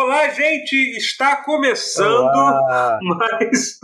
[0.00, 0.76] Olá, gente!
[0.96, 3.00] Está começando Olá.
[3.02, 3.80] mais,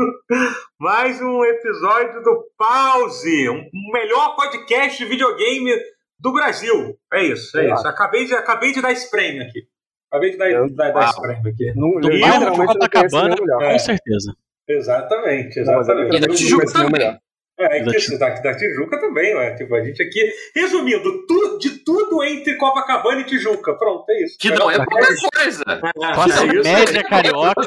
[0.79, 5.73] mais um episódio do Pause, um um melhor podcast de videogame
[6.17, 6.97] do Brasil.
[7.13, 7.75] É isso, é Olá.
[7.75, 7.89] isso.
[7.89, 9.63] Acabei de, acabei de dar esse prêmio aqui.
[10.09, 11.73] Acabei de dar, Eu- dar, dar esse prêmio aqui.
[11.75, 13.63] Não, Do eu bairro de Copacabana, melhor.
[13.65, 13.73] É.
[13.73, 14.33] com certeza.
[14.69, 16.17] Exatamente, Não, mas eu exatamente.
[16.17, 17.19] E da Tijuca também.
[17.59, 18.19] É, Da que Tijuca.
[18.19, 19.55] da, da Tijuca também, ué.
[19.55, 20.29] Tipo, a gente aqui.
[20.57, 23.75] Resumindo, tu- de tudo entre Copacabana e Tijuca.
[23.75, 24.37] Pronto, é isso.
[24.39, 25.63] Que não é pouca coisa.
[25.67, 26.63] Ah, Classe é isso.
[26.73, 27.63] média carioca.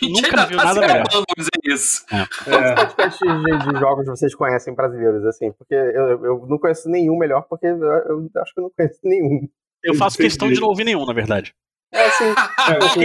[0.00, 1.04] Gente Nunca viu tá nada melhor.
[1.10, 2.04] vamos dizer isso.
[2.12, 2.74] É.
[2.74, 5.50] podcasts de, de jogos vocês conhecem brasileiros, assim?
[5.52, 9.00] Porque eu, eu não conheço nenhum melhor, porque eu, eu acho que eu não conheço
[9.02, 9.48] nenhum.
[9.82, 11.54] Eu faço questão de não ouvir nenhum, na verdade.
[11.90, 12.24] É assim.
[12.24, 12.32] É,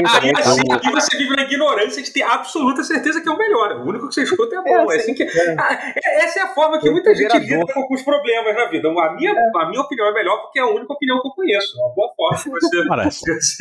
[0.09, 3.77] aí, assim, aqui você vive na ignorância de ter absoluta certeza que é o melhor.
[3.77, 4.91] O único que você escuta é bom.
[4.91, 5.27] É, É, assim que, é.
[5.27, 8.89] É- essa é a forma que É muita gente lida com alguns problemas na vida.
[8.89, 11.79] A minha, a minha opinião é melhor porque é a única opinião que eu conheço.
[11.79, 13.57] É uma boa forma de você,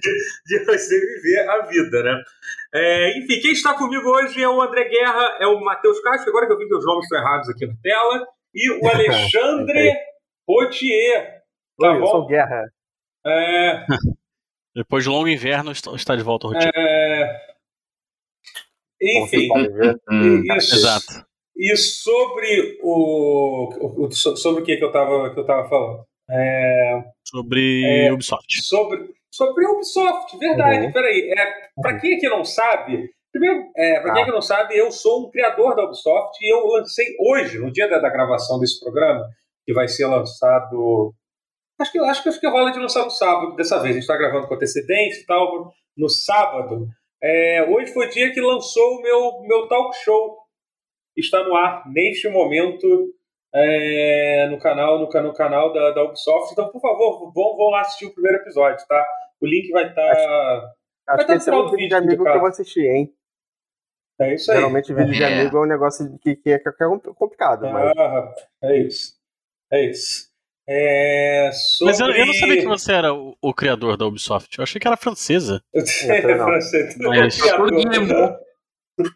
[0.46, 2.23] de você, viver a vida, né?
[2.74, 6.46] É, enfim, quem está comigo hoje é o André Guerra, é o Matheus Castro, agora
[6.46, 9.92] que eu vi que os nomes estão errados aqui na tela, e o Alexandre
[10.45, 11.42] Potier.
[11.79, 12.26] Tá Oi, eu sou?
[12.26, 12.64] Guerra.
[13.24, 13.86] É,
[14.74, 16.73] Depois de longo inverno, está de volta ao rotina.
[16.74, 17.40] é,
[19.02, 19.48] enfim.
[20.10, 20.42] Hum.
[20.56, 20.74] isso.
[20.76, 21.26] Exato.
[21.56, 25.68] E sobre o, o- o- so- sobre o que, que eu estava que eu tava
[25.68, 26.04] falando?
[26.30, 28.12] É, Sobre É.
[28.12, 28.62] Ubisoft.
[28.62, 30.86] sobre sobre a Ubisoft, verdade.
[30.86, 30.92] Uhum.
[30.92, 34.24] Peraí, é, para quem aqui não sabe, primeiro, é, para quem Ah.
[34.24, 37.88] aqui não sabe, eu sou um criador da Ubisoft e eu lancei hoje, no dia
[37.88, 39.26] da, da gravação desse programa,
[39.66, 41.14] que vai ser lançado.
[41.78, 43.90] Acho que, acho que acho que rola de lançar no sábado dessa vez.
[43.90, 46.88] A gente está gravando com antecedência e tal, no sábado.
[47.23, 50.38] É, hoje foi o dia que lançou o meu, meu talk show.
[51.16, 52.87] Está no ar neste momento
[53.54, 56.52] é, no canal no, no canal da, da Ubisoft.
[56.52, 59.07] Então, por favor, vão, vão lá assistir o primeiro episódio, tá?
[59.40, 60.10] O link vai estar.
[60.10, 60.73] Acho
[61.07, 62.36] Vai que dar esse é no final do vídeo de amigo que cara.
[62.36, 63.14] eu vou assistir, hein?
[64.20, 64.59] É isso aí.
[64.59, 65.41] Geralmente vídeo de É.
[65.41, 67.92] amigo é um negócio que, que é, que é complicado, mas.
[67.97, 69.14] Ah, é isso.
[69.70, 70.31] É isso.
[70.68, 71.92] É, sobre...
[71.92, 74.56] Mas eu, eu não sabia que você era o, o criador da Ubisoft.
[74.58, 75.60] Eu achei que era francesa.
[75.74, 76.96] É, francês.
[76.98, 77.70] Mas- Criador.
[77.70, 78.36] Guillemot.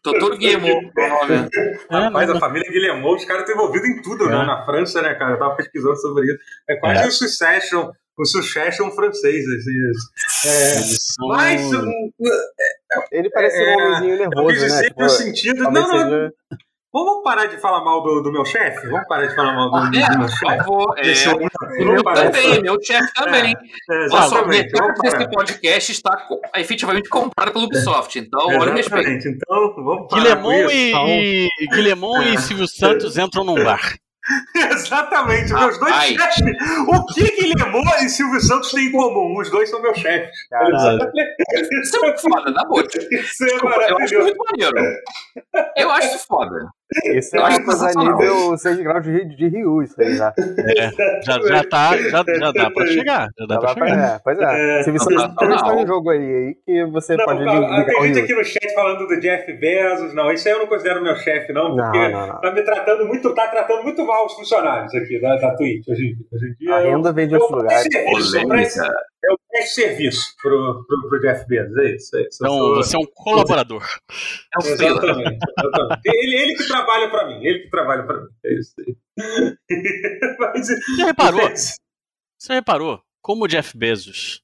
[0.02, 1.48] Doutor Guillemot, o nome.
[1.54, 4.42] É, Rapaz, não, a família Guillemot, os caras estão envolvidos em tudo, né?
[4.42, 4.46] É.
[4.46, 5.34] Na França, né, cara?
[5.34, 6.38] Eu tava pesquisando sobre isso.
[6.68, 7.06] É quase É.
[7.06, 10.48] o Succession, o Succession francês, assim.
[10.48, 12.10] É, mas um,
[13.12, 14.52] Ele parece É, um homenzinho eu nervoso, né?
[14.66, 15.62] dizer Tipo, no sentido.
[15.64, 16.32] Não, não, seja-
[17.04, 18.86] vamos parar de falar mal do, do meu chefe?
[18.88, 20.56] Vamos parar de falar mal do, do É, meu por chefe?
[20.56, 20.94] favor.
[20.98, 23.54] É, Esse o meu também, meu chefe também.
[23.90, 24.70] É, exatamente.
[24.78, 25.18] Vamos parar.
[25.18, 28.18] desse podcast está co- efetivamente comprado pelo Ubisoft.
[28.18, 29.08] Então, olha o respeito.
[29.08, 29.28] Exatamente.
[29.28, 30.70] Então, vamos parar isso.
[30.72, 33.80] e, e, Guillemot e Silvio Santos entram num bar.
[34.56, 36.34] Exatamente, meus dois Rapaz.
[36.34, 36.56] chefes.
[36.88, 39.38] O que Guilherme e Silvio Santos têm em comum?
[39.40, 40.30] Os dois são meus chefes.
[40.50, 40.98] Caralho.
[41.82, 42.82] Isso é muito foda, na boa.
[42.82, 44.26] Isso é Desculpa, eu acho maravilhoso.
[44.26, 44.96] muito maneiro.
[45.76, 46.66] Eu acho isso foda.
[47.04, 50.32] Isso é a nível 6 graus de, de Ryu, isso aí já.
[50.38, 50.90] É,
[51.22, 53.28] já, já, tá, já, já dá pra chegar.
[53.38, 54.14] Já dá Já pra dá pra- chegar.
[54.16, 54.80] é, pois é.
[54.80, 58.02] É, Se você não, um jogo aí, aí que você Não, pode cara, ligar tem
[58.02, 60.14] gente aqui no chat falando do Jeff Bezos.
[60.14, 62.40] Não, isso aí eu não considero meu chefe, não, porque não, não.
[62.40, 66.02] tá me tratando muito, tá tratando muito mal os funcionários aqui da, da Twitch hoje
[66.02, 66.26] em dia.
[66.32, 67.82] Hoje em dia A eu- renda vem de outros lugares.
[67.92, 68.80] serviço,
[69.26, 69.32] Polêmica.
[69.32, 72.16] eu presto serviço pro, pro, pro Jeff Bezos, é isso.
[72.16, 72.38] É isso.
[72.40, 73.82] Então, sou- você é um colaborador.
[74.54, 74.98] É o Freela.
[75.02, 76.00] Exatamente, exatamente.
[76.06, 78.28] Ele, ele que trabalha pra mim, ele que trabalha pra mim.
[78.44, 78.96] É isso aí.
[80.38, 81.50] Mas, Você reparou?
[82.38, 84.42] Você reparou como o Jeff Bezos,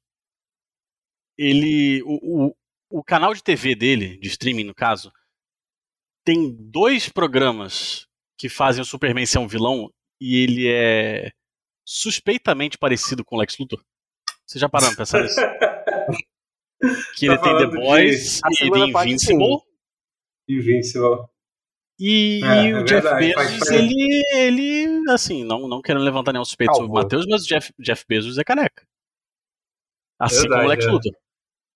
[1.38, 2.56] ele, o, o,
[2.90, 5.12] o canal de TV dele, de streaming no caso,
[6.24, 8.06] tem dois programas
[8.38, 11.30] que fazem o Superman ser um vilão e ele é
[11.84, 13.82] suspeitamente parecido com o Lex Luthor.
[14.52, 15.40] Você já parou pra pensar nisso?
[17.16, 19.58] Que ele Tá tem The de- Boys e segunda The parte, Invincible.
[20.48, 21.26] Invincible.
[22.00, 26.32] E, É, e o é Jeff verdade, Bezos, ele, ele, assim, não, não querendo levantar
[26.32, 26.94] nenhum suspeito sobre o.
[26.94, 28.84] Matheus, mas o Jeff, Jeff Bezos é careca.
[30.20, 30.90] Assim Verdade, como o Lex é.
[30.90, 31.12] Luthor.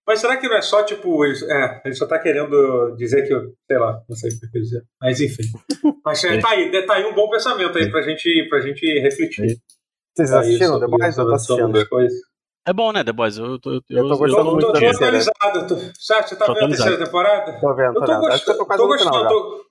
[0.09, 3.33] Mas será que não é só, tipo, ele, é, ele só tá querendo dizer que,
[3.33, 4.83] eu- sei lá, não sei o que eu quer dizer.
[5.01, 5.43] Mas enfim.
[6.05, 9.57] Mas é, tá, aí, tá aí um bom pensamento aí pra gente, pra gente refletir.
[10.17, 11.17] Vocês Tá assistiram The Boys?
[11.17, 12.21] Eu tô sobre assistindo.
[12.67, 13.39] É bom, né, The Boys?
[13.39, 15.67] Eu, tô- eu, Eu tô gostando tô, muito tô, da tô atualizado.
[15.69, 17.61] Tô, Sabe, você tá Tô vendo a terceira temporada?
[17.61, 18.27] Tô vendo, tô tô, vendo.
[18.27, 19.29] Acho que eu gostando, tô tô final gostando, já.
[19.29, 19.65] tô,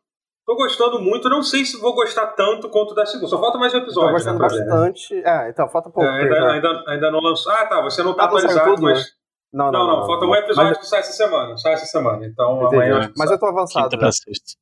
[0.46, 1.30] tô gostando muito.
[1.30, 3.28] Não sei se vou gostar tanto quanto da segunda.
[3.28, 4.12] Só falta mais um Tô episódio.
[4.14, 4.56] gostando né, né?
[4.66, 5.24] bastante.
[5.26, 6.08] Ah, então, falta pouco.
[6.08, 7.52] É, ainda, ainda, ainda não lançou.
[7.52, 7.82] Ah, tá.
[7.82, 8.94] Você não tá Ah, não atualizado, tudo, né?
[8.94, 9.08] mas.
[9.54, 11.58] Não, Não, não, falta um episódio Mas, que sai essa semana.
[11.58, 12.26] Sai essa semana.
[12.26, 12.76] Então entendi.
[12.76, 13.84] amanhã eu acho que Mas eu tô avançado.
[13.86, 14.00] Quinta né?
[14.02, 14.54] pra sexta.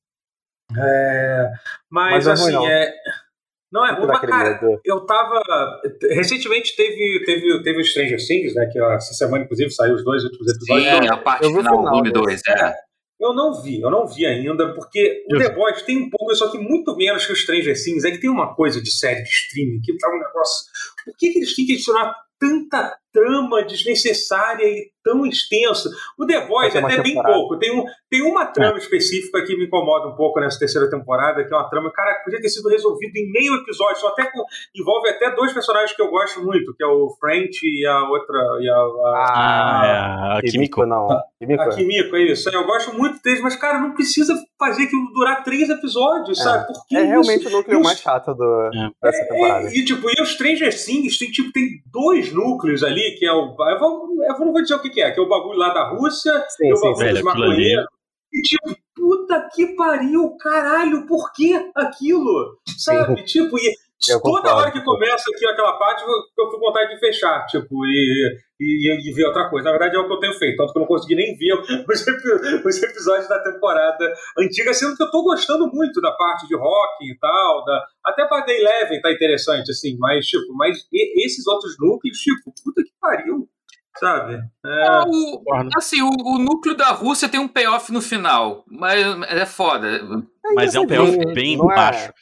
[0.78, 1.52] É,
[1.90, 2.68] mas, Mas não é ruim, assim, não.
[2.68, 2.94] é.
[3.74, 4.80] Não é daquele cara, medo.
[4.86, 5.42] eu tava.
[6.12, 8.70] Recentemente teve, teve, teve Stranger Things, né?
[8.72, 10.88] Que ó, essa semana, inclusive, saiu os dois últimos episódios.
[10.88, 12.44] Sim, Então, a parte o final, final volume desse.
[12.44, 12.62] 2.
[12.62, 12.74] É.
[13.20, 16.52] Eu não vi, eu não vi ainda, porque o The Boys tem um pouco, só
[16.52, 18.04] que muito menos que o Stranger Things.
[18.04, 20.66] É que tem uma coisa de série de streaming que tá um negócio.
[21.04, 25.90] Por que, que eles têm que adicionar tanta trama desnecessária e tão extensa?
[26.18, 27.58] O The ter é até bem pouco.
[27.60, 31.54] Tem, um, tem uma trama específica que me incomoda um pouco nessa terceira temporada, que
[31.54, 34.44] é uma trama, cara, que podia ter sido resolvido em meio episódio, só até com,
[34.76, 38.38] envolve até dois personagens que eu gosto muito, que é o French e a outra.
[38.62, 40.52] E a, a- Ah, é, a Kimiko.
[40.52, 41.08] Kimiko não.
[41.40, 41.62] Kimiko.
[41.62, 42.50] a Kimiko, é isso.
[42.50, 46.44] Eu gosto muito deles, mas, cara, não precisa fazer aquilo durar três episódios, É.
[46.44, 46.68] sabe?
[46.68, 47.10] Por que É isso?
[47.10, 48.90] realmente o núcleo os- mais chato do, É.
[49.02, 49.68] dessa temporada.
[49.68, 53.32] É, e, tipo, e os Stranger Things tem, tipo, tem dois núcleos ali, que é
[53.32, 53.56] o.
[53.58, 55.90] Eu, vou, eu não vou dizer o que, é, que é o bagulho lá da
[55.90, 57.04] Rússia Sim, e o sim, bagulho sim.
[57.04, 57.86] Velho, dos ali- maconheiros.
[58.34, 62.58] E, tipo, puta que pariu, caralho, por que aquilo?
[62.78, 63.24] Sabe?
[63.24, 63.72] Tipo, e
[64.10, 64.58] Eu toda concordo.
[64.62, 66.08] hora que começa aqui aquela parte, eu
[66.48, 69.66] fico com vontade de fechar, tipo, e, e, e ver outra coisa.
[69.66, 71.54] Na verdade, é o que eu tenho feito, tanto que eu não consegui nem ver
[71.88, 76.56] os, os episódios da temporada antiga, sendo que eu tô gostando muito da parte de
[76.56, 81.26] rock e tal, da, até pra Day Eleven tá interessante, assim, mas, tipo, mas e-
[81.26, 83.48] esses outros núcleos, tipo, puta que pariu,
[83.98, 84.36] sabe?
[84.66, 85.44] É, Ah, o-
[85.78, 89.00] assim, o, o núcleo da Rússia tem um payoff no final, mas
[89.30, 90.02] é foda.
[90.56, 92.14] Mas é um payoff bem Não é- baixo.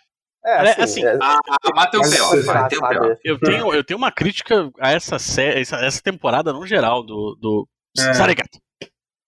[0.44, 1.40] É, É, assim, assim, é- Ah,
[1.74, 2.80] vai, tem um sabe?
[2.80, 3.22] payoff.
[3.24, 7.38] Eu tenho, eu tenho uma crítica a essa série, essa, essa temporada no geral do.
[7.40, 7.70] do...
[7.98, 8.14] É.
[8.14, 8.60] Sai, gato!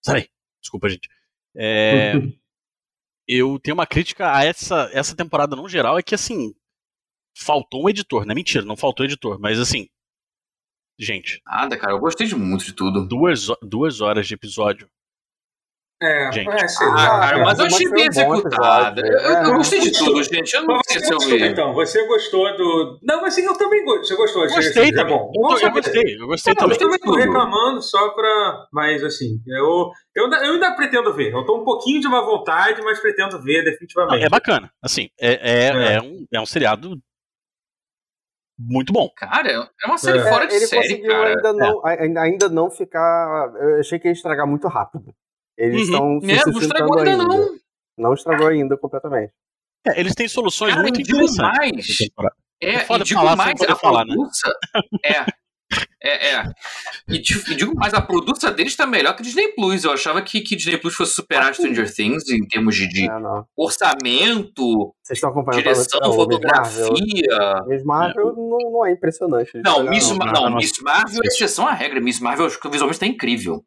[0.04, 0.28] Sai!
[0.60, 1.08] Desculpa, gente.
[1.56, 2.12] É,
[3.28, 6.54] eu tenho uma crítica a essa, essa temporada no geral, é que assim.
[7.36, 9.88] Faltou um editor, não é mentira, não faltou editor, mas assim.
[10.96, 13.04] Gente, Nada, cara, eu gostei de muito de tudo.
[13.06, 14.88] duas, duas horas de episódio.
[16.02, 16.50] É, Gente.
[16.50, 19.00] é, sei Ah, cara, mas eu achei foi bem executada.
[19.00, 19.06] episódio.
[19.06, 19.56] Eu, eu- eu É.
[19.56, 20.54] gostei de tudo, gente.
[20.54, 21.46] Eu não sei se eu vi.
[21.46, 21.72] então.
[21.72, 22.98] Você gostou do.
[23.02, 24.04] Não, mas sim, eu também gostei.
[24.08, 24.42] Você gostou?
[24.42, 24.98] Gostei assim.
[25.00, 25.30] É bom.
[25.34, 26.78] Eu, eu gostei, eu gostei Eu também.
[26.78, 28.66] também tô reclamando só pra.
[28.72, 31.32] Mas assim, eu, eu, ainda- eu ainda pretendo ver.
[31.32, 34.24] Eu tô um pouquinho de má vontade, mas pretendo ver Não, definitivamente.
[34.24, 34.70] é bacana.
[34.82, 35.92] Assim, é, é, É.
[35.94, 36.98] é um, é um seriado
[38.58, 39.08] muito bom.
[39.16, 40.22] Cara, é uma série É.
[40.28, 41.28] fora de ele série, conseguiu cara.
[41.28, 43.52] ainda, não, ainda, ainda não ficar.
[43.60, 45.14] Eu achei que ia estragar muito rápido.
[45.56, 46.18] Eles Uhum.
[46.18, 47.24] estão se É, não estragou ainda, ainda.
[47.24, 47.54] não.
[47.96, 49.32] Não estragou ainda completamente.
[49.86, 51.58] É, eles têm soluções Cara, muito eu digo interessantes.
[51.58, 51.96] mais.
[52.60, 54.14] É, É foda e digo falar mais, a falar, né?
[54.14, 54.52] produça.
[55.04, 55.24] É.
[56.02, 56.44] É, é.
[57.08, 59.84] E, e digo mais, a produça deles tá melhor que Disney Plus.
[59.84, 63.18] Eu achava que, que Disney Plus fosse superar Stranger Things em termos de, de É,
[63.18, 63.44] não.
[63.56, 67.62] orçamento, Vocês estão acompanhando direção, fotografia.
[67.66, 69.50] Miss Marvel não, não é impressionante.
[69.64, 70.56] Não, Olha, Miss, não, não, não, não.
[70.56, 72.00] Miss Marvel é exceção à regra.
[72.00, 73.64] Miss Marvel, eu acho que visualmente tá incrível.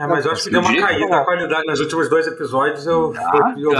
[0.00, 1.18] É, mas eu acho que deu uma caída não.
[1.18, 2.86] a qualidade nos últimos dois episódios.
[2.86, 3.78] Eu, Ah, eu, eu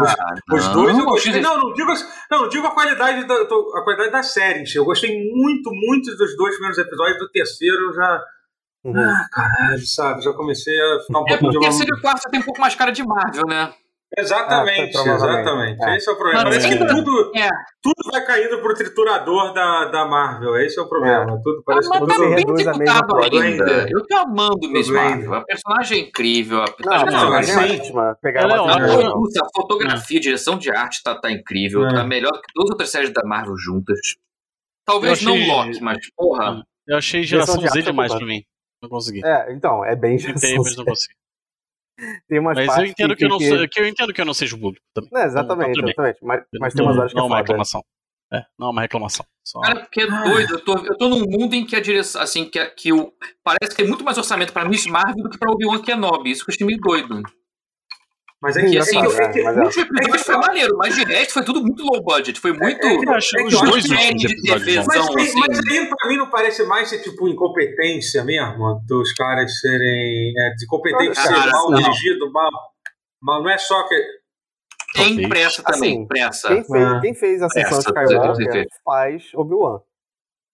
[0.55, 1.41] Os dois eu gostei.
[1.41, 1.91] Não, não digo,
[2.31, 4.65] não, digo a qualidade da, a qualidade da série.
[4.75, 7.19] Eu gostei muito, muito dos dois primeiros episódios.
[7.19, 8.23] Do terceiro eu já.
[8.85, 8.99] Uhum.
[8.99, 10.23] Ah, caralho, sabe?
[10.23, 11.69] Já comecei a ficar um É pouquinho porque de o uma.
[11.69, 13.73] terceiro e o quarto tem um pouco mais cara de Marvel, né?
[14.19, 15.41] Exatamente, Ah, provavelmente.
[15.41, 15.85] exatamente.
[15.85, 15.97] É.
[15.97, 16.45] Esse é o problema.
[16.45, 17.49] Mas Parece que tudo, É.
[17.81, 20.57] tudo vai caindo pro triturador da, da Marvel.
[20.59, 21.41] Esse é o problema.
[21.43, 22.21] Tudo parece mas que tá tudo.
[22.29, 23.87] bem reduz a mesma executado ainda.
[23.89, 25.11] Eu tô amando Miss Blender.
[25.29, 25.35] Marvel.
[25.35, 26.63] A personagem é incrível.
[26.63, 28.15] A personagem não, não, mas é.
[28.21, 28.59] Pegar Ela é.
[28.59, 31.87] A a fotografia, a direção de arte tá, tá incrível.
[31.87, 31.95] É.
[31.95, 33.99] Tá melhor que todas as outras séries da Marvel juntas.
[34.85, 36.63] Talvez Eu não achei- Loki, mas porra.
[36.89, 38.43] Eu achei geração Z é demais pra mim.
[38.83, 39.21] Não consegui.
[39.25, 41.15] É, então, é bem geração mas não consegui.
[42.29, 44.25] Tem umas Mas eu entendo que, eu não que- sou, que eu entendo que eu
[44.25, 45.11] não seja o público também.
[45.13, 46.19] Não, exatamente, exatamente.
[46.23, 47.43] Mas, mas tem umas horas que não é é uma foda.
[47.43, 47.85] reclamação.
[48.33, 49.27] É, não é uma reclamação.
[49.45, 49.61] Só...
[49.61, 50.55] Cara, porque é doido.
[50.55, 53.71] Eu tô, eu tô num mundo em que a direção, assim, que, que o, parece
[53.75, 56.31] que tem muito mais orçamento pra Miss Marvel do que pra Obi-Wan Kenobi.
[56.31, 57.23] Isso que eu achei meio doido.
[58.43, 59.65] Mas é que assim, assim, é que- é, mas o é.
[59.65, 62.41] último episódio foi maneiro, mas de resto foi tudo muito low budget.
[62.41, 62.87] Foi muito.
[62.87, 64.65] é acho é que os acho dois últimos de episódios.
[64.65, 64.83] defesa.
[64.87, 65.15] bons.
[65.15, 65.41] Mas, assim.
[65.41, 70.33] mas aí pra mim não parece mais ser tipo incompetência mesmo, dos caras serem.
[70.39, 71.83] É, de competência Cara, ser mal não.
[71.83, 72.51] dirigido, mal.
[73.23, 73.95] Mal não é só que.
[74.95, 76.49] Tem pressa também, Assim, pressa.
[76.49, 77.01] Quem fez, Ah.
[77.01, 79.81] quem fez a sessão Essa, Skywalker faz Obi-Wan.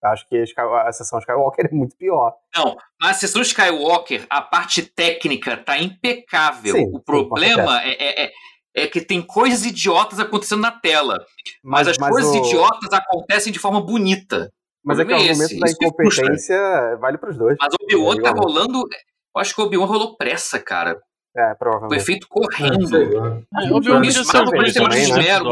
[0.04, 0.44] Acho que
[0.86, 2.32] a sessão Skywalker é muito pior.
[2.54, 6.74] Não, mas a sessão Skywalker, a parte técnica tá impecável.
[6.76, 8.32] Sim, o sim, problema é, é, é-
[8.76, 11.18] é que tem coisas idiotas acontecendo na tela.
[11.64, 14.52] Mas, as coisas o- idiotas acontecem de forma bonita.
[14.84, 17.56] Mas é que o problema é argumento esse, da incompetência vale pros dois.
[17.60, 18.78] Mas o Obi-Wan É, tá rolando.
[18.78, 20.96] Eu acho que o Obi-Wan rolou pressa, cara.
[21.36, 22.04] É, Foi provavelmente.
[22.04, 22.96] feito Sei correndo.
[22.96, 25.44] É, o Obi-Wan os tem mais últimos esmero,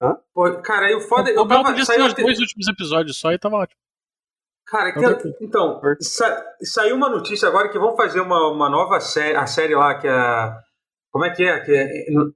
[0.00, 0.24] episódios.
[0.34, 1.30] Pô, cara, eu foda.
[1.30, 1.70] O Eu Obi-Wan tava.
[1.70, 3.78] podia Saiu os dois últimos episódios só e tava ótimo.
[4.66, 9.34] Cara, que- então, sa- saiu uma notícia agora que vão fazer uma, uma nova série,
[9.34, 10.52] a série lá que é
[11.10, 11.58] Como é que é?
[11.60, 11.88] Que, é,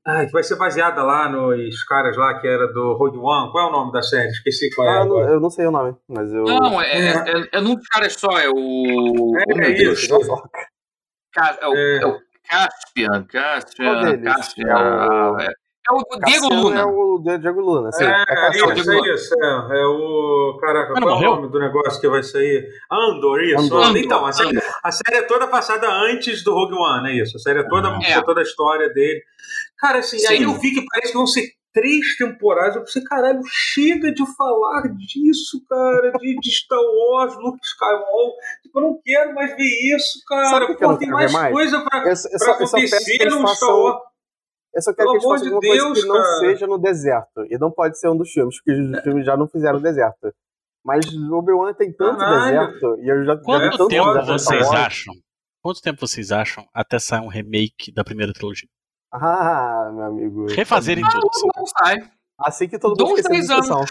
[0.06, 3.52] ah, que vai ser baseada lá nos caras lá que era do Rogue One.
[3.52, 4.28] Qual é o nome da série?
[4.30, 4.98] Esqueci qual é.
[5.00, 6.44] Ah, não, eu não sei o nome, mas eu.
[6.44, 9.36] Não, é, é, é, é num dos caras só, é o.
[9.38, 9.98] É, oh, meu é Deus.
[10.02, 10.14] isso.
[10.14, 11.96] É o, É.
[12.02, 14.22] é o Caspian, Caspian?
[14.22, 14.68] Caspian.
[14.68, 15.52] É o-
[15.88, 16.80] É, o Diego Cassiano Luna.
[16.80, 18.04] É o Diego Luna, sim.
[18.04, 18.72] É, É, Cassiano.
[18.74, 19.34] isso, é isso.
[19.42, 20.58] É, é o.
[20.60, 22.68] Caraca, qual é o nome do negócio que vai sair?
[22.90, 23.58] Andor, isso.
[23.62, 23.84] Andor.
[23.86, 23.96] Andor.
[23.98, 24.62] Então, a série, Andor.
[24.84, 27.36] a série é toda passada antes do Rogue One, é isso.
[27.36, 28.20] A série é toda, É.
[28.22, 29.20] toda a história dele.
[29.78, 30.28] Cara, assim, Sim.
[30.28, 32.76] aí eu vi que parece que vão ser três temporadas.
[32.76, 38.36] Eu pensei, caralho, chega de falar disso, cara, de, de Star Wars, Luke Skywalker.
[38.62, 40.64] Tipo, eu não quero mais ver isso, Sabe cara.
[40.64, 41.52] o que que eu Pô, não tem quero mais ver mais?
[41.52, 43.68] coisa pra, Eu, eu, só, pra que acontecer eles no Star.
[43.70, 44.11] Wars.
[44.74, 46.38] Eu só quero que eles Pelo façam amor alguma de coisa Deus, que não cara.
[46.38, 47.46] seja no deserto.
[47.50, 50.32] E não pode ser um dos filmes, porque os filmes já não fizeram deserto.
[50.84, 52.66] Mas o Obi-Wan tem tanto Caralho.
[52.68, 53.00] deserto.
[53.00, 55.14] E eu já Quanto tanto tempo vocês acham?
[55.62, 58.68] Quanto tempo vocês acham até sair um remake da primeira trilogia?
[59.12, 60.46] Ah, meu amigo.
[60.46, 61.28] Refazerem tudo.
[61.28, 61.48] assim.
[61.54, 61.96] Não sai.
[62.40, 63.84] Assim que todo Dou mundo uns esquecer 10 da discussão.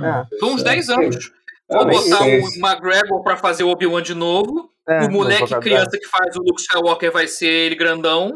[0.00, 0.26] É.
[0.40, 1.30] Tô uns 10 anos.
[1.70, 2.40] Vou botar sei.
[2.40, 4.70] o McGregor pra fazer o Obi-Wan de novo.
[4.88, 8.30] É, o moleque não criança que faz o Luke Skywalker vai ser ele grandão.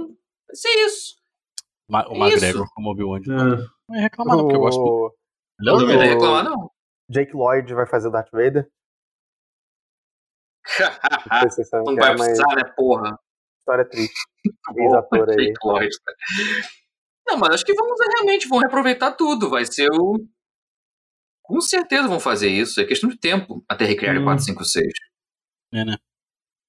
[0.46, 1.16] Vai ser isso.
[1.88, 2.44] Ma- O Isso.
[2.44, 3.20] McGregor como Obi-Wan.
[3.20, 3.34] de- É.
[3.36, 4.92] Não ia reclamar, não, porque eu gosto muito.
[4.92, 5.14] O
[5.60, 6.70] Aliás, Não eu- vai reclamar, não.
[7.08, 8.68] Jake Lloyd vai fazer o Darth Vader.
[11.42, 13.18] Não se não que vai é, mas precisar, né, porra?
[13.60, 14.20] história triste.
[14.76, 15.36] Ex-ator aí.
[15.36, 15.96] Jake Lloyd.
[17.28, 19.50] Não, mas acho que vamos realmente vão reaproveitar tudo.
[19.50, 20.24] Vai ser o.
[21.42, 22.80] Com certeza vão fazer isso.
[22.80, 24.24] É questão de tempo até recriar o Hum.
[24.24, 24.92] 456.
[25.74, 25.96] É, né?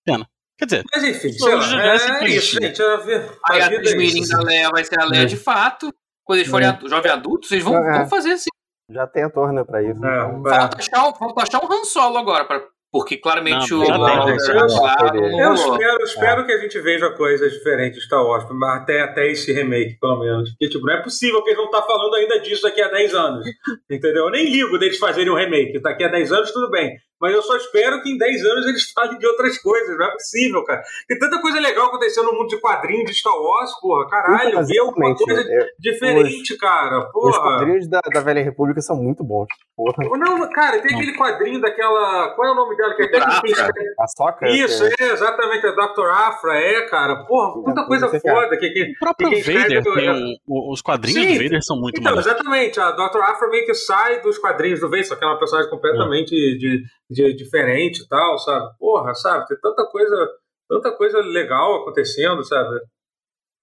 [0.04, 0.28] Pena.
[0.58, 2.82] Quer dizer, Mas enfim, sei lá, é é isso, gente.
[2.82, 4.32] A, a a vida é isso.
[4.38, 5.26] da Leia vai ser a Leia É.
[5.26, 5.94] de fato.
[6.26, 6.72] Quando eles forem É.
[6.72, 8.00] adu- jovens adultos, eles vão, É.
[8.00, 8.50] vão fazer assim.
[8.92, 9.98] Já tem ator, né, pra isso.
[9.98, 10.50] Então- é.
[10.50, 12.46] Falta achar, um- falta achar um Han Solo agora.
[12.46, 18.00] pra- porque claramente Não, o não Eu espero, espero que a gente veja coisas diferentes
[18.00, 18.46] de Star Wars,
[18.76, 20.50] até, até esse remake, pelo menos.
[20.52, 23.14] Porque, tipo, não é possível que eles não estão falando ainda disso daqui a 10
[23.14, 23.46] anos.
[23.92, 24.26] Entendeu?
[24.26, 25.80] Eu nem ligo deles fazerem um remake.
[25.82, 26.96] Daqui a 10 anos, tudo bem.
[27.20, 29.98] Mas eu só espero que em 10 anos eles falem de outras coisas.
[29.98, 30.82] Não é possível, cara.
[31.08, 34.08] Tem tanta coisa legal acontecendo no mundo de quadrinhos de Star Wars, porra.
[34.10, 35.26] Caralho, ver alguma exatamente.
[35.26, 37.00] coisa Eu- diferente, cara.
[37.16, 37.42] Os Porra.
[37.42, 39.48] quadrinhos da, da Velha República são muito bons.
[39.76, 40.18] Porra.
[40.18, 42.30] Não, cara, tem aquele quadrinho daquela.
[42.36, 42.94] Qual é o nome dela?
[42.96, 43.60] Que que fez-
[44.00, 44.50] A Soca.
[44.50, 46.10] Isso, é, exatamente, a Dr.
[46.12, 47.24] Afra, é, cara.
[47.26, 50.38] Porra, quanta Não, coisa não foda que, que, o próprio E escreve Vader, é- tem
[50.48, 51.38] o- os quadrinhos Sim.
[51.38, 53.20] do Vader são muito Então, exatamente, a Dr.
[53.22, 56.84] Afra meio que sai dos quadrinhos do Vader, só que é uma personagem completamente de,
[57.10, 58.78] de- diferente e tal, sabe?
[58.78, 59.48] Porra, sabe?
[59.48, 60.30] Tem tanta coisa,
[60.70, 62.82] tanta coisa legal acontecendo, sabe?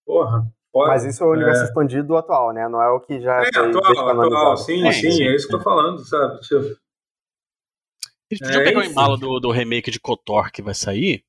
[0.07, 0.89] Porra, foda.
[0.89, 2.69] Mas isso é o universo expandido atual, né?
[2.69, 5.25] Não é o que já É, foi atual, atual, sim, É, sim, sim.
[5.25, 6.41] é isso que eu tô falando, sabe?
[6.41, 6.77] Tipo,
[8.31, 8.93] Eles podiam É, pegar o enfim.
[8.93, 11.23] embalo do, do remake de KOTOR que vai sair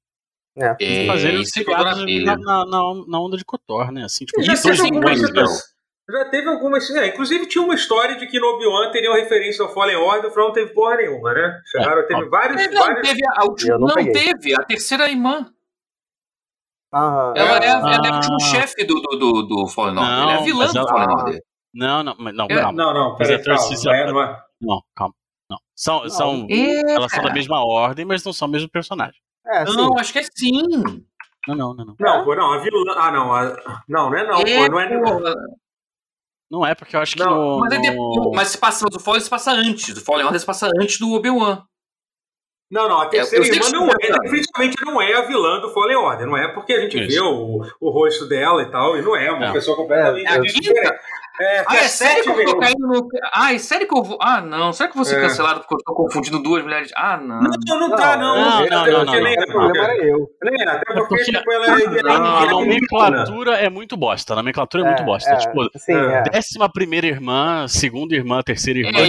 [0.58, 0.76] É.
[0.80, 4.04] e É, fazer isso eles jogou na na, na, onda de KOTOR, né?
[4.06, 5.34] Assim, tipo, isso teve hoje
[6.08, 6.20] não.
[6.20, 6.90] Já teve algumas.
[6.92, 10.30] É, inclusive tinha uma história de que no Obi-Wan teria uma referência ao Fallen Order,
[10.30, 11.62] o Frown não teve porra nenhuma, né?
[11.66, 12.66] Chegaram, teve vários.
[12.72, 13.08] Não, vários...
[13.10, 13.78] teve a, a última.
[13.78, 14.54] Não Não, teve.
[14.56, 15.52] A terceira irmã.
[16.94, 17.94] Ah, Ela é, Ah.
[17.94, 20.12] ela é o último chefe do, do, do, do Fallen Order.
[20.14, 21.42] Ela é a Não, vilã do ela- Fallen Order.
[21.74, 22.72] Não, não, mas não, É, calma.
[22.72, 23.62] Não, não, peraí, é calma.
[23.84, 24.44] Não é, não é.
[24.62, 25.14] Não, calma.
[25.50, 25.58] Não.
[25.76, 29.20] São, são, É, elas são da mesma ordem, mas não são o mesmo personagem.
[29.46, 29.76] é, sim.
[29.76, 30.62] Não, acho que é sim.
[31.48, 31.96] Não, não, não, não.
[32.00, 32.94] Não, pô, não, a vilã.
[32.96, 33.34] Ah, não.
[33.34, 34.72] a- Não, não é não, É, pô.
[34.72, 35.00] Não é.
[35.02, 35.34] porra.
[36.50, 37.60] Não é, porque eu acho que Não, no.
[37.60, 39.94] Mas, é no- mas se passa do Fallen se passa antes.
[39.94, 41.64] Do Fallen Order se passa antes do Obi-Wan.
[42.72, 45.60] Não, não, a terceira eu sei irmã não é, tá- definitivamente não é a vilã
[45.62, 47.08] do Fallen Order, não é porque a gente Isso.
[47.10, 49.54] vê o, o rosto dela e tal, e não é uma Não.
[49.54, 51.00] pessoa completamente É, a diferente.
[51.40, 53.08] É, Ah, é sério que eu tô caindo no.
[53.34, 54.18] Ah, é sério que eu vou.
[54.22, 54.72] Ah, não.
[54.72, 55.22] Será que eu vou ser É.
[55.22, 56.92] cancelado porque eu tô confundindo duas mulheres?
[56.96, 57.42] Ah, não.
[57.42, 58.36] Não, não, não tá, não.
[58.40, 60.30] Não, Até não, porque não, não, nem- O problema era eu.
[60.44, 61.70] nem- Até porque, porque- tipo, ela é.
[62.08, 64.34] é A é nomenclatura é muito bosta.
[64.34, 65.30] A nomenclatura é, muito bosta.
[65.30, 66.24] é, Tipo, Sim, é.
[66.24, 68.98] décima primeira irmã, segunda irmã, terceira irmã.
[68.98, 69.06] É, é,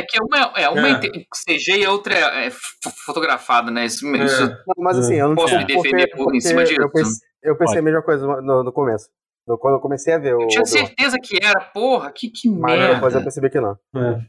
[0.00, 1.00] é, que, é uma é uma É.
[1.34, 3.84] CG e a outra é, é fo- fotografada, né?
[3.86, 4.24] Isso, É.
[4.24, 6.80] isso- Não, mas assim, eu não Posso me defender por- em cima disso?
[6.80, 7.78] Eu pensei, eu pensei Pode.
[7.78, 9.08] a mesma coisa no começo.
[9.50, 10.42] No- Quando eu comecei a ver o.
[10.42, 12.94] eu tinha certeza que era, porra, que, que Mas merda.
[12.94, 13.72] depois eu percebi que não.
[13.96, 14.20] É.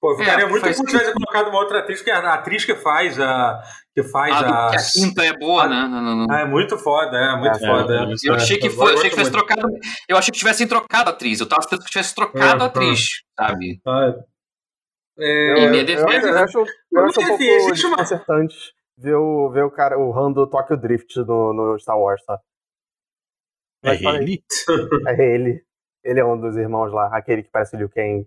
[0.00, 2.64] Pô, eu ficaria É, muito faz se tivesse colocado uma outra atriz, porque a atriz
[2.64, 3.62] que faz a.
[3.94, 4.70] que faz a.
[4.70, 5.88] que a quinta é boa, né?
[5.88, 6.26] Não, não, não.
[6.30, 7.94] Ah, é muito foda, é muito É, foda.
[7.94, 8.14] é, é.
[8.24, 9.68] Eu achei que É, foi, eu achei que tivesse trocado.
[10.08, 11.40] Eu achei que tivessem trocado a atriz.
[11.40, 13.80] Eu tava esperando que tivesse trocado É, a atriz, sabe?
[13.86, 14.14] Ah,
[15.18, 17.96] é, Em minha eu, defesa- eu acho, eu acho um Mas, pouco enfim, existe uma-
[17.96, 18.54] desconcertante
[18.98, 22.38] ver o, ver o cara, o Han do Tokyo Drift no, no Star Wars, tá?
[23.82, 24.16] É Mas aí.
[24.22, 24.44] ele?
[25.08, 25.64] É ele.
[26.04, 28.26] Ele é um dos irmãos lá, aquele que parece o Liu Kang.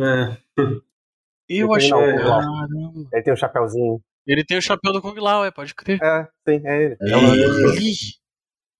[0.00, 0.36] é.
[1.52, 1.90] Eu Ele achei.
[1.90, 2.16] não, é.
[2.16, 3.08] Caramba.
[3.12, 4.00] Ele tem um chapéuzinho.
[4.24, 5.98] Ele tem o chapéu do Kung Lao, é, pode crer.
[6.00, 6.96] É, sim, é ele.
[7.00, 7.92] É É o- ele.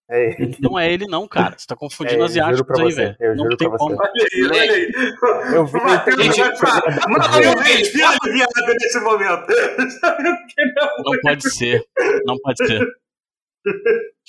[0.08, 0.56] É ele.
[0.60, 1.56] Não é ele, não, cara.
[1.58, 3.16] Você tá confundindo É, asiáticos juro pra aí, você, velho.
[3.20, 3.96] eu Não juro tem pra como.
[3.96, 4.02] você.
[4.02, 5.54] Olha aí, olha aí.
[5.56, 7.08] Eu vi O Matheus ele- vai falar.
[7.08, 9.46] Mano, eu respiro aliviado nesse momento.
[10.76, 11.12] Não.
[11.12, 11.84] Não pode ser.
[12.24, 12.86] Não pode ser.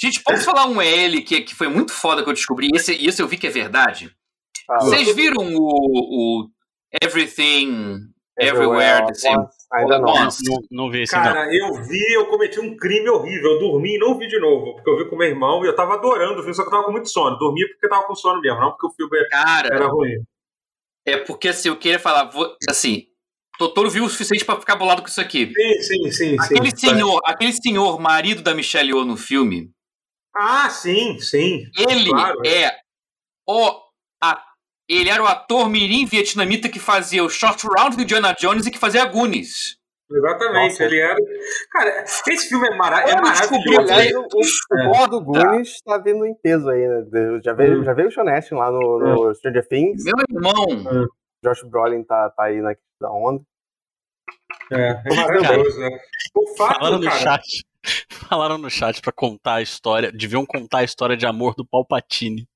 [0.01, 2.70] Gente, posso falar um L que, que foi muito foda que eu descobri?
[2.74, 4.12] Esse, esse eu vi que é verdade.
[4.79, 6.50] Vocês viram o, o
[7.03, 8.00] Everything
[8.39, 9.46] Everywhere the Same?
[9.74, 10.13] Ainda não.
[10.13, 10.39] Nossa.
[10.43, 11.24] Não, não vi esse, não.
[11.24, 13.51] Cara, eu vi, eu cometi um crime horrível.
[13.51, 15.75] Eu dormi e não vi de novo, porque eu vi com meu irmão e eu
[15.75, 17.38] tava adorando o filme, só que eu tava com muito sono.
[17.38, 20.24] Dormi porque eu tava com sono mesmo, não porque o filme Cara, era ruim.
[21.05, 23.05] é porque assim, eu queria falar, vou- assim,
[23.60, 25.53] Totoro viu o suficiente pra ficar bolado com isso aqui.
[25.53, 26.38] Sim, sim, sim.
[26.39, 26.89] Aquele sim.
[26.89, 29.70] senhor, aquele senhor, marido da Michelle Yeoh no filme,
[30.36, 31.66] Ah, sim, sim.
[31.78, 32.42] ele Claro.
[32.46, 32.78] é
[33.48, 33.82] o
[34.24, 34.44] a-
[34.88, 38.72] ele era o ator mirim vietnamita que fazia o Short Round do Indiana Jones e
[38.72, 39.78] que fazia Goonies.
[40.14, 40.84] Exatamente, Nossa.
[40.84, 41.16] ele era.
[41.72, 43.00] Cara, esse filme é, mara...
[43.10, 43.94] é Eu descobri, maravilhoso.
[43.94, 44.12] Aliás,
[44.70, 47.06] falei, o, o, o do Goonies tá vindo em peso aí, né?
[47.42, 47.84] Já veio, Hum.
[47.86, 50.04] já veio o Sean Astin lá no, no Stranger Things.
[50.04, 51.08] Meu irmão,
[51.44, 53.42] Josh Brolin tá, tá aí na da onda.
[54.72, 55.80] É, é maravilhoso.
[55.80, 55.90] né?
[56.36, 57.18] O fato, Falaram no cara.
[57.20, 57.66] chat.
[58.30, 60.12] Falaram no chat pra contar a história.
[60.12, 62.48] Deviam contar a história de amor do Palpatine.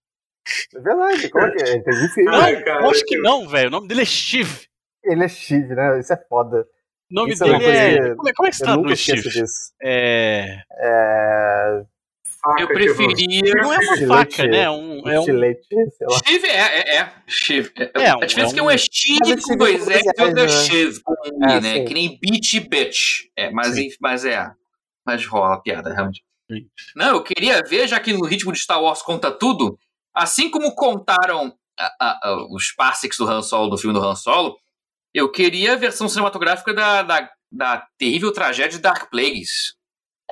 [0.76, 1.76] É verdade, como é que é?
[1.78, 2.24] Entendi.
[2.24, 3.68] Não, Ai, cara, eu acho que não, velho.
[3.70, 4.68] O nome dele é Steve.
[5.04, 6.00] Ele é Steve, né?
[6.00, 6.68] Isso é foda.
[7.12, 7.66] O nome Isso é dele
[8.10, 8.16] é.
[8.16, 9.22] Como é, como é que se nunca traduz Steve?
[9.30, 9.74] disso.
[9.82, 10.60] É.
[10.80, 11.84] É.
[12.44, 13.54] faca eu que preferia.
[13.56, 14.70] Não é uma faca, né?
[14.70, 15.68] Um, é um, Estilete,
[15.98, 16.18] sei lá.
[16.20, 17.12] Steve é, é, é.
[17.28, 17.72] Steve.
[17.78, 19.84] É, É, um- a diferença é que é um um- é Steve é com dois
[19.84, 20.48] com S e outro é né?
[20.50, 21.80] Steve com um I, É, né?
[21.86, 23.26] Que nem Beat e Bitch.
[23.36, 24.52] É, mas, mas é.
[25.06, 26.24] Mas rola a piada, realmente.
[26.96, 29.78] Não, eu queria ver, já que no ritmo de Star Wars conta tudo,
[30.14, 34.16] assim como contaram a- a- a- os parsecs do Han Solo, do filme do Han
[34.16, 34.56] Solo,
[35.14, 39.76] eu queria a versão cinematográfica da, da, da terrível tragédia de Dark Plagues.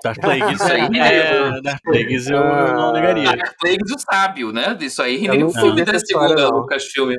[0.03, 0.59] Dark Plagues.
[0.61, 3.35] Isso aí, é, Dark Plagues eu não negaria.
[3.35, 4.77] Dark Plagues o sábio, né?
[4.81, 6.49] Isso aí, Eu nem o nunca filme da segunda não.
[6.59, 7.11] Lucasfilm.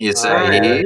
[0.00, 0.58] Isso Ah, aí.
[0.58, 0.82] é.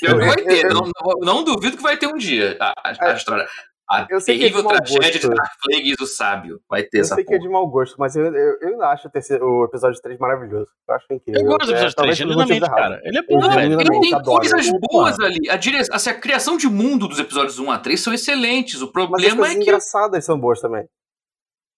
[0.00, 3.10] Que vai ter, Eu- não, não- não duvido que vai ter um dia a, a-
[3.10, 3.48] a história.
[3.90, 5.34] A Eu sei que é de terrível mau tragédia de gosto.
[5.34, 6.60] Dark Plagueis o sábio.
[6.68, 7.48] Vai ter Eu essa sei que é porra.
[7.48, 10.70] de mau gosto, mas eu, eu, eu ainda acho o, terceiro, o episódio 3 maravilhoso.
[10.86, 11.40] Eu acho incrível.
[11.40, 12.96] Eu gosto do É, episódio 3, talvez pelos genuinamente, motivos errados.
[12.96, 13.08] cara.
[13.08, 13.80] Ele é Eu bom, Não, velho.
[13.80, 14.38] ele tem adoro.
[14.40, 14.78] coisas Opa.
[14.90, 15.48] boas ali.
[15.50, 15.78] A, dire...
[15.90, 18.82] assim, a criação de mundo dos episódios 1 a 3 são excelentes.
[18.82, 19.62] O Mas as problema é que.
[19.62, 20.84] engraçadas são boas também.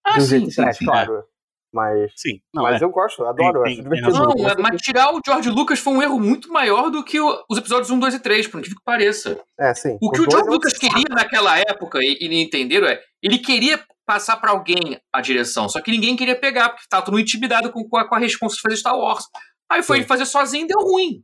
[0.05, 0.85] Ah, de um sim, jeito sim, sim.
[0.87, 1.25] claro.
[1.73, 2.85] Mas, Sim, não, mas é.
[2.85, 4.13] eu gosto, adoro, eu Tem- acho tem divertido.
[4.13, 4.35] razão.
[4.37, 7.45] Não, Eu mas tirar o George Lucas foi um erro muito maior do que o-
[7.49, 9.41] os episódios 1, 2 e 3, por incrível que pareça.
[9.59, 9.97] É, sim.
[10.03, 10.87] O que o George é Lucas saco.
[10.89, 15.81] queria naquela época, e, e entenderam, é ele queria passar pra alguém a direção, só
[15.81, 18.57] que ninguém queria pegar, porque tava todo mundo intimidado com, com a, com a resposta
[18.57, 19.25] de fazer Star Wars.
[19.71, 20.01] Aí foi Sim.
[20.01, 21.23] ele fazer sozinho e deu ruim.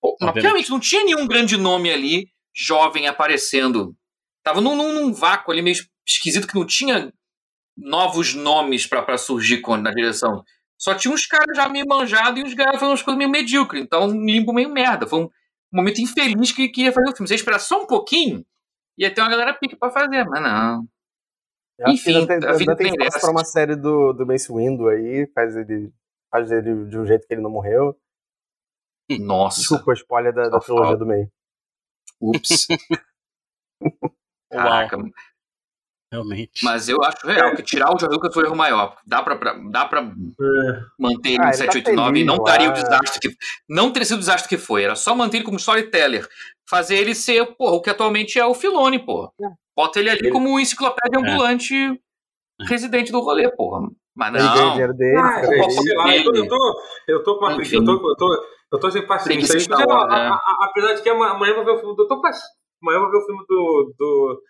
[0.00, 3.94] Pô, mas realmente não tinha nenhum grande nome ali, jovem, aparecendo.
[4.42, 5.76] Tava num, num, num vácuo ali meio
[6.06, 7.12] esquisito que não tinha
[7.78, 10.44] novos nomes pra pra surgir na direção.
[10.76, 13.82] Só tinha uns caras já meio manjados e uns caras fazendo umas coisas meio medíocres.
[13.82, 15.06] Então, um limbo meio merda.
[15.06, 15.30] Foi um
[15.72, 17.28] momento infeliz que queria fazer o filme.
[17.28, 18.44] Você ia esperar só um pouquinho,
[18.96, 20.86] ia ter uma galera pique pra fazer, mas não.
[21.78, 24.52] Eu que Enfim, ainda tem, a vida tem tem pra uma série do, do Mace
[24.52, 25.92] Windu aí, faz ele,
[26.30, 27.96] faz ele de um jeito que ele não morreu.
[29.20, 29.60] Nossa.
[29.60, 31.30] Desculpa, spoiler da, da trilogia do meio.
[32.20, 32.66] Ups.
[34.50, 34.98] Caraca.
[36.10, 36.64] Realmente.
[36.64, 38.96] Mas eu acho real que tirar o George Lucas foi o erro maior.
[39.06, 40.80] Dá pra, pra- dá pra É.
[40.98, 43.36] manter ele Ah, em ele tá 789 e não daria o desastre que.
[43.68, 44.82] Não teria sido o desastre que foi.
[44.82, 46.26] Era só manter ele como storyteller.
[46.68, 49.30] Fazer ele ser, porra, o que atualmente é o Filone, porra.
[49.40, 49.46] É.
[49.76, 51.74] Bota ele ali Ele- como um enciclopédia ambulante
[52.68, 53.88] residente do rolê, porra.
[54.16, 54.76] Mas não.
[54.94, 55.40] dele, Ah,
[56.16, 59.06] eu tô, eu tô, eu tô com uma eu tô, eu tô, eu tô sem
[59.06, 59.54] paciência.
[59.76, 60.30] Né?
[60.62, 62.02] apesar de que ama- amanhã eu vou ver o filme do.
[62.02, 62.42] Eu tô pass-
[62.82, 63.94] Amanhã eu vou ver o filme do.
[63.98, 64.42] do...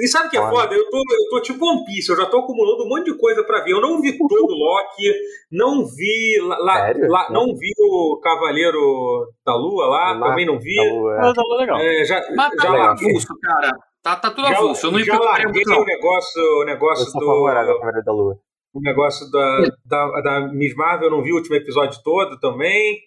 [0.00, 0.50] E sabe o que é Olha.
[0.50, 0.74] foda?
[0.74, 3.44] Eu tô, eu tô tipo One Piece, eu já tô acumulando um monte de coisa
[3.44, 3.72] pra ver.
[3.72, 5.12] Eu não vi todo o Loki,
[5.52, 6.38] não vi.
[6.42, 7.08] Lá, lá- Sério?
[7.08, 10.74] lá- não vi o Cavaleiro da Lua lá, Lá- também não vi.
[10.74, 11.18] Tá bom, é.
[11.20, 11.78] Mas tá legal.
[11.78, 12.86] É, já, Mas já tá legal.
[12.88, 13.70] larguei, avulso, cara.
[14.02, 14.86] Tá, tá tudo já, avulso.
[14.86, 15.80] Eu não já larguei muito, não.
[15.80, 18.38] o negócio, o Eu negócio sou do favorável ao Cavaleiro da Lua.
[18.74, 22.98] o negócio da, da, da Miss Marvel, eu não vi o último episódio todo também.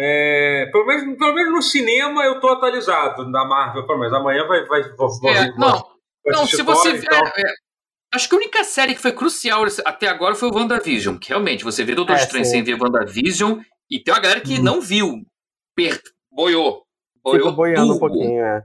[0.00, 4.14] É, pelo, menos, pelo menos no cinema eu tô atualizado da Marvel, pelo menos.
[4.14, 4.64] Amanhã vai.
[4.66, 7.04] vai vou, vou, É, vou- não, vou Não, se você ver.
[7.06, 7.18] então.
[7.26, 7.42] é,
[8.14, 11.16] acho que a única série que foi crucial até agora foi o WandaVision.
[11.18, 13.58] Que realmente, você vê Doutor É, Estranho sem ver WandaVision
[13.90, 14.62] e tem uma galera que Uhum.
[14.62, 15.22] não viu.
[15.74, 16.00] Per...
[16.30, 16.84] Boiou.
[17.30, 18.62] Fica boiando um pouquinho, é.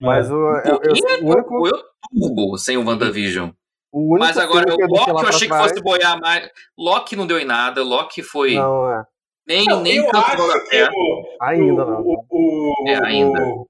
[0.00, 3.50] Mas o, Um eu, eu, é o único, boiou turbo sem o WandaVision.
[3.92, 6.48] o único Mas agora, o Loki eu achei que fosse boiar mais.
[6.78, 7.82] Loki não deu em nada.
[7.82, 8.54] Loki foi.
[8.54, 9.02] Não, é.
[9.46, 10.36] Nem, Não, nem eu acho
[10.68, 12.00] que o, Ainda o, não.
[12.02, 13.42] O, o, É, ainda.
[13.44, 13.66] O,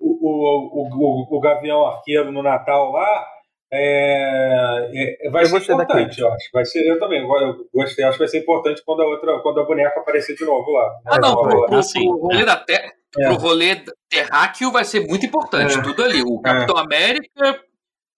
[0.00, 0.88] o, o,
[1.32, 3.26] o, o Gavião Arqueiro no Natal lá,
[3.72, 4.90] É,
[5.26, 6.48] é, vai Eu ser importante, eu acho.
[6.52, 8.04] Vai ser, eu também eu gostei.
[8.04, 10.90] Acho que vai ser importante quando a outra, quando a boneca aparecer de novo lá.
[11.06, 11.66] Ah, não, pro, rolar.
[11.68, 13.26] pro, assim, pro rolê da ter, É.
[13.28, 15.82] pro rolê terráqueo vai ser muito importante, É.
[15.82, 16.20] tudo ali.
[16.22, 17.60] O Capitão América.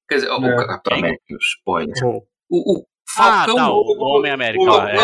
[0.08, 0.66] Quer dizer, o É.
[0.66, 0.98] Capitão?
[0.98, 1.22] América,
[1.58, 1.94] spoiler.
[2.50, 2.84] O, o
[3.18, 3.56] Ah, Falcão.
[3.56, 4.90] tá, o, o- o Homem-América o- lá.
[4.90, 4.96] É.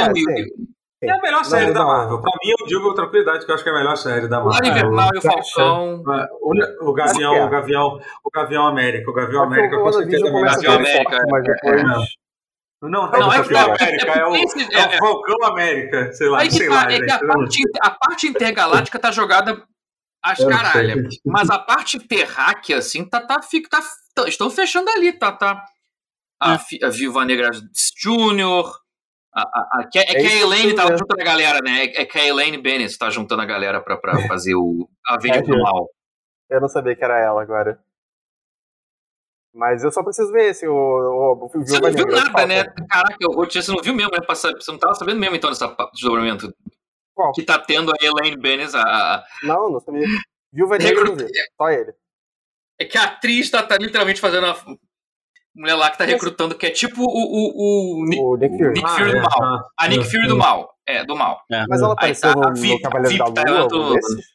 [1.02, 1.10] É, o-.
[1.10, 1.84] É a melhor série da.
[1.84, 2.20] Marvel.
[2.20, 4.40] Pra mim, eu digo com tranquilidade que eu acho que é a melhor série da
[4.40, 4.68] o Marvel.
[4.68, 6.02] Lado Invernal e o Falcão.
[6.40, 7.44] O, o Gavião, é.
[7.44, 11.10] o Gavião, o Gavião América, o Gavião América o com certeza é começa Gavião América,
[11.10, 11.82] forte, mas é, depois...
[12.80, 15.44] Não, não, Não, é é o Gavião América, é é o, é é- o Falcão
[15.46, 17.10] América, sei lá, sei tá, lá, é que gente.
[17.10, 19.66] a parte, a parte intergaláctica tá jogada
[20.40, 21.16] não caralhas.
[21.24, 23.82] Mas a parte terráquea, assim, tá, tá, fica, tá,
[24.14, 25.64] tá- estão fechando ali, tá, tá.
[26.40, 26.86] A, É.
[26.86, 27.50] A Viúva Negra
[28.00, 28.72] Júnior,
[29.42, 31.24] a, a, a, que, é que É a isso Elaine que tá eu- juntando a
[31.24, 31.84] galera, né?
[31.84, 35.42] É, é que a Elaine Bennett tá juntando a galera pra, pra fazer o Avenger
[35.42, 35.88] É, do Mal.
[36.50, 37.78] Eu não sabia que era ela agora.
[39.54, 42.46] Mas eu só preciso ver esse, o, o, o Você não viu nada, falta.
[42.46, 42.64] né?
[42.88, 44.18] Caraca, Rotier, você não viu mesmo, né?
[44.28, 46.54] Você não tava sabendo mesmo, então, desse desdobramento.
[47.14, 47.32] Qual?
[47.32, 50.06] Que tá tendo a Elaine Bennett, a, a- Não, não sabia.
[50.52, 51.92] Viúva Negra eu não vi, só ele.
[52.80, 54.56] É que a atriz tá, tá literalmente fazendo a
[55.58, 58.72] mulher lá que tá recrutando, que é tipo o, o, o, Ni- O Nick Fury.
[58.74, 59.42] Nick Ah, Fury é, do mal.
[59.42, 60.28] ah, A Nick é, Fury é.
[60.28, 60.74] do mal.
[60.86, 61.42] É, do mal.
[61.68, 63.94] Mas ela Aí apareceu tá, no, a Vi- no Cavaleiro a Vi da tá Lua,
[63.94, 64.26] desses?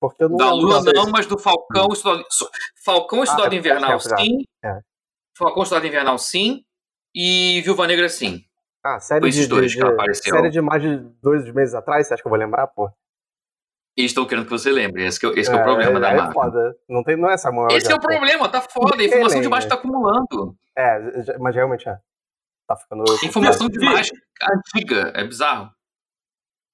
[0.00, 2.50] Porque eu não Da Lua não, mas do Falcão e Soldado, so-
[2.84, 4.16] Falcão e Soldado é, Invernal já.
[4.16, 4.38] sim.
[4.64, 4.78] É.
[5.36, 6.62] Falcão e Soldado Invernal sim.
[7.14, 8.42] E Viúva Negra sim.
[8.84, 10.34] Ah, série Foi esses de, dois de, que ela apareceu.
[10.34, 12.90] série de mais de dois meses atrás, você acha que eu vou lembrar, pô?
[13.96, 15.04] E estão querendo que você lembre.
[15.04, 16.74] Esse, que, é- esse que é o problema da aí é foda.
[16.88, 18.94] Não, tem, não é Samuel Esse é o problema, tá foda.
[18.94, 19.68] A Não informação tem, demais né?
[19.68, 20.56] tá acumulando.
[20.76, 21.98] É, mas realmente é.
[22.66, 23.04] Tá ficando...
[23.22, 24.08] Informação demais
[24.42, 25.12] antiga.
[25.14, 25.70] É bizarro.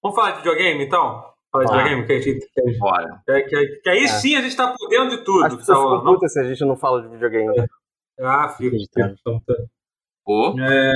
[0.03, 1.25] Vamos falar de videogame, então?
[1.51, 1.77] Falar de Ah.
[1.79, 3.23] videogame, que, a gente, que, Bora.
[3.27, 4.09] que, que, que aí É.
[4.09, 5.45] sim a gente tá por dentro de tudo.
[5.45, 6.15] As que tá pessoas ficam rolando.
[6.15, 7.53] putas se a gente não fala de videogame.
[8.21, 8.77] Ah, fico.
[8.77, 9.17] Acreditável.
[9.17, 9.43] fico.
[10.25, 10.55] Pô.
[10.61, 10.93] É,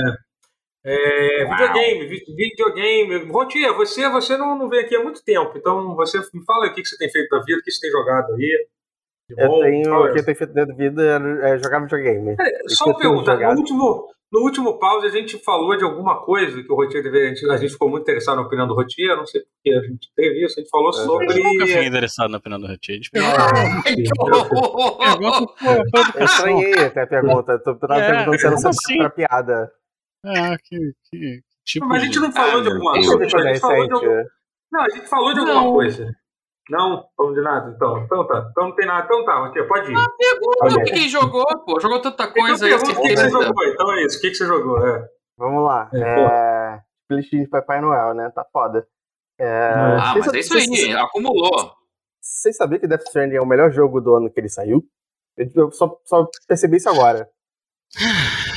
[0.85, 3.31] é, videogame, vi- videogame.
[3.31, 6.71] Rotier, você, você não, não vem aqui há muito tempo, então você me fala aí
[6.71, 8.67] o que, que você tem feito da vida, o que você tem jogado aí.
[9.29, 9.95] de Eu bom, tenho...
[9.95, 11.03] O que eu tenho feito dentro da vida
[11.43, 12.35] é, é jogar videogame.
[12.39, 16.61] É, Só uma pergunta, no último, no último pause a gente falou de alguma coisa
[16.61, 17.27] que o Rotier deveria.
[17.31, 19.81] A gente, a gente ficou muito interessado na opinião do Rotier, não sei porque a
[19.83, 21.39] gente teve isso, a gente falou É, sobre.
[21.39, 23.83] Eu nunca fiquei interessado na opinião do que horror!
[24.97, 27.59] Pergunta por por Eu estranhei até a pergunta.
[27.59, 28.97] Tu tu tava É, perguntando se era só assim?
[28.97, 29.71] pra piada.
[30.25, 30.77] Ah, que,
[31.11, 32.19] que tipo Mas a gente de...
[32.19, 33.17] não falou Ah, de alguma coisa.
[33.17, 33.33] Deus.
[33.33, 34.31] A gente falou de alguma Recente.
[34.71, 35.71] Não, a gente falou de alguma Não.
[35.73, 36.15] coisa.
[36.69, 38.03] Não, falamos de nada, então.
[38.03, 38.47] Então tá.
[38.51, 39.03] Então não tem nada.
[39.05, 39.95] Então tá, Rotier, pode ir.
[40.17, 40.75] Pergunta Ok.
[40.77, 41.79] o que quem jogou, pô.
[41.79, 42.83] Jogou tanta coisa então aí.
[42.83, 43.63] pergunta o que, que você jogou.
[43.67, 44.17] Então é isso.
[44.17, 44.87] O que, que você jogou?
[44.87, 45.07] É.
[45.37, 45.89] Vamos lá.
[45.93, 46.79] É, É...
[47.09, 48.31] Playlist de Papai Noel, né?
[48.33, 48.87] Tá foda.
[49.37, 49.45] É...
[49.99, 50.93] Ah, mas é isso vocês- aí.
[50.93, 51.73] Acumulou.
[52.21, 54.81] Vocês sabiam que Death Stranding é o melhor jogo do ano que ele saiu?
[55.35, 57.27] Eu eu só, só percebi isso agora.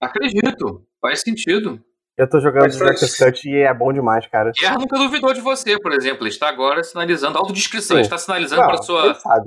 [0.00, 0.84] Acredito.
[1.00, 1.80] Faz sentido.
[2.16, 4.50] Eu tô jogando faz- Director's Cut e é bom demais, cara.
[4.58, 6.22] Guerra nunca duvidou de você, por exemplo.
[6.24, 9.42] Ele está agora sinalizando, autodescrição, ele está sinalizando Não, para sua, sua-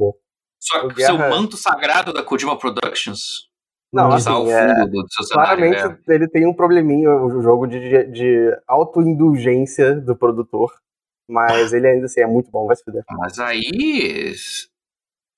[0.86, 3.50] o seu Guerra- manto sagrado da Kojima Productions.
[3.92, 4.16] Não.
[4.16, 5.58] Está ao assim, é, fundo do, seu cenário.
[5.58, 6.14] claramente é.
[6.16, 10.72] ele tem um probleminha, o jogo, de, de autoindulgência do produtor.
[11.30, 13.04] Mas ele ainda assim é muito bom, vai se fuder.
[13.12, 14.34] Mas aí.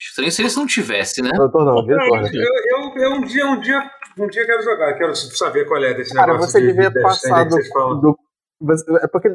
[0.09, 1.29] Estranho se eles não tivesse, né?
[1.31, 2.29] Produtor não, diretor, né?
[2.33, 2.43] Eu,
[2.77, 6.13] eu, eu um dia, um dia, um dia quero jogar, quero saber qual é desse
[6.13, 6.51] Cara, negócio.
[6.51, 7.57] você de- devia de passar do,
[8.01, 9.29] do- É porque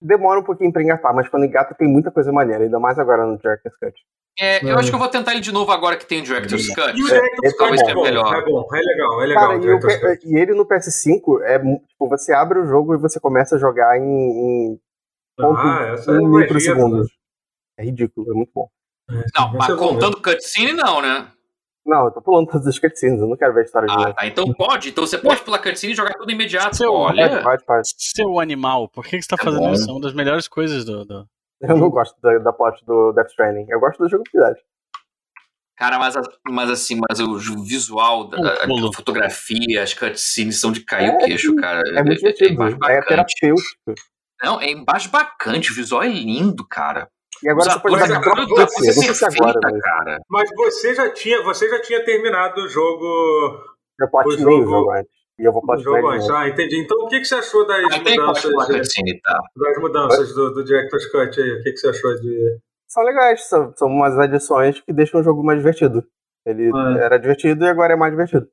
[0.00, 3.26] demora um pouquinho pra engatar, mas quando engata tem muita coisa maneira, ainda mais agora
[3.26, 3.94] no Director's Cut.
[4.40, 6.68] É, eu acho que eu vou tentar ele de novo agora que tem o Director's
[6.74, 6.96] Cut.
[6.96, 8.00] E o É, Director's é Cut é bom.
[8.00, 8.34] bom, melhor.
[8.36, 9.48] é bom, é legal, é legal.
[9.48, 12.98] Cara, o e, o e ele no PS5 é tipo, você abre o jogo e
[12.98, 14.80] você começa a jogar em, em
[15.36, 17.08] ponto Ah, essa é um microsegundos.
[17.76, 18.68] É ridículo, é muito bom.
[19.34, 21.30] Não, mas é contando cutscene, não, né?
[21.86, 24.12] Não, eu tô pulando todas as cutscenes, eu não quero ver a história de Ah,
[24.12, 24.26] tá.
[24.26, 24.90] Então pode.
[24.90, 26.76] Então você pode pular cutscene e jogar tudo imediato.
[26.76, 27.42] Seu- Pode, Olha.
[27.42, 27.88] pode, pode.
[27.96, 29.72] Seu animal, por que, que você tá É fazendo bom.
[29.72, 29.88] isso?
[29.88, 31.04] É uma das melhores coisas do.
[31.06, 31.26] do...
[31.62, 33.66] Eu não gosto da, da plot do Death Stranding.
[33.70, 34.60] Eu gosto da jogabilidade.
[35.78, 36.14] Cara, mas,
[36.50, 41.14] mas assim, mas o visual, da, a- a fotografia, as cutscenes são de cair É,
[41.14, 41.80] o queixo, cara.
[41.96, 42.50] É muito divertido.
[42.50, 43.06] É embasbacante.
[43.06, 43.94] terapêutico.
[44.42, 45.70] Não, é embasbacante.
[45.72, 47.08] O visual é lindo, cara.
[47.42, 48.86] E agora Os você pode atores, dar a drop coreografia PC.
[48.86, 50.18] Não sei se é agora, mas cara.
[50.28, 53.04] Mas você já tinha, você já tinha terminado o jogo,
[54.00, 55.10] eu platinei o o jogo- jogo antes.
[55.38, 56.30] E eu vou o platinar jogo antes.
[56.30, 56.80] Ah, entendi.
[56.80, 59.38] Então o que, que você achou das mudanças, cutscene, tá?
[59.56, 61.52] das mudanças do, do Director's Cut aí?
[61.52, 62.58] O que, que você achou de.
[62.88, 66.02] São legais, são, são umas adições que deixam o jogo mais divertido.
[66.44, 67.04] Ele É.
[67.04, 68.48] era divertido e agora é mais divertido.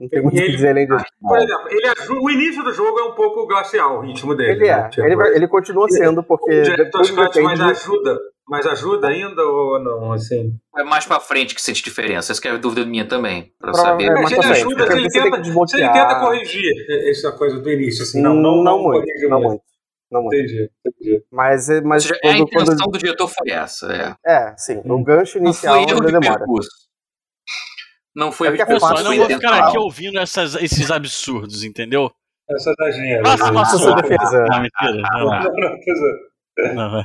[0.00, 1.04] Não tem muito o que ele- dizer além disso.
[1.20, 4.52] Por exemplo, ele aju- o início do jogo é um pouco glacial, o ritmo dele.
[4.52, 4.76] Ele é.
[4.76, 4.88] né?
[4.90, 7.62] Tipo, Ele, vai- ele continua sendo, porque o mas depende.
[7.62, 8.18] ajuda.
[8.50, 10.54] Mas ajuda ainda ou não, assim?
[10.78, 12.32] É mais pra frente que sente diferença.
[12.32, 14.04] Essa que é a dúvida minha também, pra Prova- saber.
[14.04, 16.72] é, Mas mais ele pra frente, ajuda se ele, tenta, se ele tenta corrigir
[17.10, 18.22] essa coisa do início, assim.
[18.22, 19.48] Não, não, não, muito, corrige não muito.
[19.50, 19.62] muito.
[20.10, 20.34] Não muito.
[20.36, 21.22] Entendi, entendi.
[21.30, 24.16] Mas, é- mas seja, a quando, quando- intenção do diretor foi essa.
[24.24, 24.32] É.
[24.32, 24.80] É, sim.
[24.82, 26.38] O gancho Não foi inicial erro ainda de demora.
[26.38, 26.70] percurso.
[28.18, 31.62] Não foi É porque é eu fácil não vou ficar aqui ouvindo essas- esses absurdos,
[31.62, 32.10] entendeu?
[32.50, 33.22] Essa da gênero.
[33.22, 34.08] Próximo Não, Faça sua assunto.
[34.08, 34.44] defesa.
[34.50, 35.02] Não, mentira.
[35.12, 35.42] Vai lá.
[35.44, 35.50] não,
[35.80, 37.04] coisa- Não, vai.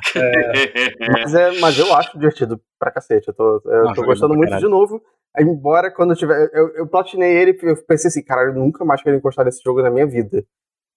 [1.12, 3.28] Mas, é, mas eu acho divertido pra cacete.
[3.28, 4.66] Eu tô, eu Não, tô gostando muito caralho.
[4.66, 5.04] de novo.
[5.38, 6.50] Embora quando eu tiver.
[6.54, 9.62] Eu, eu platinei ele e eu pensei assim, cara, eu nunca mais quero encostar nesse
[9.64, 10.44] jogo na minha vida.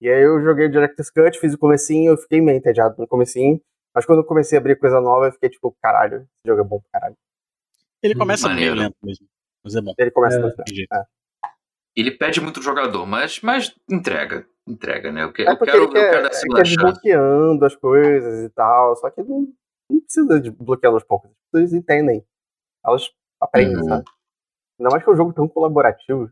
[0.01, 3.07] E aí eu joguei o Director's Cut, fiz o comecinho, eu fiquei meio entediado no
[3.07, 3.59] comecinho.
[3.93, 6.63] Mas quando eu comecei a abrir coisa nova, eu fiquei tipo, caralho, esse jogo é
[6.63, 7.15] bom pra caralho.
[8.01, 8.75] Ele começa Maneiro.
[8.75, 9.25] meio lento mesmo.
[9.67, 9.93] Mas é bom.
[9.97, 10.51] Ele começa É, bem.
[10.51, 10.87] Entendi.
[11.95, 14.47] Ele pede muito jogador, mas, mas entrega.
[14.67, 15.23] Entrega, né?
[15.23, 18.45] Eu, que- É eu quero, ele quer, eu quero dar ele quer desbloqueando as coisas
[18.45, 19.47] e tal, só que não,
[19.89, 21.29] não precisa de bloquear aos poucos.
[21.31, 22.23] As pessoas entendem.
[22.85, 23.09] Elas
[23.41, 23.83] aprendem, Uhum.
[23.83, 24.05] sabe?
[24.79, 26.29] Ainda mais que é um jogo tão colaborativo.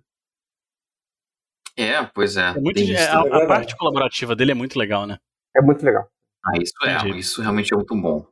[1.78, 2.50] É, pois é.
[2.52, 5.18] É muito, é, a, a parte colaborativa dele é muito legal, né?
[5.56, 6.08] É muito legal.
[6.46, 6.96] Ah, isso é.
[6.96, 7.20] Entendi.
[7.20, 8.26] Isso realmente é muito bom.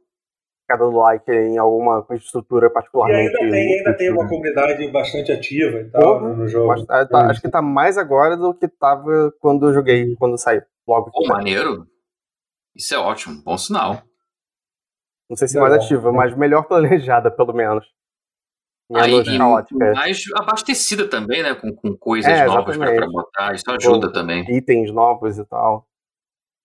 [0.64, 3.36] Ficar dando like em alguma estrutura E particularmente.
[3.38, 6.68] ainda tem, ainda tem uma comunidade bastante ativa e tal Porra, no jogo.
[6.68, 10.38] Mas, ah, tá, acho que tá mais agora do que tava quando eu joguei, quando
[10.38, 10.62] saiu.
[10.88, 11.36] Logo Pô, saiu.
[11.36, 11.86] maneiro.
[12.76, 13.42] Isso é ótimo.
[13.44, 14.02] Bom sinal.
[15.30, 15.70] Não sei se Legal.
[15.72, 17.86] mais ativa, mas melhor planejada, pelo menos.
[18.96, 19.92] Aí, Menos e caótica.
[19.94, 21.56] mais abastecida também, né?
[21.56, 23.54] Com, com coisas É, novas pra, pra botar.
[23.56, 24.46] Isso ajuda também.
[24.56, 25.88] Itens novos e tal.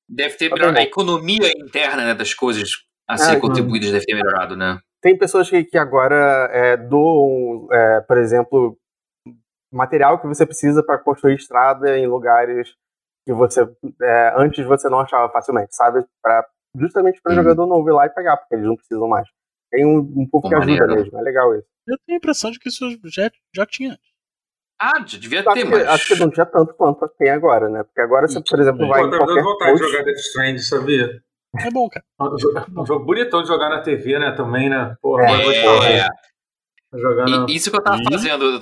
[0.08, 2.70] Deve ter Tá A economia interna né, das coisas
[3.08, 4.78] a serem É, contribuídas deve ter melhorado, né?
[5.00, 8.76] Tem pessoas que, que agora é, doam, é, por exemplo,
[9.72, 12.68] material que você precisa para construir estrada em lugares
[13.24, 13.62] que você
[14.02, 16.04] é, antes você não achava facilmente, sabe?
[16.22, 16.44] Pra,
[16.74, 17.42] justamente para o Uhum.
[17.42, 19.28] jogador novo ir lá e pegar, porque eles não precisam mais.
[19.70, 21.66] Tem um, um Pô, que ajuda mesmo, é legal isso.
[21.86, 23.98] Eu tenho a impressão de que isso já, já tinha.
[24.80, 25.86] Ah, já devia Acho ter, que, mas.
[25.88, 27.82] acho que não tinha tanto quanto tem agora, né?
[27.82, 30.58] Porque agora você, por exemplo, vai Pô, em dando qualquer vontade de jogar Death Stranding,
[30.58, 31.22] sabia?
[31.56, 32.04] É bom, cara.
[32.20, 34.32] Um jogo, um jogo bonitão de jogar na TV, né?
[34.32, 34.94] Também, né?
[35.00, 36.08] Porra, É, mas vou te falar, É,
[36.98, 37.46] jogar na...
[37.48, 38.61] e- isso que eu tava E- fazendo.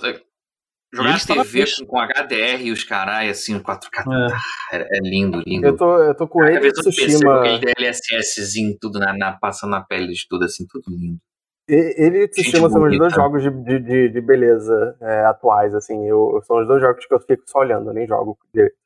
[0.94, 4.05] Jogar na TV com, com HDR e os carai, assim, 4K.
[4.70, 4.77] É.
[4.79, 5.66] É, é lindo, lindo.
[5.66, 7.40] eu tô, eu tô com ele Tsushima.
[7.40, 11.18] aquele DLSSzinho, tudo na, na- passando na pele de tudo, assim, tudo lindo.
[11.68, 15.75] E- Ele e Tsushima são os dois jogos de, de, de, de beleza é, atuais,
[15.75, 16.07] assim.
[16.09, 18.77] Eu, são os dois jogos que eu fico só olhando, eu nem jogo direito.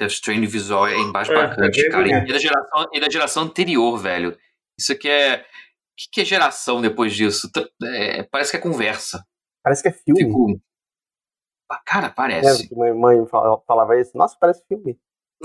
[0.00, 1.56] Death Stranding visual é embaixo É, é cara.
[2.02, 4.36] bem E da, geração, e da geração anterior, velho.
[4.78, 5.36] Isso aqui é.
[5.40, 5.44] O
[5.96, 7.48] que, que é geração depois disso?
[7.84, 9.22] É, parece que é conversa.
[9.62, 10.24] Parece que é filme.
[10.24, 10.60] Fico.
[11.70, 12.68] Ah, Cara, parece.
[12.68, 14.16] Que Minha mãe fala- falava isso.
[14.16, 14.98] Nossa, parece filme.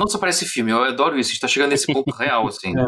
[0.08, 1.30] Só parece filme, eu adoro isso.
[1.30, 2.70] A gente tá chegando nesse ponto real, assim.
[2.78, 2.84] É.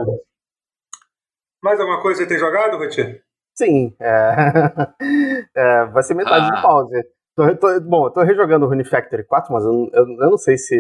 [1.63, 3.23] Mais alguma coisa que você tem jogado, Rotir?
[3.57, 4.35] Sim, é...
[5.55, 6.55] é, vai ser metade Ah.
[6.55, 7.03] do pause.
[7.35, 10.37] Tô, tô- bom, eu tô rejogando o Rune Factory 4, mas eu, eu, eu não
[10.37, 10.75] sei se.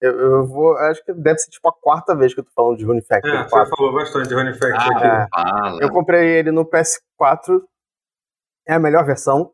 [0.00, 0.76] Eu, eu vou.
[0.76, 3.34] Acho que deve ser tipo a quarta vez que eu tô falando de Rune Factory
[3.34, 3.76] É, você 4.
[3.76, 5.06] falou bastante de Rune Factory Ah, aqui.
[5.06, 5.26] É.
[5.30, 5.82] fala.
[5.82, 7.62] Eu comprei ele no PS4.
[8.68, 9.52] É a melhor versão.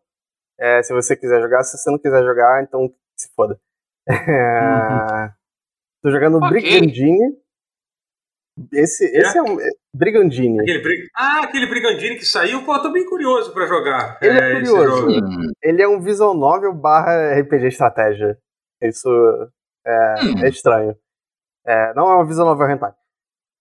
[0.58, 3.58] É, se você quiser jogar, se você não quiser jogar, então se foda.
[4.08, 5.30] É,
[6.02, 6.48] Tô jogando Ok.
[6.50, 7.36] Brigandine.
[8.72, 9.60] Esse, esse é um.
[9.60, 10.60] é, Brigandine.
[10.60, 14.18] Aquele, brig- ah, aquele Brigandine que saiu, pô, eu tô bem curioso pra jogar.
[14.20, 14.96] Ele é esse curioso.
[15.10, 15.10] jogo.
[15.26, 18.36] Hum, Ele é um visual novel barra RPG estratégia.
[18.82, 19.08] Isso
[19.84, 20.44] é, Hum.
[20.44, 20.96] é estranho.
[21.64, 22.92] É, não é uma visual novel hentai.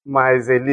[0.03, 0.71] Mas ele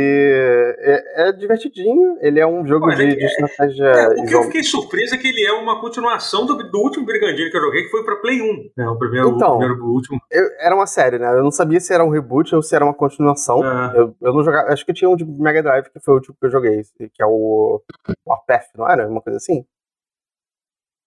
[0.78, 2.16] é, é divertidinho.
[2.22, 5.18] Ele é um jogo é de, de estratégia É, o que eu fiquei surpreso é
[5.18, 8.16] que ele é uma continuação do, do último Brigandine que eu joguei, que foi pra
[8.16, 8.70] Play 1.
[8.74, 8.88] Né?
[8.88, 9.56] O primeiro, Então.
[9.56, 10.18] o primeiro o último.
[10.30, 11.28] Eu- era uma série, né?
[11.30, 13.62] Eu não sabia se era um reboot ou se era uma continuação.
[13.62, 13.98] É.
[13.98, 14.72] Eu, eu não jogava.
[14.72, 17.22] Acho que tinha um de Mega Drive, que foi o último que eu joguei, que
[17.22, 17.82] é o
[18.26, 19.06] Warpath, não era?
[19.06, 19.62] Uma coisa assim?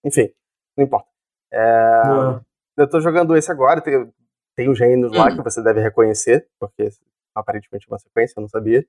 [0.06, 0.30] Enfim,
[0.77, 1.08] não importa.
[1.51, 2.51] É, É.
[2.77, 4.12] Eu tô jogando esse agora, tem,
[4.56, 5.38] tem os reinos lá Hum.
[5.38, 6.90] que você deve reconhecer, porque
[7.36, 8.86] aparentemente é uma sequência, eu não sabia.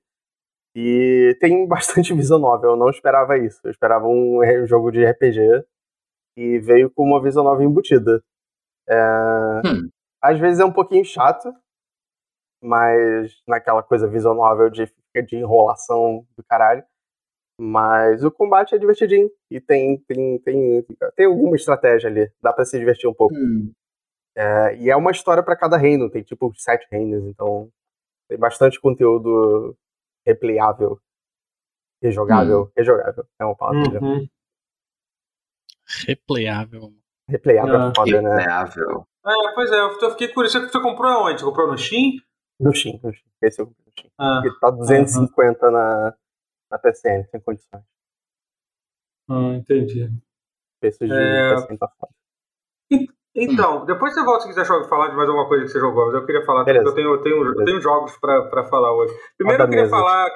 [0.75, 3.59] E tem bastante visão novel, eu não esperava isso.
[3.63, 5.63] Eu esperava um jogo de RPG
[6.37, 8.23] e veio com uma visão novel embutida.
[8.87, 9.89] É, Hum.
[10.21, 11.53] Às vezes é um pouquinho chato,
[12.61, 14.85] mas naquela coisa visual novel de,
[15.27, 16.83] de enrolação do caralho.
[17.59, 20.83] Mas o combate é divertidinho e tem, tem, tem,
[21.15, 23.35] tem alguma estratégia ali, dá pra se divertir um pouco.
[23.35, 23.71] hum.
[24.35, 27.69] É, e é uma história pra cada reino, tem tipo sete reinos, então
[28.27, 29.77] tem bastante conteúdo
[30.25, 30.99] replayável,
[32.01, 34.01] rejogável, rejogável, é uma palavra.
[34.01, 34.27] Uhum.
[36.07, 36.93] Replayável.
[37.27, 38.29] Replayável Ah, é foda, né?
[38.37, 39.07] Repleável.
[39.25, 40.59] É, pois é, eu fiquei curioso.
[40.59, 41.39] Você comprou aonde?
[41.39, 42.13] Você comprou no Steam?
[42.59, 43.31] No Steam, no Steam.
[43.41, 44.11] Esse eu comprei no Steam.
[44.17, 46.13] Ah, Ele tá 250 na,
[46.71, 47.83] na PSN, sem condições.
[49.29, 50.09] Ah, entendi.
[50.81, 51.55] Preço de É.
[51.55, 52.13] PSN tá foda.
[53.35, 56.13] Então, depois você volta se quiser falar de mais alguma coisa que você jogou, mas
[56.13, 59.11] eu queria falar, porque eu tenho, eu tenho, eu tenho jogos pra pra falar hoje.
[59.37, 60.29] Primeiro eu Roda a queria falar.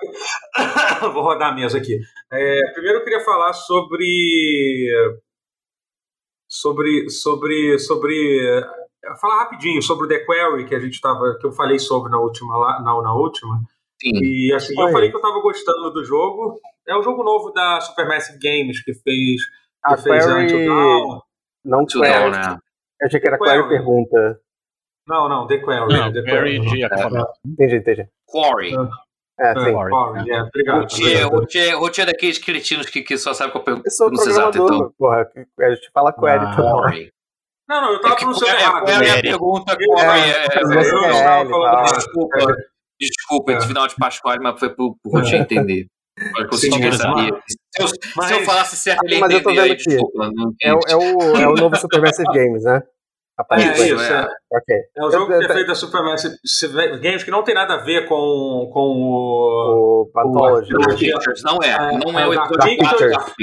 [1.13, 1.99] Vou rodar a mesa aqui.
[2.31, 4.05] É, primeiro eu queria falar sobre.
[6.47, 7.09] Sobre.
[7.09, 7.77] Sobre.
[7.79, 8.63] Sobre.
[9.21, 11.37] Falar rapidinho sobre o The Quarry que a gente tava.
[11.39, 12.79] que eu falei sobre na última.
[12.81, 13.59] Na, na última.
[14.01, 14.11] Sim.
[14.23, 14.91] E assim, eu Oi.
[14.91, 16.59] falei que eu tava gostando do jogo.
[16.87, 19.41] É o jogo novo da Supermassive Games que fez.
[19.87, 21.19] Que A fez Query- Until Dawn.
[21.65, 22.31] Não Tudo bem, Query.
[22.31, 22.57] né?
[23.01, 23.51] Eu achei que era Query.
[23.63, 24.39] Query pergunta.
[25.07, 25.93] Não, não, The Quarry.
[25.93, 26.59] Não, The Quarry.
[26.59, 27.29] de acampamento.
[27.45, 28.07] Entendi, entendi.
[28.25, 28.73] Quarry.
[29.39, 29.71] É, É, sim.
[29.71, 30.81] Quarry, Quarry, é, obrigado.
[30.83, 33.87] O Tia, o Tia, o Tia é daqueles cretinos que, que só sabe qual pergunta.
[33.87, 34.93] Eu sou programador, então.
[34.97, 35.29] porra.
[35.61, 36.55] A gente fala Query Ah.
[36.55, 37.13] Quarry.
[37.69, 38.85] Não, não, eu É tava que pronunciando errado.
[38.85, 40.23] Quarry é a pergunta, É, Quarry é...
[40.23, 41.01] é, é- eu é estava falando
[41.61, 41.67] tá?
[41.71, 41.95] errado.
[41.95, 42.37] Desculpa,
[42.99, 43.57] desculpa, É.
[43.57, 45.87] esse final de Pascoal, mas foi pro, Rotinho entender.
[46.39, 47.41] Eu consegui Sim, mas- sabia.
[47.77, 49.83] Se eu, se mas- eu falasse certo, ele Mas eu tô vendo aqui.
[49.83, 50.31] desculpa.
[50.33, 52.81] Não É, o- é, o, é o novo Supermassive Games, né?
[53.39, 53.91] É, Aparece aí.
[53.93, 54.27] isso, é.
[54.51, 54.75] Ok.
[54.97, 56.35] É um jogo Eu- que é eu- feito da Supermassive
[56.99, 60.01] Games que não tem nada a ver com, com o.
[60.05, 61.69] O o- Pictures, não é.
[61.69, 62.89] É, Não é é o o episódio Pictures.
[62.89, 63.35] 4 Dark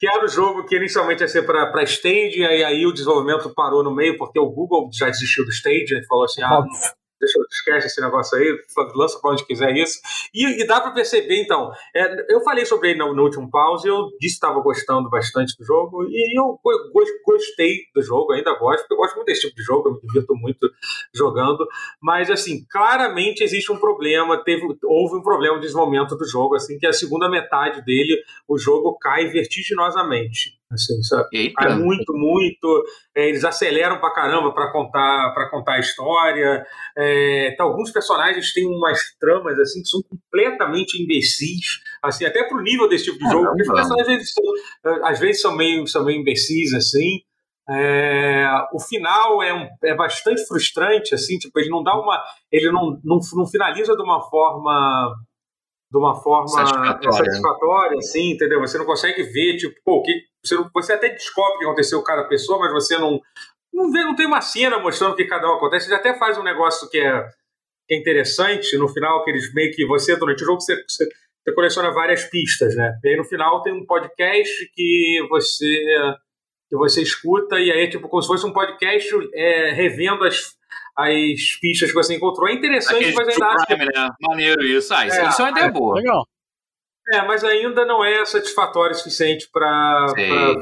[0.00, 2.92] Que era, o- o jogo que inicialmente ia ser para Stage, e aí, aí o
[2.92, 6.58] desenvolvimento parou no meio, porque o Google já desistiu do Stage, e falou assim: ah,
[6.58, 6.72] Óbvio.
[7.20, 8.58] Deixa, esquece esse negócio aí,
[8.94, 10.00] lança pra onde quiser isso.
[10.34, 13.86] E, e dá pra perceber, então, é, eu falei sobre ele no, no último pause,
[13.88, 18.58] eu disse que estava gostando bastante do jogo, e eu go- gostei do jogo, ainda
[18.58, 20.70] gosto, porque eu gosto muito desse tipo de jogo, eu me divirto muito
[21.14, 21.66] jogando,
[22.00, 26.78] mas, assim, claramente existe um problema, teve, houve um problema de desenvolvimento do jogo, assim,
[26.78, 31.28] que a segunda metade dele, o jogo cai vertiginosamente, assim, sabe?
[31.32, 31.54] Eita.
[31.54, 32.84] Cai muito, muito.
[33.16, 36.66] É, eles aceleram pra caramba pra contar, pra contar a história.
[36.96, 42.60] É, então, alguns personagens têm umas tramas assim que são completamente imbecis, assim, até pro
[42.62, 44.44] nível desse tipo de jogo, porque os personagens são,
[44.92, 47.20] eh, às vezes são meio, são meio imbecis, assim.
[47.66, 52.22] É, o final é, um- é bastante frustrante, assim, tipo, ele não dá uma.
[52.52, 55.14] Ele não, não, não finaliza de uma forma.
[55.90, 57.12] De uma forma Satisfatória.
[57.12, 58.58] satisfatória, assim, entendeu?
[58.60, 60.12] Você não consegue ver, tipo, pô, o que,
[60.44, 63.20] você, não- você até descobre o que aconteceu com cada pessoa, mas você não,
[63.72, 65.86] não vê, não tem uma cena mostrando o que cada um acontece.
[65.88, 67.22] Ele até faz um negócio que é,
[67.88, 71.06] que é interessante no final, que eles meio que você, durante o jogo, você, você,
[71.44, 72.98] você coleciona várias pistas, né?
[73.04, 76.14] E aí no final tem um podcast que você
[76.70, 80.56] que você escuta e aí é tipo como se fosse um podcast é, revendo as,
[80.96, 82.48] as pistas que você encontrou.
[82.48, 84.08] É interessante, Aquele mas ainda acho né?
[84.22, 84.94] Maneiro isso.
[84.94, 85.94] Ah, isso, É, isso é uma ideia é, boa.
[85.96, 86.26] Legal.
[87.06, 90.06] É, mas ainda não é satisfatório o suficiente para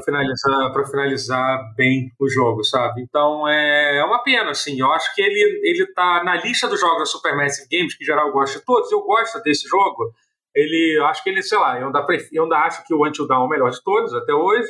[0.03, 3.01] finalizar para finalizar bem o jogo, sabe?
[3.01, 4.77] Então é, é uma pena, assim.
[4.79, 8.05] Eu acho que ele ele tá na lista dos jogos da Supermassive Games, que em
[8.07, 8.91] geral eu gosto de todos.
[8.91, 10.11] Eu gosto desse jogo.
[10.53, 13.07] Ele, eu acho que ele, sei lá, eu ainda, pref- eu ainda acho que o
[13.07, 14.69] Until Dawn é o melhor de todos até hoje.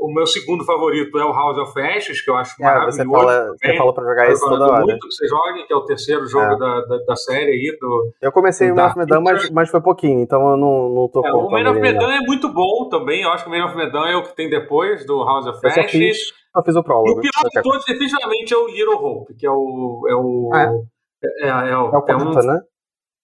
[0.00, 2.96] O meu segundo favorito é o House of Ashes, que eu acho É, maravilhoso.
[2.98, 4.84] você, fala, você falou pra jogar isso toda hora.
[4.84, 6.58] muito que você jogue, que é o terceiro jogo É.
[6.58, 9.70] da, da, da série aí, do, Eu comecei O o Man of Medan, mas, mas
[9.70, 11.80] foi pouquinho, então eu não, não tô É, o Man of.
[11.80, 13.22] Medan é muito bom também.
[13.22, 15.58] Eu acho que o Man of Medan é o que tem depois do House of
[15.62, 16.18] Eu só fiz,
[16.54, 17.18] só fiz o E prólogo.
[17.18, 20.06] o pior de todos, definitivamente, é o Little Hope, que é o.
[20.08, 20.50] É o.
[20.52, 20.72] Ah,
[21.42, 22.60] é, é, é o, É o é um- né?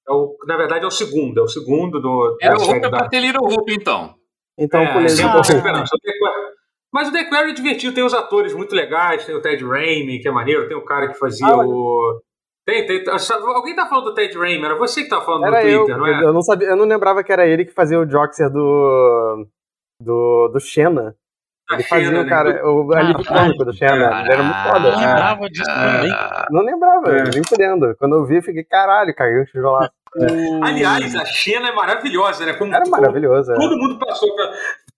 [0.08, 1.38] é o- na verdade, é o segundo.
[1.38, 2.36] É o segundo do.
[2.40, 4.14] Era o Hoop é pra ter Little Hoop, então.
[4.58, 5.56] Então É, eu pulei tem uma pouquinho.
[5.58, 5.96] esperança.
[6.92, 10.18] Mas o The Quarry é divertido, tem os atores muito legais, tem o Ted Raimi,
[10.20, 12.20] que é maneiro, tem o cara que fazia Ah, o.
[12.66, 13.02] Tem, tem.
[13.54, 15.98] Alguém tá falando do Ted Raimi, era você que tá falando Era no eu, Twitter,
[15.98, 16.22] não é?
[16.24, 19.46] eu não sabia, eu não lembrava que era ele que fazia o Joxer do
[20.00, 21.14] do, do Xena.
[21.70, 22.28] Ele fazia Xena, o né?
[22.28, 23.46] cara, o alívio Caralho.
[23.46, 24.20] cômico do Xena.
[24.20, 24.90] Ele era muito Eu foda.
[24.90, 26.10] não lembrava disso também.
[26.12, 27.20] Ah, Não lembrava, É.
[27.22, 27.96] eu vim fudendo.
[27.98, 29.88] Quando eu vi, eu fiquei, caralho, caiu um tijolo.
[30.62, 32.52] Aliás, a Xena é maravilhosa, né?
[32.54, 33.52] Como, Era como- maravilhoso.
[33.52, 33.54] é.
[33.54, 34.52] Todo mundo passou pela,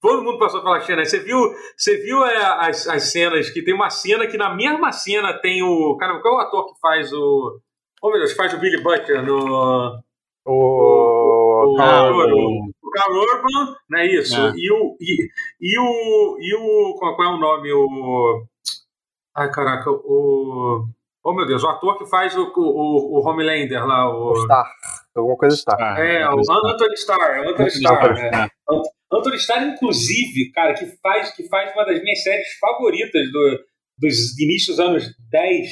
[0.04, 1.02] todo mundo passou pela Xena.
[1.02, 1.38] Você viu,
[1.74, 5.62] você viu é, as, as cenas que tem uma cena que na mesma cena tem
[5.62, 5.96] o.
[5.96, 7.58] Caramba, qual é o ator que faz o.
[8.02, 9.98] Oh meu Deus, faz o Billy Butcher no.
[10.44, 11.74] O.
[12.20, 14.38] o, Carl Urban, não é isso?
[14.38, 14.52] É.
[14.54, 14.96] E o.
[15.00, 16.36] E, e o.
[16.38, 16.94] E o.
[16.98, 17.72] Qual, qual é o nome?
[17.72, 18.44] O.
[19.34, 20.86] Ai, caraca, o.
[21.24, 24.32] Oh meu Deus, o ator que faz o, o, o Homelander lá, o.
[24.32, 24.66] o Star.
[25.16, 25.76] Alguma coisa Star.
[25.80, 28.48] Ah, É, o Anthony Starr, o Anthony Starr, né?
[29.12, 33.58] Anthony Starr, inclusive, cara, que faz, que faz uma das minhas séries favoritas do,
[33.98, 35.68] dos inícios dos anos 10,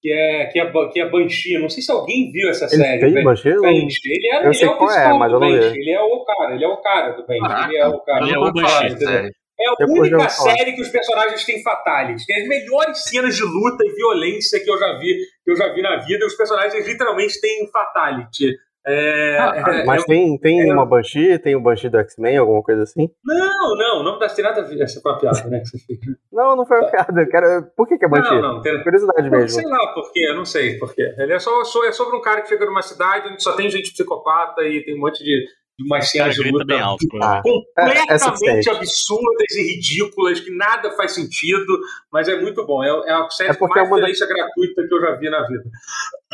[0.00, 1.58] que é, que, é, que é Banshee.
[1.58, 3.10] Não sei se alguém viu essa Ele série.
[3.10, 3.48] Ben- Banshee?
[3.50, 5.54] Ele é, Eu ele sei é o qual é, mas do eu não vi.
[5.58, 5.80] Banshee.
[5.80, 7.64] Ele é o cara, ele é o cara do Banshee.
[7.68, 8.22] Ele é o cara.
[8.24, 9.32] Ele é o Banshee.
[9.64, 12.26] É a Depois única série que os personagens têm fatality.
[12.26, 15.72] Tem as melhores cenas de luta e violência que eu já vi, que eu já
[15.72, 16.24] vi na vida.
[16.24, 20.84] E os personagens literalmente têm fatality É, Ah, é- Mas é- tem, tem é- uma
[20.84, 23.08] Banshee, tem o Banshee do X-Men, alguma coisa assim?
[23.24, 24.80] Não, não, não tem nada a ver.
[24.82, 25.60] Essa foi a piada, né?
[25.60, 25.98] Que você fez.
[26.32, 27.20] Não, não foi uma piada.
[27.22, 27.62] Eu quero...
[27.76, 28.40] Por que, que é Banshee?
[28.40, 29.60] Não, não, tem, Curiosidade Não, mesmo.
[29.60, 31.14] sei lá por quê, não sei por quê.
[31.16, 33.70] Ele é, só, só- é sobre um cara que chega numa cidade onde só tem
[33.70, 35.46] gente psicopata e tem um monte de,
[35.82, 37.04] de umas cara cenas de luta bem alto.
[37.22, 37.68] Ah, provavelmente.
[37.78, 41.78] é, é completamente absurdas e ridículas, que nada faz sentido,
[42.12, 42.82] mas é muito bom.
[42.82, 45.12] É, é a série É porque mais é uma da- violência gratuita que eu já
[45.16, 45.64] vi na vida.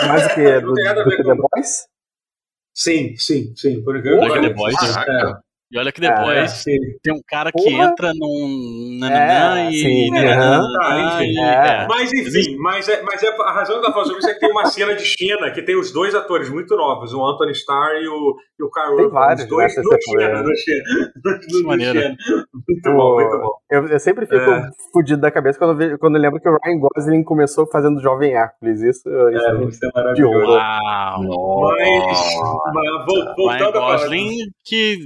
[0.06, 1.86] Mais do que do, do com- The Boys?
[2.74, 3.82] Sim, sim, sim.
[3.82, 4.50] Por que The.
[4.54, 4.76] Boys.
[4.76, 5.42] Caraca.
[5.70, 6.78] E olha que É, sim.
[7.02, 7.84] tem um cara que Porra.
[7.84, 8.96] entra num.
[8.98, 9.74] nananã É, e.
[9.74, 10.72] sim, nananã, aham.
[10.80, 11.30] Tá, enfim.
[11.34, 11.82] e- É.
[11.82, 11.86] é.
[11.86, 14.40] Mas enfim, mas, é, mas é, a razão que eu falo sobre isso é que
[14.40, 17.96] tem uma cena de China que tem os dois atores muito novos, o Anthony Starr
[18.02, 20.56] e o, e o Carl Tem vários, os dois né, do se você China, do
[20.56, 22.16] China.
[22.66, 23.50] Muito bom, muito bom.
[23.70, 24.70] Eu, eu sempre fico É.
[24.90, 28.00] fudido da cabeça quando, eu ve- quando eu lembro que o Ryan Gosling começou fazendo
[28.00, 28.80] Jovem Hércules.
[28.80, 30.50] Isso, isso É, isso é maravilhoso.
[30.50, 31.22] Uau!
[31.76, 32.34] Mas,
[32.74, 34.98] mas vol- Ryan voltando a falar Gosling, que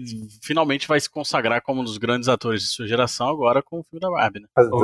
[0.53, 3.83] finalmente vai se consagrar como um dos grandes atores de sua geração agora com o
[3.85, 4.47] filme da Barbie, né?
[4.55, 4.75] fazendo.
[4.75, 4.79] o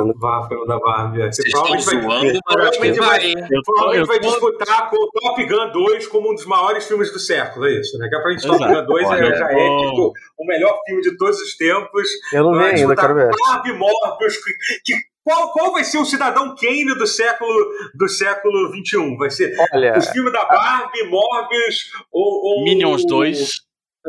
[0.47, 1.21] filme da Barbie.
[1.21, 1.31] é.
[1.31, 3.19] Vocês estão provavelmente vai- zoando, provavelmente vai.
[3.35, 6.45] vai- Eu tô, Provavelmente eu vai disputar com o Top Gun 2 como um dos
[6.45, 8.09] maiores filmes do século, é isso, né?
[8.09, 8.57] Que pra gente Top.
[8.59, 12.07] Gun 2 é- Olha, já é tipo, o melhor filme de todos os tempos.
[12.33, 13.29] Eu não vi ainda, quero ver.
[13.47, 14.37] Barbie Morbius.
[14.37, 14.51] Que,
[14.93, 17.53] que- qual, qual vai ser o cidadão Kane do século,
[17.93, 19.15] do século XXI?
[19.17, 22.57] Vai ser Olha, os filmes da Barbie, Morbius ou.
[22.57, 23.61] ou Minions 2.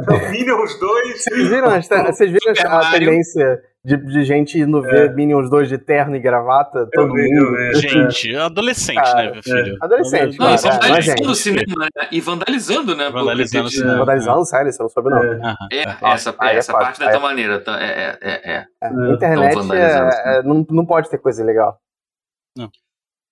[0.30, 1.22] Minions 2.
[1.24, 5.78] vocês viram, as vocês viram a tendência de, de gente indo ver Minions 2 de
[5.78, 6.86] terno e gravata?
[6.92, 7.56] Todo vi, mundo.
[7.56, 7.74] vi.
[7.80, 9.76] Gente, adolescente, Cara, né, meu filho?
[9.80, 12.08] Adolescente, Não, e é, não é vandalizando o cinema, né?
[12.12, 13.10] E vandalizando, né?
[13.10, 13.98] Vandalizando Porque o cinema.
[13.98, 15.22] Vandalizando, sério, você não soube não.
[15.24, 15.36] É.
[15.72, 17.58] É, Ah, essa, é essa parte é tua maneira.
[17.60, 17.80] tá?
[17.80, 18.56] É, é, é, é.
[18.56, 19.12] É, É.
[19.12, 21.78] Internet é- é- não, não pode ter coisa legal.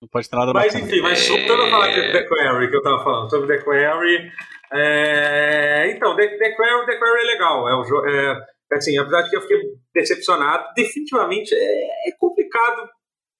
[0.01, 0.85] Não pode ter nada Mas bacana.
[0.91, 1.29] enfim, mas É.
[1.29, 4.31] voltando a falar de The Quarry, que eu tava falando, sobre The Quarry.
[4.73, 7.69] É, Então, The, The, Quarry, The Quarry é legal.
[7.69, 8.07] É um jogo.
[8.09, 8.41] É,
[8.73, 9.59] assim, apesar de que eu fiquei
[9.95, 12.89] decepcionado, definitivamente é, é complicado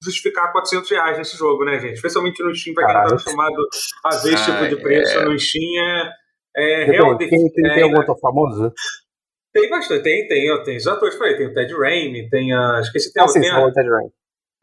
[0.03, 1.95] justificar 400 reais nesse jogo, né, gente?
[1.95, 3.21] Especialmente no Steam, pra quem não tá Caralho.
[3.21, 3.69] acostumado
[4.05, 5.25] a ver esse tipo de preço é.
[5.25, 5.85] no Steam.
[5.85, 6.13] É,
[6.57, 8.73] é, Depende, real- tem, tem, tem é, algum outro famoso?
[9.53, 12.79] tem bastante, tem, tem, tem os atores, falei, tem o Ted Raimi, tem a.
[12.81, 14.11] Esqueci, tem, Ah, sim, tem você a, falou Ted Raimi.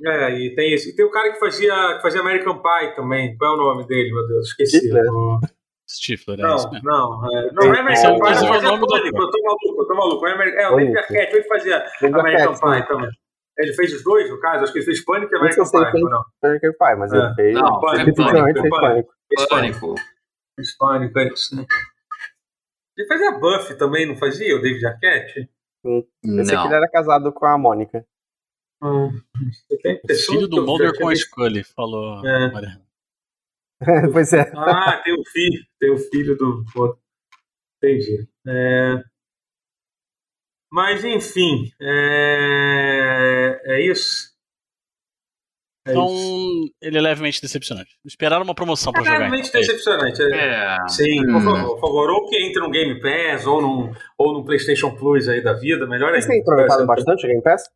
[0.07, 0.91] É, e tem esse.
[0.91, 3.35] E tem o cara que fazia, que fazia American Pie também.
[3.37, 4.47] Qual é o nome dele, meu Deus?
[4.47, 4.89] Esqueci.
[4.91, 5.39] O-
[5.87, 6.89] Stifler, é Não, isso mesmo.
[6.89, 7.37] não.
[7.37, 9.95] É, não, é American é Pie, é é do Pânico, eu tô maluco, eu tô
[9.95, 10.27] maluco.
[10.27, 10.97] É, Amer- é o David.
[10.97, 12.53] Arquette, ele fazia American.
[12.53, 13.09] Pie também.
[13.57, 14.63] Ele fez os dois, no caso?
[14.63, 16.03] Acho que ele fez Pânico e American Pie, fez.
[16.03, 16.23] não?
[16.43, 17.17] American Pie, mas É.
[17.17, 17.53] ele fez.
[17.53, 18.69] Não, Pânico, Pânico.
[18.69, 19.13] Pânico.
[19.27, 19.79] Fez Pânico.
[19.79, 19.95] Pânico.
[20.79, 21.55] Pânico, é isso.
[21.55, 21.65] né?
[22.97, 24.55] Ele fazia Buffy também, não fazia?
[24.55, 25.49] O David Arquette?
[25.83, 26.03] Eu
[26.45, 28.05] sei que ele era casado com a Mônica.
[28.81, 29.09] Hum,
[30.09, 31.15] eu Filho eu do Mulder com a.
[31.15, 32.51] Scully, falou É.
[32.51, 32.84] Mariana.
[34.13, 34.51] pois é.
[34.55, 36.63] Ah, tem o filho, tem o filho do.
[37.77, 38.27] Entendi.
[38.47, 38.95] É,
[40.71, 44.33] Mas enfim, é, é isso.
[45.87, 46.73] É Então, isso.
[46.81, 47.95] ele é levemente decepcionante.
[48.03, 49.17] Esperaram uma promoção pra É jogar.
[49.19, 49.61] realmente então.
[49.61, 50.21] decepcionante.
[50.21, 50.25] é.
[50.35, 50.87] É.
[50.87, 51.33] Sim, Hum.
[51.33, 54.95] por favor, por favor, ou que entre no Game Pass ou num, ou num PlayStation
[54.95, 56.25] Plus aí da vida, melhor ainda.
[56.27, 57.69] Têm aproveitado bastante o Game Pass?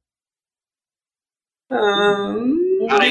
[1.71, 3.05] Ah, O Cara,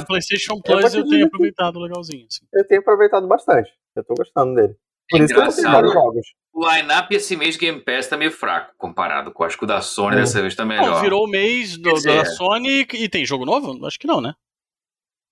[0.00, 0.06] o.
[0.06, 2.26] PlayStation Plus eu dizer tenho aproveitado legalzinho.
[2.30, 2.44] Assim.
[2.52, 3.70] Eu tenho aproveitado bastante.
[3.96, 4.74] Eu tô gostando dele.
[5.10, 5.88] Por É isso que eu engraçado.
[5.92, 6.26] jogos.
[6.54, 9.80] O line-up esse mês Game Pass tá meio fraco comparado com acho que o da
[9.80, 10.20] Sony Hum.
[10.20, 11.00] dessa vez tá melhor.
[11.02, 12.00] virou o mês do, é.
[12.18, 13.84] da Sony e tem jogo novo?
[13.86, 14.34] Acho que não, né?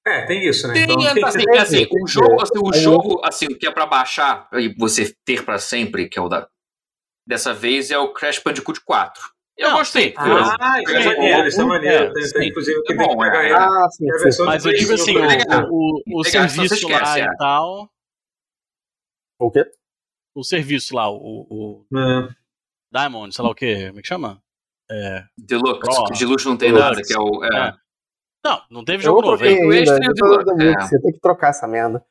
[0.06, 0.74] É, tem isso, né?
[0.74, 0.96] Tem, Então,
[1.26, 4.74] assim, tem- assim, tem- o jogo, assim, o jogo, assim, que é pra baixar e
[4.78, 6.48] você ter pra sempre, que é o da.
[7.26, 9.22] Dessa vez é o Crash Bandicoot 4.
[9.60, 10.14] Eu Não, gostei.
[10.16, 12.12] Ah, isso é Sim, maneiro, isso é é, maneiro.
[12.14, 12.32] Tem, sim.
[12.32, 13.52] tem, inclusive, eu É tenho bom, que pegar é.
[13.52, 17.36] Ah, sim, É Mas eu digo assim, o, o, o Legal, serviço lá e é.
[17.36, 17.90] tal.
[19.38, 19.64] O quê?
[20.34, 22.28] O serviço lá, o, o É.
[22.90, 24.42] Diamond, sei lá o quê, como é que chama?
[25.36, 25.80] Deluxe.
[25.88, 26.88] Ó, de luxo não tem Deluxe.
[26.90, 27.44] nada, que é o.
[27.44, 27.68] é.
[27.68, 27.74] É.
[28.42, 29.60] Não, não teve Eu jogo novo, ainda.
[29.66, 30.80] o eu Deluxe, muito, é.
[30.80, 32.02] Você tem que trocar essa merda.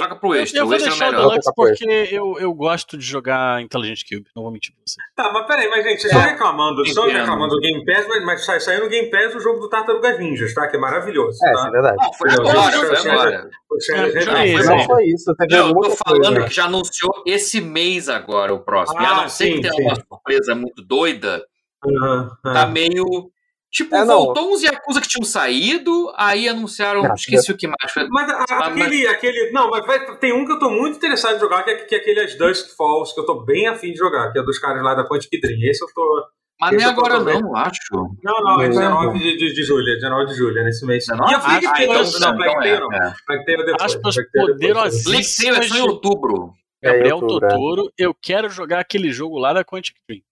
[0.00, 0.58] Troca pro extra.
[0.60, 1.28] Eu o vou extra é deixar o melhor.
[1.30, 4.96] Deluxe porque eu, eu gosto de jogar Intelligent Cube, não vou mentir pra você.
[5.16, 6.16] Tá, mas peraí, mas gente, vocês É.
[6.16, 9.40] estão reclamando, estão reclamando do Game Pass, mas, mas sai- saiu no Game Pass o
[9.40, 10.66] jogo do Tartarugas Ninjas, tá?
[10.68, 11.38] Que é maravilhoso.
[11.44, 11.66] É, tá?
[11.66, 11.96] é verdade.
[12.00, 13.50] Não, foi Eu- agora, eu- foi eu- agora.
[13.90, 14.12] É, é, é, é,
[14.56, 14.76] foi Não é.
[14.78, 14.84] bom.
[14.84, 16.44] só isso, teve eu tô falando coisa.
[16.48, 19.00] que já anunciou esse mês agora o próximo.
[19.00, 19.82] e a Ah, não ser sim, que tenha sim.
[19.82, 21.44] uma surpresa muito doida,
[21.86, 22.30] aham.
[22.42, 23.30] tá meio.
[23.72, 24.18] Tipo, É, não.
[24.24, 27.02] voltou uns Yakuza que tinham saído, aí anunciaram.
[27.04, 27.92] Não, esqueci o que mais.
[27.92, 29.50] Foi- Mas a- Ah, aquele, aquele.
[29.52, 31.94] Não, mas vai- tem um que eu tô muito interessado em jogar, que é, que
[31.94, 34.58] é aquele As Dusk Falls, que eu tô bem afim de jogar, que é dos
[34.58, 35.58] caras lá da Quantic Dream.
[35.70, 36.24] Esse eu tô.
[36.60, 37.40] Mas nem eu agora também.
[37.40, 37.78] não, acho.
[38.22, 38.74] Não, não, é Não.
[38.74, 41.06] 19 de, de, de julho, é 19 de julho, é nesse mês.
[41.06, 41.32] 19?
[41.32, 42.92] E a Plague Ah, Tale, então não, não, não, então é, não.
[42.92, 43.14] é.
[43.26, 43.82] Tale depois.
[43.82, 45.04] Aspas poderosíssimas.
[45.04, 46.52] Black Tail é só em outubro.
[46.82, 47.48] É, Gabriel outubro, é.
[47.50, 50.22] Totoro, eu quero jogar aquele jogo lá da Quantic Dream.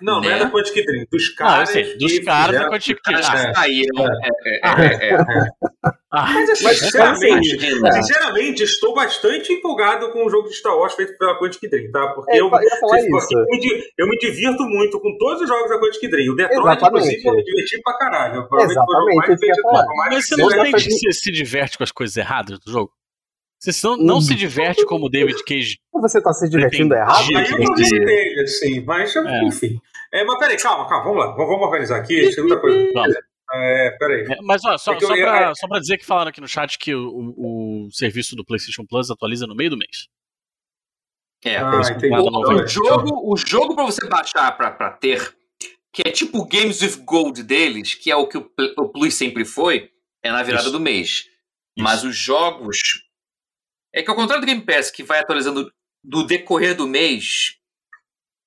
[0.00, 0.38] Não, não é Né?
[0.38, 1.68] da Quantic Dream, dos caras.
[1.68, 3.22] sei, dos caras da Quantic Os Dream.
[3.22, 4.06] caras Ah, que saíram.
[4.06, 5.18] É, é, é, é.
[6.12, 7.58] ah, Mas assim, Mas, sinceramente,
[7.92, 12.08] sinceramente, estou bastante empolgado com o jogo de Star Wars feito pela Quantic Dream, tá?
[12.14, 15.78] Porque É, eu, eu eu, me, eu me divirto muito com todos os jogos da
[15.78, 16.32] Quantic Dream.
[16.32, 16.86] O Detroit, Exatamente.
[16.86, 18.48] inclusive, eu me diverti pra caralho.
[18.48, 18.76] Provavelmente
[19.26, 22.92] foi o jogo Exatamente, Mas você não se diverte com as coisas erradas do jogo?
[23.58, 24.20] Você não, não Hum.
[24.20, 25.78] se diverte como o David Cage.
[25.94, 27.10] Você tá se divertindo Entendi.
[27.10, 27.36] errado?
[27.36, 28.04] Aí eu não Entendi.
[28.04, 29.44] dele, assim, mas É.
[29.44, 29.80] enfim.
[30.12, 31.26] É, mas peraí, calma, calma, vamos lá.
[31.32, 32.32] Vamos, vamos organizar aqui.
[32.32, 32.90] Segunda coisa.
[32.92, 33.16] Vamos.
[33.52, 34.22] É, peraí.
[34.24, 36.40] É, Mas ó, só, É eu só, ia- pra, só pra dizer que falaram aqui
[36.40, 40.08] no chat que o, o, o serviço do PlayStation Plus atualiza no meio do mês.
[41.44, 41.56] É.
[41.58, 42.48] Ah, isso novo.
[42.48, 45.32] O Então, jogo, o jogo pra você baixar pra, pra ter,
[45.92, 49.14] que é tipo o Games with Gold deles, que é o que o, o Plus
[49.14, 49.90] sempre foi,
[50.24, 50.72] é na virada Isso.
[50.72, 51.24] do mês.
[51.78, 52.78] Mas os jogos.
[53.96, 55.70] É que ao contrário do Game Pass, que vai atualizando
[56.04, 57.54] do decorrer do mês,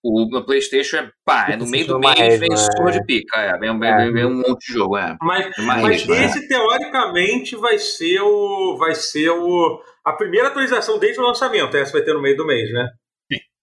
[0.04, 2.56] o no PlayStation é pá, é no meio do é mês mais, vem né?
[2.56, 3.98] surra de pica, é, vem, vem, É.
[3.98, 5.18] vem, vem um monte de jogo, é.
[5.22, 6.24] Mas, É mas isso, né?
[6.26, 8.78] esse, teoricamente, vai ser o.
[8.78, 9.82] Vai ser o.
[10.06, 11.76] A primeira atualização desde o lançamento.
[11.76, 12.88] Essa vai ter no meio do mês, né?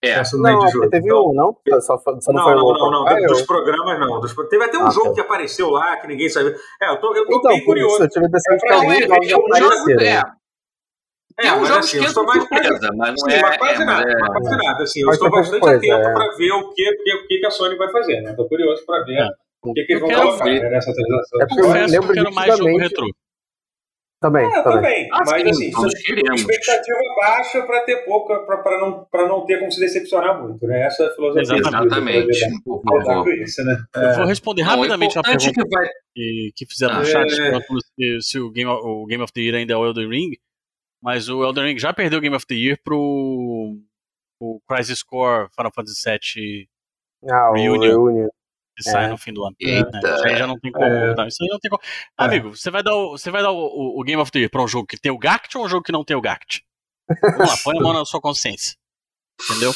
[0.05, 0.21] É.
[0.35, 1.57] Não, de que teve Então, um, não?
[1.81, 3.27] Só, só não, Não, foi não, não, não, Profile?
[3.29, 4.21] Dos programas, não.
[4.21, 5.15] Dos- teve até um Ah, jogo tá.
[5.15, 6.55] que apareceu lá que ninguém sabia.
[6.83, 8.05] É, eu tô, eu tô Então, bem por isso, curioso.
[8.05, 10.03] eu tive a de que É, alguns é, é um jogo, apareceram.
[10.03, 10.23] é,
[11.39, 13.43] É, uns mas assim, que eu estou mais surpresa, mas não Sim, é.
[13.43, 14.83] mas quase é, mas nada, é- mas quase nada.
[14.83, 16.13] Assim, eu estou bastante coisa, atento é.
[16.15, 18.21] para ver o que, o que, o que que a Sony vai fazer.
[18.23, 18.31] Né?
[18.31, 19.29] Estou curioso para ver É.
[19.63, 20.61] o que, que eles Eu vão quero colocar ver.
[20.63, 21.41] né, nessa atualização.
[21.41, 23.07] É Eu porque eu confesso que eu quero mais jogo retrô.
[24.19, 25.09] Também, É, eu também.
[25.13, 26.41] Ah, mas sim, assim, queremos.
[26.41, 30.67] expectativa baixa para ter pouca, para não, pra não ter como se decepcionar muito.
[30.67, 30.87] Né?
[30.87, 31.59] Essa é a filosofia.
[31.59, 33.25] Exatamente, por Cuidado favor.
[33.25, 33.77] com isso, né?
[33.95, 36.99] Eu vou responder Não, rapidamente a é pergunta que vai que, que fizeram Ah.
[37.01, 37.37] no chat É.
[37.51, 40.31] perguntando se, se o, Game, o Game of the Year ainda é o Elden Ring.
[41.07, 43.79] Mas o Elden Ring já perdeu o Game of the Year pro
[44.43, 46.69] o Crisis Core Final Fantasy VII
[47.31, 47.81] Ah, o Reunion.
[47.81, 48.29] Reunion.
[48.77, 49.09] que sai É.
[49.09, 49.55] no fim do ano.
[49.61, 49.89] Eita.
[49.89, 50.01] né?
[50.15, 50.85] Isso aí já não tem como.
[50.85, 51.15] É.
[51.15, 51.81] não, isso aí não tem como.
[51.83, 52.25] É.
[52.25, 54.51] Amigo, você vai dar, o, você vai dar o, o- o Game of the Year
[54.51, 56.63] pra um jogo que tem o Gact ou um jogo que não tem o Gact?
[57.23, 58.77] Vamos lá, põe a mão na sua consciência.
[59.49, 59.73] Entendeu?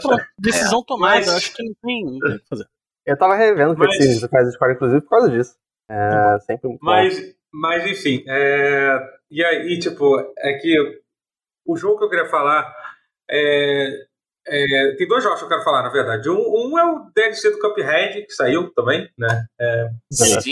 [0.00, 2.66] Pronto, decisão tomada, Mas- eu acho que não tem, não tem o que fazer.
[3.06, 5.54] Eu tava revendo Mas- cutscenes do Crisis Core, inclusive, por causa disso.
[5.90, 6.90] É sempre muito bom.
[7.52, 8.98] Mas, enfim, é,
[9.30, 10.74] e aí, tipo, é que
[11.66, 12.74] o jogo que eu queria falar
[13.30, 13.88] é,
[14.48, 16.28] é, tem dois jogos que eu quero falar, na verdade.
[16.30, 19.44] Um, um é o DLC do Cuphead, que saiu também, né?
[20.42, 20.50] Sim.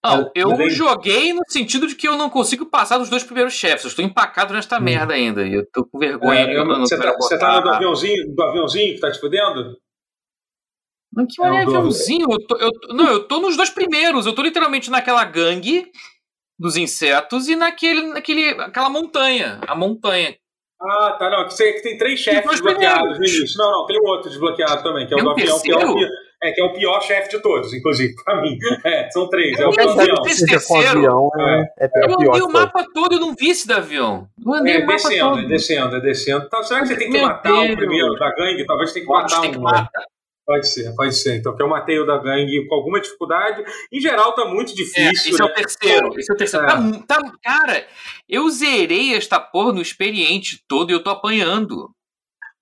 [0.05, 3.83] Não, eu joguei no sentido de que eu não consigo passar dos dois primeiros chefes.
[3.85, 5.43] Eu estou empacado nesta merda ainda.
[5.47, 6.39] E eu tô com vergonha.
[6.53, 9.11] é, eu não, não você, tá, você tá no do aviãozinho, do aviãozinho que tá
[9.11, 9.77] te fudendo?
[11.13, 12.27] Não, que É o mané do- aviãozinho.
[12.31, 14.27] Eu tô, eu, não, eu tô nos dois primeiros.
[14.27, 15.91] Eu tô literalmente naquela gangue
[16.59, 19.61] dos insetos e naquele, naquele, aquela montanha.
[19.67, 20.35] A montanha.
[20.81, 21.41] Ah, tá, não.
[21.41, 23.59] é Que, você, que tem três chefes desbloqueados no início.
[23.59, 25.73] Não, não, tem um outro desbloqueado também, que é o Tem do um avião, que
[25.73, 25.99] é o,
[26.41, 28.57] é, que é o pior chefe de todos, inclusive, pra mim.
[28.85, 29.59] É, são três.
[29.59, 29.89] É o avião.
[29.89, 30.99] o seja com terceiro.
[30.99, 31.89] avião é, é, É.
[31.89, 34.29] pior Eu pior andei de o mapa todo e não vi esse da avião.
[34.47, 35.41] Eu andei É, o mapa descendo, todo.
[35.41, 36.45] é descendo, é descendo.
[36.47, 38.65] Então, será que você tem que Meu matar o primeiro da gangue?
[38.67, 39.63] Talvez tenha que matar tem que um.
[39.63, 40.05] matar.
[40.49, 41.37] Pode ser, pode ser.
[41.37, 43.63] Então, que eu matei o da gangue com alguma dificuldade.
[43.93, 45.11] Em geral, tá muito É, difícil.
[45.11, 45.45] esse é né?
[45.45, 46.09] o terceiro.
[46.19, 46.65] Esse é o terceiro.
[46.65, 46.69] É.
[47.07, 47.87] Tá tá- cara,
[48.27, 51.91] eu zerei esta porra no experiente todo e eu tô apanhando.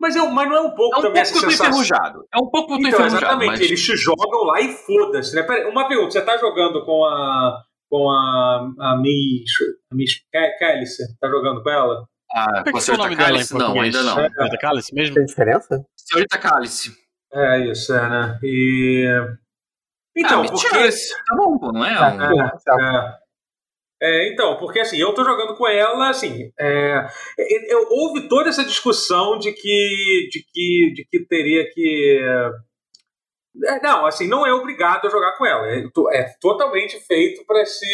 [0.00, 1.50] Mas, eu, mas não é um pouco É um também pouco que essa eu tô
[1.50, 1.70] sensação.
[1.70, 2.24] enferrujado.
[2.34, 3.22] É um pouco que eu tô Então, enferrujado.
[3.24, 3.50] exatamente.
[3.50, 3.60] Mas...
[3.60, 5.36] Eles te jogam lá e foda-se.
[5.36, 5.42] Né?
[5.44, 7.62] Pera, uma pergunta: você tá jogando com a.
[7.88, 8.68] Com a.
[8.80, 9.50] A Miss.
[9.92, 10.10] A Miss
[10.58, 11.02] Cálice?
[11.20, 12.04] Tá jogando com ela?
[12.34, 13.54] Ah, é com que a foi o senhorita nome dela em Cálice?
[13.54, 14.18] Não, ainda não.
[14.18, 15.14] É da Cálice mesmo?
[15.14, 15.86] Tem diferença?
[15.96, 17.05] Senhorita Cálice.
[17.36, 18.38] É isso, é, né?
[18.42, 19.04] E.
[20.16, 20.68] Então, ah, porque.
[20.68, 21.14] tira esse.
[21.24, 22.58] Tá bom, pô, não é?
[22.58, 22.80] Certo.
[22.80, 23.26] É.
[24.00, 27.06] É, então, porque assim, eu tô jogando com ela, assim, é,
[27.68, 32.20] eu, houve toda essa discussão de que, de que, de que teria que.
[33.64, 35.66] é, não, assim, não é obrigado a jogar com ela.
[35.68, 35.82] É,
[36.12, 37.86] é totalmente feito para se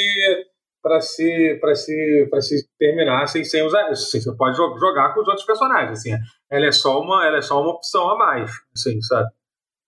[0.83, 3.87] para se para se para se terminar sem, sem usar.
[3.89, 5.99] Assim, você pode jo- jogar com os outros personagens.
[6.01, 6.12] Assim,
[6.51, 9.28] ela é só uma ela é só uma opção a mais, assim, sabe?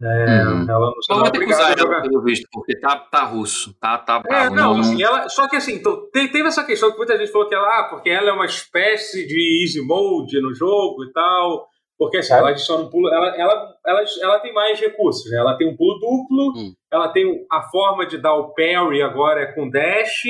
[0.02, 0.66] É, Uhum.
[0.68, 3.72] Ela não, Não não é ter que usar ela, pelo visto, porque tá, tá russo.
[3.80, 4.54] Tá, tá É, bravo.
[4.54, 7.48] não, assim, ela, só que assim, então, te- teve essa questão que muita gente falou
[7.48, 11.68] que ela, ah, porque ela é uma espécie de easy mode no jogo e tal,
[11.98, 12.36] porque assim, É.
[12.38, 15.38] ela adiciona um pulo, ela, ela, ela, ela tem mais recursos, né?
[15.38, 16.74] Ela tem um pulo duplo, Hum.
[16.92, 20.24] ela tem a forma de dar o parry agora é com dash,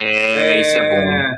[0.00, 1.36] É, isso é bom.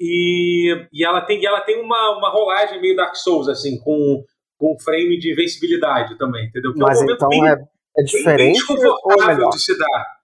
[0.00, 4.22] e, e ela tem, e ela tem uma, uma rolagem meio Dark Souls, assim, com,
[4.58, 6.72] com frame de invencibilidade também, entendeu?
[6.74, 7.56] Que é um Mas então bem- é, é
[7.96, 10.18] bem diferente é desconfortável de se dar.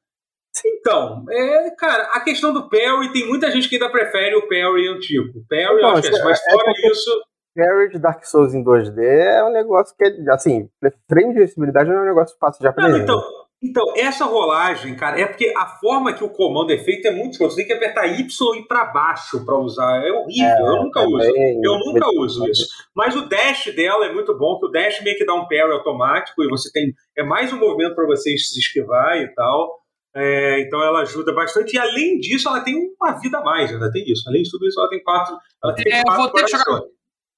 [0.66, 4.86] Então, é, cara, a questão do Perry, tem muita gente que ainda prefere o Perry
[4.88, 5.40] antigo.
[5.40, 7.10] O Perry, Então, eu acho que é, é- mas é fora porque- isso.
[7.54, 10.68] Parry de Dark Souls em 2D é um negócio que é, assim,
[11.08, 13.02] frame de sensibilidade não é um negócio fácil de Não, aprender.
[13.02, 13.22] então, né?
[13.62, 17.32] então, essa rolagem, cara, é porque a forma que o comando é feito é muito
[17.32, 17.52] escroto.
[17.54, 20.04] Você tem que apertar Y e ir pra baixo pra usar.
[20.04, 21.32] É horrível, eu nunca É uso.
[21.32, 22.66] bem- Eu nunca uso isso.
[22.94, 25.72] Mas o dash dela é muito bom, que o dash meio que dá um parry
[25.72, 26.92] automático e você tem.
[27.16, 29.80] É mais um movimento para você se esquivar e tal.
[30.16, 31.74] É, então ela ajuda bastante.
[31.74, 34.28] E além disso, ela tem uma vida a mais, ainda tem isso.
[34.28, 35.36] Além de tudo isso, ela tem quatro.
[35.62, 36.82] Ela tem É, eu quatro vou ter que jogar-.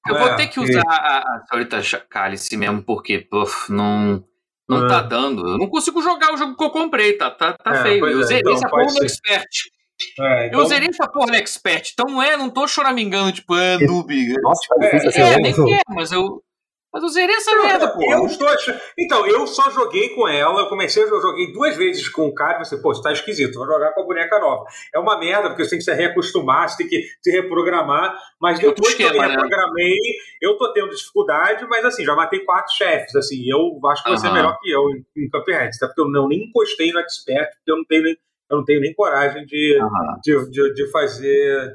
[0.09, 4.23] Eu É, vou ter que e- usar a, a senhorita Cálice mesmo, porque puf, não,
[4.69, 4.89] não É.
[4.89, 5.47] tá dando.
[5.47, 8.07] Eu não consigo jogar o jogo que eu comprei, tá, tá, tá É, feio.
[8.07, 9.05] Eu é, zerei então, essa porra no ser.
[9.05, 9.47] Expert.
[10.21, 13.55] É, então- Eu zerei essa porra no Expert, então não é, não tô choramingando, tipo,
[13.55, 14.35] ah, noob.
[14.43, 15.53] Nossa, difícil assim, É, né?
[15.55, 16.43] nem é, mas eu.
[16.97, 18.11] Mas eu zerei essa merda, pô.
[18.11, 18.81] Eu estou achando...
[18.99, 22.57] Então, eu só joguei com ela, eu comecei, eu joguei duas vezes com o cara
[22.57, 24.65] e você, pô, isso tá esquisito, vou jogar com a boneca nova.
[24.95, 28.57] É uma merda, porque você tem que se reacostumar, você tem que se reprogramar, mas
[28.65, 29.35] Outro depois que eu me esquema, né?
[29.35, 29.99] reprogramei,
[30.41, 34.27] eu tô tendo dificuldade, mas assim, já matei quatro chefes, assim, eu acho que você
[34.27, 34.39] é Aham.
[34.39, 37.73] melhor que eu em, em Cuphead, até porque eu não, nem encostei no Expert, porque
[37.73, 38.17] eu não tenho nem,
[38.51, 40.19] eu não tenho nem coragem de, Aham.
[40.25, 41.73] de, de, de fazer...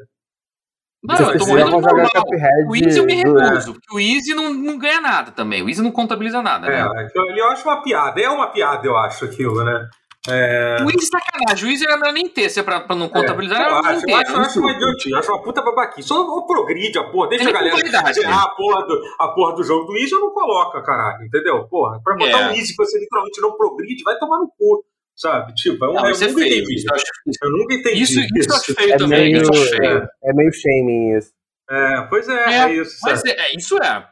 [1.04, 2.26] Não, Vocês eu tô precisavam morrendo de jogar normal.
[2.26, 5.64] Cuphead O Easy eu me recuso, porque o Easy não, não ganha nada também.
[5.64, 7.02] O Easy não contabiliza nada, É, né?
[7.06, 9.90] aquilo ali eu acho uma piada, é uma piada, eu acho, aquilo, né?
[10.30, 10.78] É...
[10.82, 11.68] O Easy é sacanagem.
[11.68, 14.08] O Easy era melhor nem ter, se é pra, pra não contabilizar, eu era acho,
[14.08, 16.08] eu acho, eu acho uma eu acho uma puta babaquice.
[16.08, 18.44] Só ou progride a porra, deixa Tem a galera zerar né?
[18.44, 21.68] a porra, do, a porra do jogo do Easy, eu não coloca, caralho, entendeu?
[21.68, 22.48] Porra, pra botar É.
[22.50, 24.84] um Easy que você literalmente não progride, vai tomar no cu,
[25.22, 25.54] sabe?
[25.56, 26.54] Tipo, é um, Não, eu isso é nunca feio.
[26.64, 26.76] entendi.
[26.76, 27.04] Isso eu acho,
[27.44, 29.32] Eu nunca entendi isso, isso eu acho feio É também.
[29.32, 29.98] meio, Isso acho feio.
[29.98, 31.32] é, é meio shaming isso.
[31.70, 32.98] É, pois é, é, É, isso.
[33.04, 33.30] Mas sabe?
[33.32, 34.08] é, é, isso é.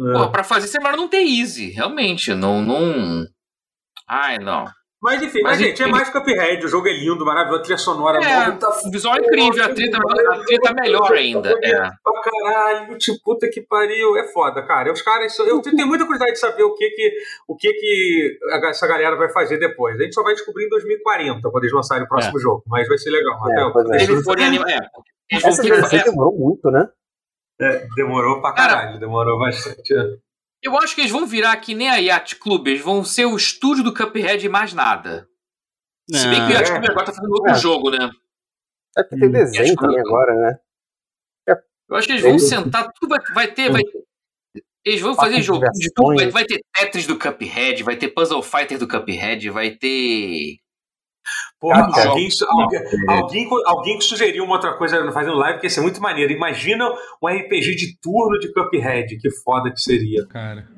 [0.00, 0.12] É.
[0.14, 2.34] Pô, pra fazer isso é melhor não ter easy, realmente.
[2.34, 2.60] Não.
[2.62, 3.24] não...
[4.08, 4.64] Ai, não.
[5.02, 7.78] Mas enfim, mas, Mas gente, é mais Cuphead, o jogo é lindo, maravilhoso, a trilha
[7.78, 11.50] sonora É, nova, tá o visual é incrível, a trilha, a trilha tá melhor ainda.
[11.60, 11.90] É.
[12.04, 14.92] pra caralho, tipo, puta que pariu, é foda, cara.
[14.92, 17.12] Os caras, eu tenho muita curiosidade de saber o que que,
[17.48, 18.38] o que, que
[18.68, 19.98] essa galera vai fazer depois.
[19.98, 22.96] A gente só vai descobrir em 2040, quando eles lançarem o próximo jogo, mas vai
[22.96, 23.40] ser legal.
[23.48, 24.02] É, Até o- é.
[24.04, 24.70] Eles forem anima...
[24.70, 24.78] é,
[25.32, 26.86] eles Essa é, demorou muito, né?
[27.60, 29.94] É, demorou pra caralho, demorou bastante.
[30.64, 30.68] É.
[30.68, 33.36] Eu acho que eles vão virar que nem a Yacht Club, eles vão ser o
[33.36, 35.28] estúdio do Cuphead e mais nada.
[36.10, 36.56] Se bem que o.
[36.56, 36.74] Yacht É.
[36.74, 37.54] Club agora tá fazendo outro É.
[37.54, 38.10] jogo, né?
[38.96, 40.58] É porque tem Hum, desenho acho que também agora, né?
[41.88, 43.70] Eu acho que eles vão Eles- sentar, tudo vai, vai ter.
[43.70, 43.82] Vai,
[44.84, 46.16] eles vão fazer jogo de tudo.
[46.16, 50.56] Vai, vai ter Tetris do Cuphead, vai ter Puzzle Fighter do Cuphead, vai ter.
[51.60, 55.80] Porra, alguém, alguém, alguém, alguém que sugeriu uma outra coisa fazendo live que ia ser
[55.80, 56.32] muito maneiro.
[56.32, 56.88] Imagina
[57.22, 60.26] um RPG de turno de Cuphead, que foda que seria.
[60.26, 60.68] Cara.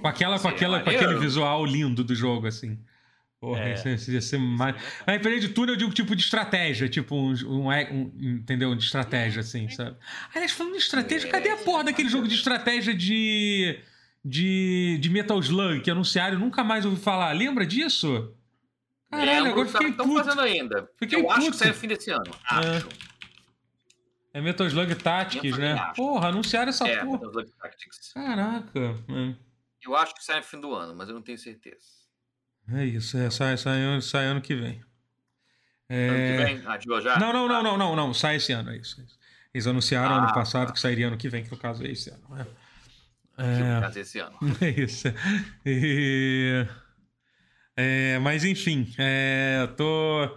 [0.00, 2.78] Com, aquela, com, aquela, com aquele visual lindo do jogo, assim.
[3.40, 3.74] Porra, É.
[3.74, 4.74] isso, isso ia ser mais.
[5.06, 8.74] A RPG de turno eu digo tipo de estratégia, tipo um, um, um- entendeu?
[8.74, 9.96] De estratégia, assim, sabe?
[10.34, 13.78] Aliás, falando de estratégia, cadê a porra daquele jogo de estratégia de.
[14.24, 17.32] de, de Metal Slug que anunciaram e nunca mais ouvi falar?
[17.32, 18.34] Lembra disso?
[19.10, 20.24] Caralho, Lembro, agora fiquei estão puto.
[20.24, 20.90] fazendo ainda.
[20.98, 21.50] Fiquei eu acho puto.
[21.52, 22.30] que sai no fim desse ano.
[22.44, 22.88] Acho.
[24.34, 25.72] É Metal Slug Tactics, né?
[25.72, 25.94] acho.
[25.94, 27.12] Porra, anunciaram essa É, porra.
[27.12, 28.12] Metal Slug Tactics.
[28.12, 28.80] Caraca.
[29.08, 29.34] É.
[29.82, 31.84] Eu acho que sai no fim do ano, mas eu não tenho certeza.
[32.70, 34.74] É isso, é, sai, sai, ano- sai ano que vem.
[34.74, 34.82] Ano
[35.88, 36.44] que É...
[36.44, 36.66] vem?
[36.66, 37.18] Adiou já?
[37.18, 39.00] Não, não, não, não, não, não, sai esse ano, é isso.
[39.00, 39.18] é isso.
[39.54, 40.72] Eles anunciaram Ah, ano passado tá.
[40.74, 42.22] que sairia ano que vem, que no caso é esse ano.
[42.28, 42.46] né?
[43.36, 44.36] Que É, caso esse ano.
[44.60, 45.08] é isso.
[45.64, 46.66] E-
[47.78, 50.36] é, mas enfim, é, eu tô.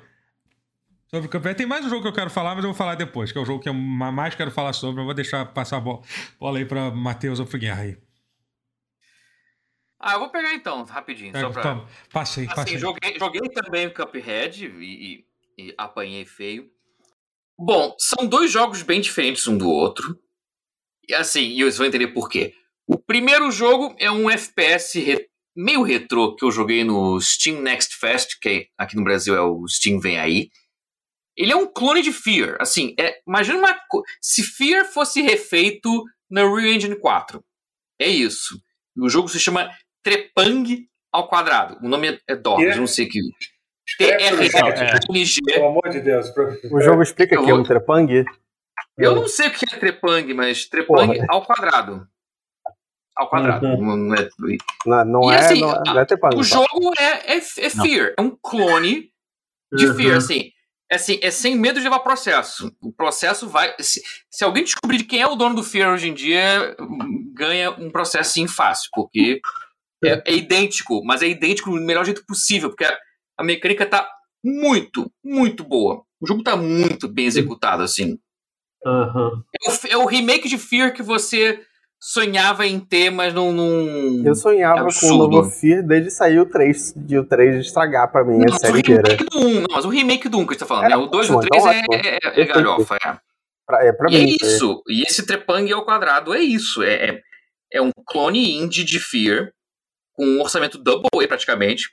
[1.09, 1.57] Sobre o campeonato.
[1.57, 3.41] Tem mais um jogo que eu quero falar, mas eu vou falar depois, que é
[3.41, 5.01] o jogo que eu ma- mais quero falar sobre.
[5.01, 6.01] Eu vou deixar passar a bola,
[6.39, 7.97] bola aí pra Matheus ou Guerra aí.
[9.99, 11.31] Ah, eu vou pegar então, rapidinho.
[11.31, 11.61] Só Pega, pra...
[11.61, 12.77] toma, passei, Assim, passei.
[12.77, 15.25] joguei, joguei também o Cuphead e, e,
[15.65, 16.69] e apanhei feio.
[17.59, 20.17] Bom, são dois jogos bem diferentes um do outro.
[21.07, 22.55] E assim, e vocês vão entender por quê.
[22.87, 27.97] O primeiro jogo é um FPS re- meio retrô que eu joguei no Steam Next
[27.97, 30.49] Fest, que aqui no Brasil é o Steam Vem Aí.
[31.35, 32.57] Ele é um clone de Fear.
[32.59, 33.75] Assim, é, imagina uma,
[34.21, 37.43] se Fear fosse refeito na Unreal Engine 4.
[37.99, 38.61] É isso.
[38.97, 39.69] O jogo se chama
[40.03, 41.77] Trepang ao quadrado.
[41.83, 43.19] O nome é- é Dogs, não sei que.
[43.97, 45.41] T-R-N-G.
[45.45, 46.27] Pelo amor de Deus.
[46.71, 48.23] O jogo explica Eu que é um trepang.
[48.97, 52.07] Eu não sei o que é Trepang, mas Trepang ao quadrado.
[53.21, 53.65] Ao quadrado.
[53.67, 53.85] Uhum.
[53.85, 54.29] Não- não é-
[54.85, 56.05] Não, não E é, assim, não, é- não é.
[56.35, 58.15] O jogo é, é, é Fear.
[58.17, 59.11] É um clone
[59.71, 59.95] de Uhum.
[59.95, 60.17] Fear.
[60.17, 60.49] Assim,
[60.91, 62.75] é assim, é sem medo de levar processo.
[62.81, 63.73] O processo vai.
[63.79, 66.75] Se, se alguém descobrir de quem é o dono do Fear hoje em dia,
[67.33, 69.39] ganha um processo sim fácil, porque
[70.03, 72.97] é, é idêntico, mas é idêntico do melhor jeito possível, porque a,
[73.37, 74.09] a mecânica tá
[74.43, 76.03] muito, muito boa.
[76.19, 78.17] O jogo tá muito bem executado, assim.
[78.83, 79.43] Aham.
[79.63, 81.63] É o, é o remake de Fear que você
[82.01, 83.51] sonhava em ter, mas não.
[83.53, 84.25] não...
[84.25, 88.23] Eu sonhava com o novo Fear desde sair o 3, de o 3 estragar pra
[88.25, 89.03] mim Não, a mas o série inteira.
[89.03, 90.89] remake do 1, não, mas o remake do 1 que a gente tá falando, É,
[90.89, 90.97] né?
[90.97, 92.53] O 2 e o ótimo, 3 então é, é, é Perfeito.
[92.53, 93.17] galhofa, é.
[93.67, 94.35] Pra, é, pra E é mim.
[94.41, 94.81] isso.
[94.89, 96.81] E esse Trepang ao quadrado é isso.
[96.81, 97.21] É, é,
[97.75, 99.51] é um clone indie de Fear,
[100.13, 101.83] com um orçamento double A praticamente.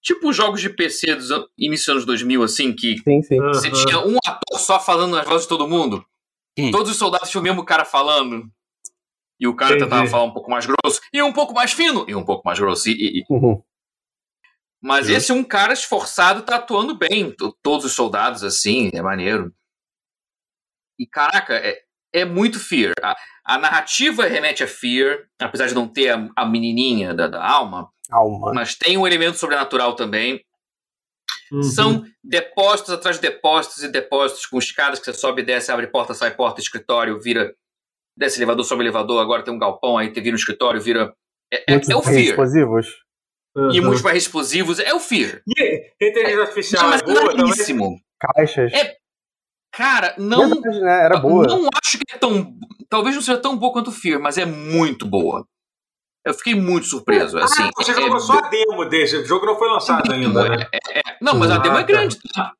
[0.00, 1.28] Tipo os jogos de PC dos
[1.58, 3.36] início dos anos 2000, assim, que Sim, sim.
[3.48, 6.04] Você tinha um ator só falando nas vozes de todo mundo.
[6.56, 6.70] Hum.
[6.70, 8.44] Todos os soldados tinham o mesmo cara falando.
[9.40, 9.84] E o cara Entendi.
[9.90, 12.58] tentava falar um pouco mais grosso, e um pouco mais fino, e um pouco mais
[12.58, 12.88] grosso.
[12.88, 13.62] E, e- e- Uhum.
[14.80, 17.32] Mas esse é um cara esforçado, tá atuando bem.
[17.34, 19.52] to- Todos os soldados, assim, é maneiro.
[20.98, 21.80] E caraca, é,
[22.12, 22.92] é muito Fear.
[23.02, 27.44] A, a narrativa remete a Fear, apesar de não ter a, a menininha da, da
[27.44, 28.52] alma, Alma.
[28.54, 30.44] mas tem um elemento sobrenatural também.
[31.50, 31.62] Uhum.
[31.62, 35.86] São depósitos atrás de depósitos e depósitos com escadas que você sobe e desce, abre
[35.88, 37.52] porta, sai porta, escritório, vira.
[38.18, 41.14] Desce elevador, sobe elevador, agora tem um galpão, aí vira um escritório, vira.
[41.52, 42.18] É, é, é o Fear.
[42.18, 42.88] explosivos.
[43.56, 43.72] Uhum.
[43.72, 45.40] E muitos barris explosivos, é o Fear.
[45.46, 45.62] E
[46.02, 48.02] a inteligência artificial Não, é mas boa também?
[48.20, 48.72] Caixas.
[48.72, 48.96] É,
[49.72, 50.48] Cara, não.
[50.50, 51.04] Verdade, né?
[51.04, 51.46] Era boa.
[51.46, 52.54] Não acho que é tão.
[52.88, 55.46] Talvez não seja tão boa quanto o Fear, mas é muito boa.
[56.26, 57.38] Eu fiquei muito surpreso.
[57.38, 59.16] Assim, ah, você é- jogou só a demo desse.
[59.16, 60.66] O jogo não foi lançado ainda, né?
[60.72, 62.18] é- é- não, mas a demo é grande.
[62.34, 62.52] Tá?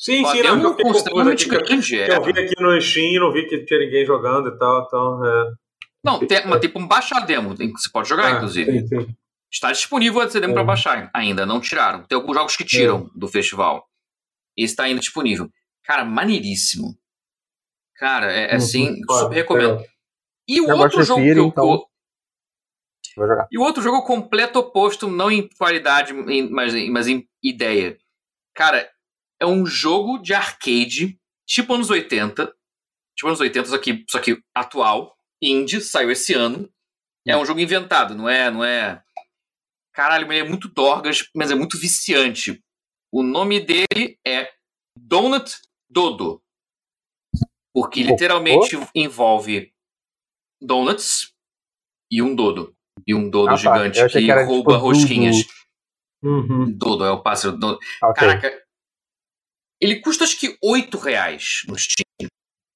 [0.00, 0.62] Sim, sim, não.
[0.62, 1.78] Eu consideravelmente aqui.
[1.82, 2.16] que- É.
[2.16, 5.24] Eu vi aqui no Steam não vi que tinha ninguém jogando e tal, então.
[5.26, 5.52] É.
[6.02, 7.54] Não, tem, mas tem como baixar a demo.
[7.54, 8.72] tem- Você pode jogar, Ah, inclusive.
[8.72, 9.14] sim, sim.
[9.52, 10.54] Está disponível essa demo É.
[10.54, 11.10] para baixar.
[11.12, 12.04] Ainda não tiraram.
[12.04, 13.86] Tem alguns jogos que tiram do festival.
[14.56, 15.50] E está ainda disponível.
[15.84, 16.96] Cara, maneiríssimo.
[17.96, 19.84] Cara, é assim, Uhum, super recomendo.
[20.48, 21.64] E o Eu outro jogo que eu, então.
[23.16, 23.46] Vou jogar.
[23.50, 27.28] E o outro jogo é o completo oposto, não em qualidade, mas, em- mas em
[27.42, 27.98] ideia.
[28.54, 28.88] Cara,
[29.40, 32.52] é um jogo de arcade, tipo anos 80.
[33.16, 35.16] Tipo anos 80, só que, só que atual.
[35.42, 36.70] Indie, saiu esse ano.
[37.26, 38.50] É um jogo inventado, não é.
[38.50, 39.02] Não é...
[39.92, 42.62] Caralho, ele é muito dorgas, mas é muito viciante.
[43.12, 44.50] O nome dele é
[44.96, 45.56] Donut
[45.88, 46.42] Dodo.
[47.74, 49.72] Porque Oh, literalmente envolve
[50.60, 51.32] donuts
[52.10, 52.74] e um dodo.
[53.06, 53.56] E um dodo Ah, tá.
[53.56, 55.36] gigante achei que, era, rouba tipo, rosquinhas.
[56.22, 56.70] Uhum.
[56.76, 57.56] Dodo é o pássaro.
[57.56, 57.78] Dodo.
[58.02, 58.14] Ok.
[58.14, 58.62] Caraca,
[59.80, 62.28] ele custa acho que 8 reais no Steam.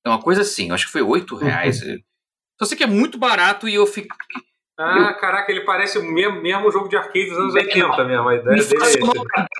[0.06, 1.80] É uma coisa assim, eu acho que foi 8 reais.
[2.60, 4.14] Só sei que é muito barato e eu fico.
[4.78, 8.28] Ah, caraca, ele parece o mesmo, mesmo jogo de arcade dos anos 80 mesmo.
[8.28, 8.96] A ideia Me dele é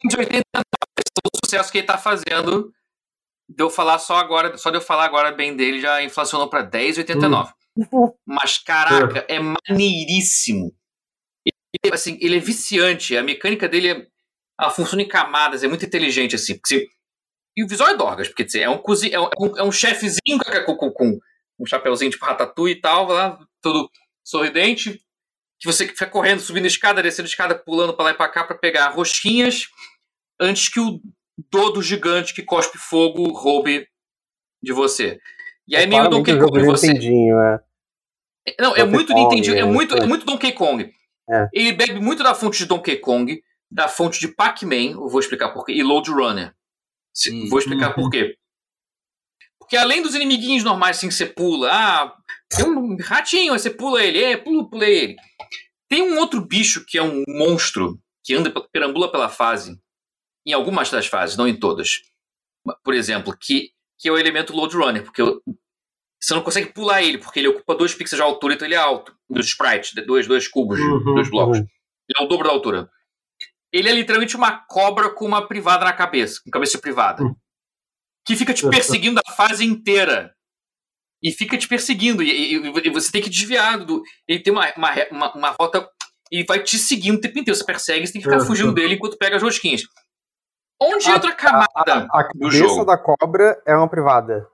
[0.09, 0.65] de 89.
[1.33, 2.73] O sucesso que ele tá fazendo.
[3.49, 6.63] De eu falar só agora, só de eu falar agora bem dele, já inflacionou pra
[6.65, 7.53] 10,89.
[8.27, 10.75] Mas, caraca, é maneiríssimo.
[11.85, 13.17] Ele, assim, ele é viciante.
[13.17, 14.07] A mecânica dele é.
[14.59, 16.55] Ela funciona em camadas, é muito inteligente, assim.
[16.55, 16.89] Porque, se-
[17.57, 19.73] e o visual é dorgas, porque assim, é um, cozi, é um, é um, é
[19.73, 21.19] chefezinho com, com, com
[21.59, 23.89] um chapeuzinho tipo ratatouille e tal, lá, todo
[24.25, 25.01] sorridente,
[25.61, 28.57] que você fica correndo, subindo escada, descendo escada, pulando pra lá e pra cá pra
[28.57, 29.69] pegar rosquinhas
[30.41, 31.01] antes que o
[31.51, 33.87] dodo gigante que cospe fogo roube
[34.63, 35.19] de você.
[35.67, 36.65] E aí é meio Donkey Kong.
[36.65, 37.61] Você, Nintendinho, é.
[38.61, 40.07] não, é muito Kong, Nintendo, é é, muito, é é.
[40.07, 40.93] muito Donkey Kong.
[41.31, 41.49] É.
[41.53, 45.51] Ele bebe muito da fonte de Donkey Kong, da fonte de Pac-Man, eu vou explicar
[45.51, 46.55] por quê, e Load Runner.
[47.15, 47.49] Se- Hum.
[47.49, 47.95] Vou explicar Uhum.
[47.95, 48.37] por quê.
[49.59, 52.17] Porque além dos inimiguinhos normais assim que você pula, ah,
[52.51, 55.17] tem um ratinho, aí você pula ele, é, pula, pula ele.
[55.89, 59.79] Tem um outro bicho que é um monstro que anda, perambula pela fase,
[60.47, 62.03] em algumas das fases, não em todas.
[62.83, 67.19] Por exemplo, que, que é o elemento Load Runner, porque você não consegue pular ele,
[67.19, 69.15] porque ele ocupa dois pixels de altura, então ele é alto.
[69.29, 71.59] Dos sprites, dois, dois cubos, Uhum, dois blocos.
[71.59, 71.65] uhum.
[72.09, 72.91] Ele é o dobro da altura.
[73.75, 77.25] Ele é literalmente uma cobra com uma privada na cabeça, com cabeça privada.
[77.25, 77.35] Uhum.
[78.25, 80.33] Que fica te perseguindo a fase inteira.
[81.21, 82.23] E fica te perseguindo.
[82.23, 84.01] E, e- e você tem que desviar do.
[84.29, 85.89] Ele tem uma, uma, uma, uma rota.
[86.31, 87.59] Ele vai te seguindo o tempo inteiro.
[87.59, 88.47] Você persegue, você tem que ficar Uhum.
[88.47, 89.83] fugindo dele enquanto pega as rosquinhas.
[90.81, 92.85] Onde A- entra a camada A do cabeça jogo?
[92.85, 94.47] da cobra é uma privada.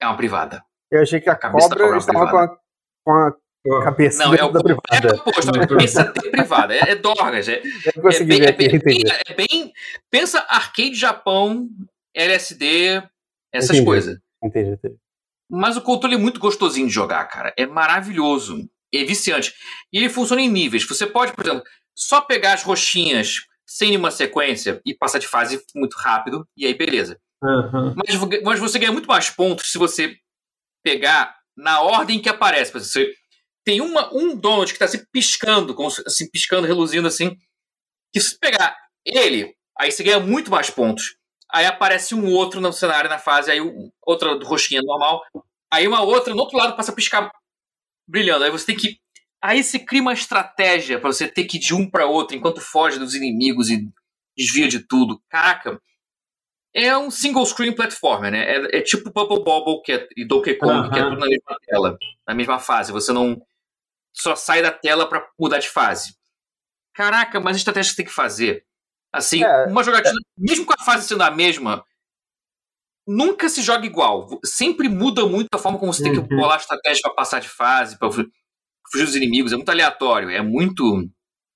[0.00, 0.64] É uma privada.
[0.90, 2.48] Eu achei que a, cabeça da cobra cobra é estava com a,
[3.04, 3.32] com a
[3.82, 5.14] cabeça Não, é o da privada.
[5.16, 5.50] oposto.
[5.50, 6.74] A cabeça é privada.
[6.74, 7.48] É, é Dorgas.
[7.48, 9.72] É, é bem, é bem- é bem-
[10.10, 11.68] Pensa arcade Japão,
[12.14, 13.02] LSD,
[13.52, 13.84] essas Entendi.
[13.84, 14.18] coisas.
[14.42, 14.96] Entendi, entendi.
[15.50, 17.52] Mas o controle é muito gostosinho de jogar, cara.
[17.56, 18.68] É maravilhoso.
[18.92, 19.52] É viciante.
[19.92, 20.86] E ele funciona em níveis.
[20.86, 21.64] Você pode, por exemplo,
[21.96, 26.74] só pegar as roxinhas sem nenhuma sequência e passar de fase muito rápido, e aí
[26.74, 27.18] beleza.
[27.42, 27.94] Uhum.
[27.96, 30.16] Mas, mas você ganha muito mais pontos se você
[30.82, 32.70] pegar na ordem que aparece.
[32.72, 33.14] Por exemplo, Você
[33.64, 37.36] tem uma, um donut que está se piscando, como se- assim, piscando, reluzindo assim.
[38.12, 41.16] Que se você pegar ele, aí você ganha muito mais pontos.
[41.52, 45.22] aí aparece um outro no cenário na fase, aí um, outra rosquinha normal,
[45.72, 47.30] aí uma outra no outro lado passa a piscar
[48.08, 48.44] brilhando.
[48.44, 48.98] Aí você tem que.
[49.42, 52.60] Aí você cria uma estratégia para você ter que ir de um para outro enquanto
[52.60, 53.86] foge dos inimigos e
[54.36, 55.20] desvia de tudo.
[55.28, 55.80] Caraca.
[56.74, 58.44] É um single screen platformer, né?
[58.50, 61.56] É, é tipo Bubble Bobble que é, e Donkey Kong, que é tudo na mesma
[61.66, 62.90] tela, na mesma fase.
[62.92, 63.40] Você não
[64.14, 66.14] só sai da tela para mudar de fase.
[66.94, 68.64] Caraca, mas a estratégia que você tem que fazer.
[69.12, 71.84] Assim, É, uma jogatina, mesmo com a fase sendo a mesma,
[73.06, 74.28] nunca se joga igual.
[74.44, 76.28] Sempre muda muito a forma como você tem que Uhum.
[76.40, 78.30] bolar a estratégia para passar de fase, para fugir
[79.04, 79.52] dos inimigos.
[79.52, 80.82] É muito aleatório, é muito.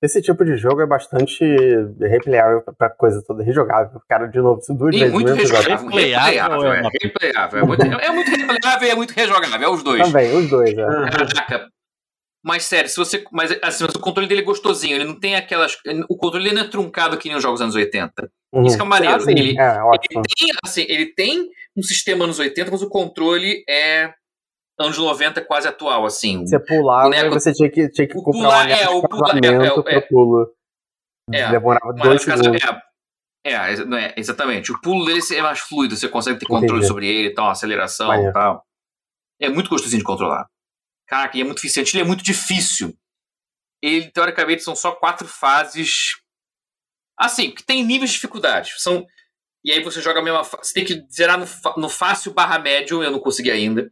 [0.01, 1.43] Esse tipo de jogo é bastante
[1.99, 3.97] replayável pra coisa toda, rejogável.
[3.97, 5.77] O cara, de novo, isso duas vezes muito rejogável.
[5.89, 7.59] Replayável é é.
[7.59, 9.67] É muito, é muito replayável e é muito rejogável.
[9.67, 10.01] É os dois.
[10.07, 10.75] Também, os dois, é.
[10.85, 11.69] Caraca.
[12.43, 13.23] Mas sério, se você.
[13.31, 14.95] Mas assim, mas o controle dele é gostosinho.
[14.95, 15.77] Ele não tem aquelas.
[16.09, 18.31] O controle ele não é truncado que nem os jogos anos 80.
[18.53, 18.65] Uhum.
[18.65, 19.15] Isso que é maneiro.
[19.25, 19.77] Ah, Ele- é.
[20.09, 24.13] Ele tem, assim, ele tem um sistema anos 80, mas o controle é
[24.79, 26.45] anos 90 quase atual, assim.
[26.47, 28.89] Você pulava boneco- e você tinha que, tinha que O comprar pular, um anel é,
[28.89, 30.01] o de pular- é, é, é.
[30.01, 30.53] pulo.
[31.33, 32.61] É, Demorava dois segundos.
[33.45, 33.53] é, é,
[34.05, 34.71] é, exatamente.
[34.71, 36.87] O pulo dele é mais fluido, você consegue ter controle Entendi.
[36.87, 38.63] sobre ele tal, aceleração e tal.
[39.41, 40.47] É muito gostosinho de controlar.
[41.09, 41.95] Caraca, e é muito eficiente.
[41.95, 42.95] Ele é muito difícil.
[43.81, 46.11] Ele, teoricamente, são só quatro fases.
[47.17, 48.73] Assim, que tem níveis de dificuldade.
[48.77, 49.05] São,
[49.65, 50.67] e aí você joga a mesma fase.
[50.67, 51.47] Você tem que zerar no,
[51.77, 53.91] no fácil barra médio, eu não consegui ainda.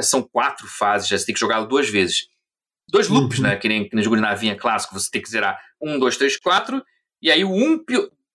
[0.00, 2.28] São quatro fases, já você tem que jogar duas vezes.
[2.88, 3.44] Dois loops, Uhum.
[3.46, 3.56] né?
[3.56, 6.38] Que nem, que nem jogo de navinha clássico, você tem que zerar um, dois, três,
[6.38, 6.84] quatro.
[7.20, 7.82] E aí o um,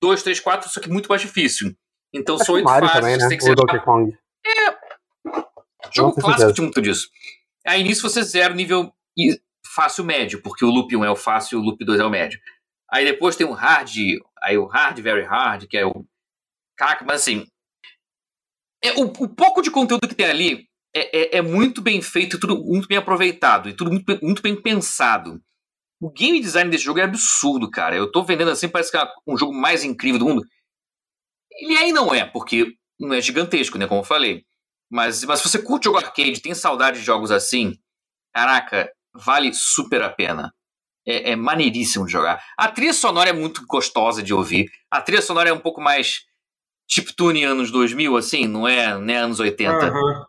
[0.02, 1.74] dois, três, quatro, só que muito mais difícil.
[2.14, 3.30] Então Acho são oito fases, também, você né?
[3.30, 3.86] tem que zerar.
[3.86, 4.18] Kong.
[5.96, 7.08] Jogo clássico tinha muito disso.
[7.66, 8.94] Aí nisso você zera o nível
[9.76, 12.10] fácil médio, porque o loop 1 é o fácil e o loop 2 é o
[12.10, 12.40] médio.
[12.92, 13.92] Aí depois tem o hard,
[14.42, 16.06] aí o hard, very hard, que é o.
[16.78, 17.48] Caraca, mas assim.
[18.84, 22.40] É, o, o pouco de conteúdo que tem ali é, é, é muito bem feito,
[22.40, 25.40] tudo muito bem aproveitado e tudo muito, bem- muito bem pensado.
[26.02, 27.96] O game design desse jogo é absurdo, cara.
[27.96, 30.46] Eu tô vendendo assim, parece que é um jogo mais incrível do mundo.
[31.52, 33.88] Ele aí não é, porque não é gigantesco, né?
[33.88, 34.46] Como eu falei.
[34.92, 37.74] Mas, mas se você curte jogo arcade, tem saudade de jogos assim,
[38.34, 40.54] caraca, vale super a pena.
[41.08, 42.44] É, é maneiríssimo de jogar.
[42.58, 44.70] A trilha sonora é muito gostosa de ouvir.
[44.92, 46.20] A trilha sonora é um pouco mais
[46.90, 49.88] chiptune anos 2000, assim, não é, não é anos 80.
[49.88, 50.26] Aham.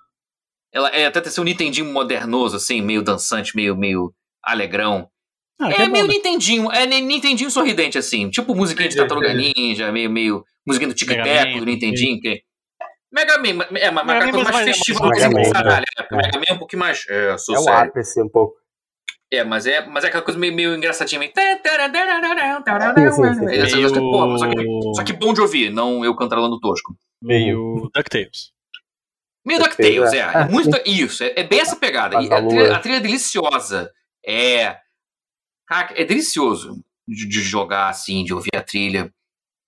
[0.72, 5.08] Ela é até ser um Nintendinho modernoso, assim, meio dançante, meio, meio alegrão.
[5.60, 6.14] Ah, É, é bom, meio né?
[6.14, 8.30] Nintendinho, é Ni- Nintendinho sorridente, assim.
[8.30, 9.52] Tipo musiquinha de Tartaruga entendi.
[9.54, 12.18] Ninja, meio, meio musiquinha do Tic Tac, do Nintendinho.
[12.20, 12.42] Que...
[13.12, 15.48] Mega Man, ma- é, Mega uma coisa mas mais mais- festiva, uma coisa Mega Man,
[15.48, 15.80] engraçada.
[15.80, 15.84] né?
[15.98, 17.04] É, Mega Man é um pouquinho mais.
[17.08, 18.56] É, sou É o ápice um pouco.
[19.30, 21.32] É, mas é, mas é aquela coisa meio, meio engraçadinha, meio.
[21.32, 23.54] sim, sim.
[23.54, 26.60] Essa coisa que, porra, só, que, Meio- só que bom de ouvir, não eu cantarolando
[26.60, 26.94] tosco.
[27.22, 28.52] Meio DuckTales.
[29.44, 30.18] Meio DuckTales, é.
[30.18, 30.48] É É.
[30.48, 30.70] muito.
[30.86, 32.20] Isso, é, é bem essa pegada.
[32.22, 33.90] E a, a trilha, a trilha é deliciosa.
[34.26, 34.76] É.
[35.66, 39.12] Caraca, é delicioso de, de jogar assim, de ouvir a trilha.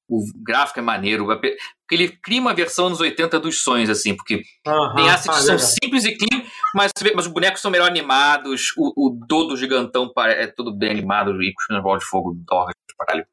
[0.08, 1.26] O gráfico é maneiro.
[1.26, 1.56] Porque
[1.90, 4.94] ele cria uma versão nos 80 dos sonhos, assim, porque Aham.
[4.96, 6.44] tem assets Ah, que são simples e clean,
[6.74, 8.72] mas, mas os bonecos são melhor animados.
[8.76, 12.72] O, o Dodo gigantão é tudo bem animado e com as bolas de fogo torre
[12.96, 13.26] pra caralho.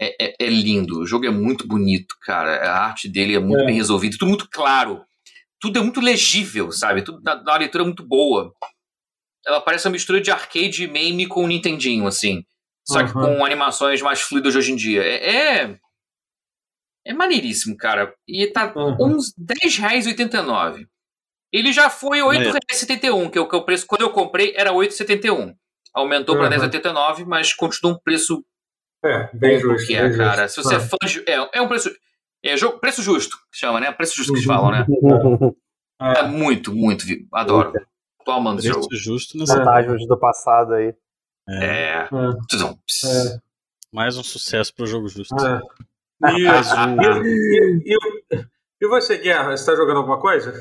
[0.00, 1.00] É, é- é lindo.
[1.00, 2.56] O jogo é muito bonito, cara.
[2.68, 3.66] A arte dele é muito É.
[3.66, 5.04] bem resolvida, tudo muito claro.
[5.60, 7.02] Tudo é muito legível, sabe?
[7.02, 8.52] Tudo na, na leitura é muito boa.
[9.46, 12.44] Ela parece uma mistura de arcade e meme com o Nintendinho, assim.
[12.86, 13.36] Só que Uhum.
[13.38, 15.02] com animações mais fluidas de hoje em dia.
[15.02, 15.62] É.
[15.62, 15.78] É,
[17.06, 18.14] é maneiríssimo, cara.
[18.28, 18.96] E tá Uhum.
[19.16, 20.86] uns R$10,89.
[21.52, 22.50] Ele já foi R$ Maneiro.
[22.54, 23.86] 8,71, que é o que é o preço.
[23.86, 25.54] Quando eu comprei era R$ 8,71.
[25.94, 26.50] Aumentou para Uhum.
[26.50, 28.44] 10,89, mas continua um preço
[29.04, 29.86] É, bem justo.
[29.86, 30.42] que é, bem cara.
[30.48, 30.62] justo.
[30.62, 30.80] Se você é Ah.
[30.80, 31.20] fã de.
[31.30, 31.90] É, é um preço.
[32.42, 33.90] É jogo, preço justo, que chama, né?
[33.92, 34.54] Preço justo que eles Uhum.
[34.54, 34.86] falam, né?
[36.00, 37.04] Ah, É muito, muito.
[37.32, 37.72] Adoro.
[38.24, 38.88] Tô amando esse jogo.
[38.88, 39.56] Preço justo nessa.
[39.56, 40.92] Fantasmas do passado aí.
[41.48, 42.08] É, É.
[42.48, 42.70] Tuzum.
[43.06, 43.38] é,
[43.92, 45.34] mais um sucesso pro jogo justo.
[45.38, 45.60] ah.
[46.26, 47.96] E, o- e, e,
[48.32, 48.44] e-
[48.80, 50.54] e você, Guerra, você tá jogando alguma coisa?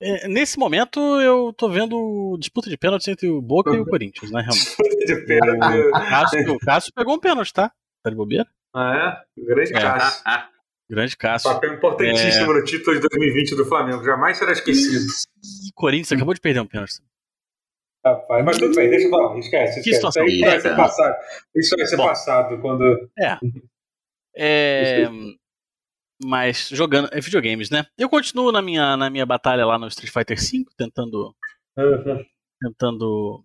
[0.00, 4.30] É, nesse momento, eu tô vendo disputa de pênalti entre o Boca e o Corinthians,
[4.30, 4.76] né, realmente.
[5.06, 5.54] De pena.
[5.88, 7.70] O Cássio, o Cássio pegou um pênalti, tá?
[8.02, 8.46] Tá de bobeira?
[8.74, 9.42] Ah, é?
[9.44, 9.80] Grande É.
[9.80, 10.22] Cássio.
[10.24, 10.48] Ah, ah.
[10.88, 11.50] Grande Cássio.
[11.52, 14.04] Papel importantíssimo no título de 2020 do Flamengo.
[14.04, 15.04] Jamais será esquecido.
[15.66, 16.94] E Corinthians acabou de perder um pênalti.
[18.06, 19.36] Rapaz, mas tudo bem, deixa eu falar.
[19.36, 19.90] Esquece, Que esquece.
[19.90, 20.22] Isso situação.
[20.22, 20.76] aí vai ser Eita.
[20.76, 21.16] passado.
[21.56, 22.06] Isso vai ser Bom.
[22.06, 23.10] passado quando.
[24.36, 25.06] É.
[26.24, 27.08] Mas jogando.
[27.12, 27.84] É videogames, né?
[27.98, 31.34] Eu continuo na minha, na minha batalha lá no Street Fighter V, tentando.
[31.76, 32.24] Uhum.
[32.62, 33.44] Tentando.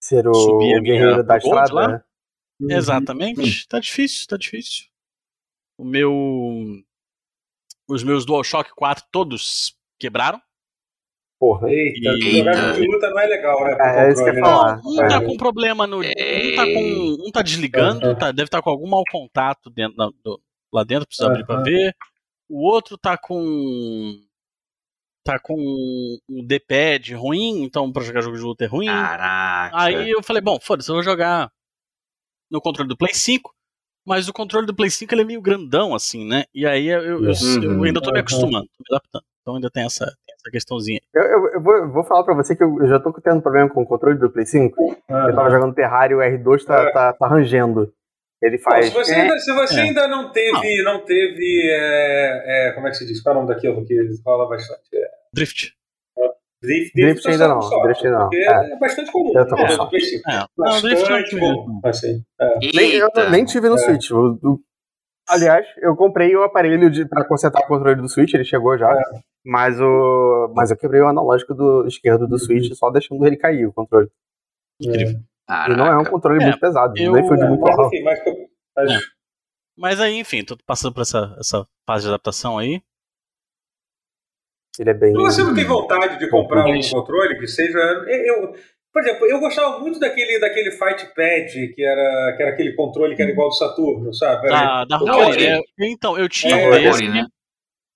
[0.00, 1.88] Ser o, Subir guerreiro da estrada, lá?
[1.88, 2.04] né?
[2.60, 2.70] Uhum.
[2.70, 3.66] Exatamente.
[3.66, 4.86] Tá difícil, tá difícil.
[5.76, 6.12] O meu.
[7.88, 10.40] Os meus DualShock 4 todos quebraram.
[11.38, 11.70] Porra.
[11.70, 13.76] Eita, E- jogar jogo de luta não é legal, né?
[13.80, 14.42] É, é isso que eu ia controle, né?
[14.42, 14.80] falar.
[14.84, 15.24] Um tá É.
[15.26, 15.98] com problema no.
[15.98, 16.02] Um
[16.56, 17.16] tá com.
[17.26, 18.14] Um tá desligando, Aham.
[18.16, 20.40] tá- deve estar com algum mau contato dentro da- do-
[20.72, 21.94] lá dentro, precisa abrir pra ver.
[22.48, 24.18] O outro tá com.
[25.24, 25.54] Tá com
[26.28, 28.86] um D-pad ruim, então pra jogar jogo de luta é ruim.
[28.86, 29.76] Caraca.
[29.78, 31.52] Aí eu falei, bom, foda-se, eu vou jogar
[32.50, 33.54] no controle do Play 5.
[34.06, 36.44] Mas o controle do Play 5 ele é meio grandão, assim, né?
[36.54, 37.62] E aí eu, eu- Uhum.
[37.78, 38.20] eu ainda tô me Uhum.
[38.22, 39.24] acostumando, tô me adaptando.
[39.42, 40.10] Então ainda tem essa,
[40.40, 41.00] essa questãozinha.
[41.14, 43.68] Eu, eu- eu vou, eu vou falar pra você que eu, já tô tendo problema
[43.68, 44.74] com o controle do Play 5.
[45.08, 46.92] Eu tava jogando Terraria e o R2 tá, É.
[46.92, 47.92] tá, tá rangendo.
[48.40, 48.86] Ele faz.
[48.86, 49.82] se você, é, ainda, se você É.
[49.82, 53.20] ainda não teve, não teve é, é, como é que se diz?
[53.20, 54.80] Qual é o nome daquilo que rola bastante?
[54.94, 55.72] É, Drift.
[56.62, 58.28] drift, Drift tá ainda só não, sorte, drift ainda não.
[58.28, 58.72] Porque É.
[58.74, 59.32] é, bastante comum.
[59.36, 60.30] Eu tô no com do Play 5.
[60.30, 60.44] É.
[60.56, 61.80] Não, Drift não Bastante comum.
[61.84, 62.58] Assim, é.
[62.76, 63.78] nem, eu nem tive no É.
[63.78, 64.10] Switch.
[64.12, 64.60] O- o-
[65.28, 68.90] aliás, eu comprei o aparelho de, pra consertar o controle do Switch, ele chegou já.
[68.90, 69.02] É.
[69.44, 73.66] Mas, o, mas eu quebrei o analógico do esquerdo do Switch só deixando ele cair,
[73.66, 74.08] o controle.
[74.80, 75.20] Incrível.
[75.50, 78.18] E não é um controle É, muito pesado, eu- nem foi de muito Mas mas,
[78.76, 78.98] mas É.
[79.76, 82.82] Mas aí, enfim, tô passando por essa, essa fase de adaptação aí.
[84.78, 85.12] Ele é bem.
[85.12, 87.78] você não tem vontade de comprar um controle que seja.
[87.78, 88.54] Eu,
[88.98, 93.14] por exemplo, eu gostava muito daquele, daquele Fight Pad, que era, que era aquele controle
[93.14, 94.48] que era igual ao do Saturno, sabe?
[94.48, 97.08] Era- Da, da Da Rory, é, Então, eu tinha É, um desse.
[97.08, 97.26] Né?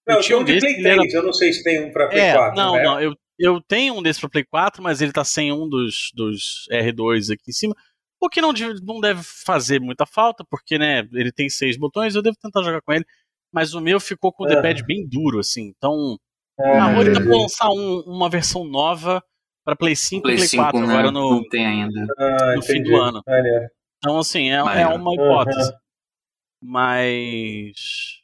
[0.06, 1.80] Não, eu tinha um de Play desse, ele era- 3, eu não sei se tem
[1.84, 2.56] um pra Play É, 4.
[2.56, 2.82] não, né?
[2.84, 6.10] não, eu, eu tenho um desse pra Play 4, mas ele tá sem um dos,
[6.14, 7.74] dos R2 aqui em cima.
[8.20, 12.14] O que não, deve- não deve fazer muita falta, porque, né, ele tem seis botões,
[12.14, 13.04] eu devo tentar jogar com ele.
[13.52, 14.54] Mas o meu ficou com o É.
[14.54, 15.72] D-pad bem duro, assim.
[15.76, 16.16] Então,
[16.60, 19.22] É, a Rory tá é, pra lançar um- uma versão nova
[19.64, 20.92] pra Play 5 Play e Play 5, 4 né?
[20.92, 22.06] agora no, Não tem ainda.
[22.18, 23.22] ah, no fim do ano.
[23.98, 25.72] Então, assim, é, é uma hipótese.
[26.62, 28.20] Mas.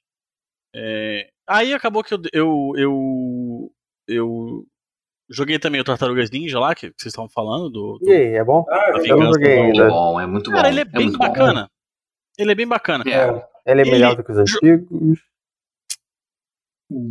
[0.74, 3.72] é, aí acabou que eu, eu, eu,
[4.06, 4.64] eu
[5.28, 7.68] joguei também o Tartarugas Ninja lá, que, que vocês estavam falando.
[7.70, 8.64] Do, do- E aí, é bom?
[8.70, 9.82] Ah, Eu não vingança joguei ainda.
[9.82, 10.56] Muito bom, é muito bom.
[10.56, 11.26] Cara, ele é bem muito bom.
[11.28, 11.70] bacana.
[12.38, 13.04] Ele é bem bacana.
[13.06, 13.28] É.
[13.66, 15.18] Ele é Ele- melhor do que os antigos.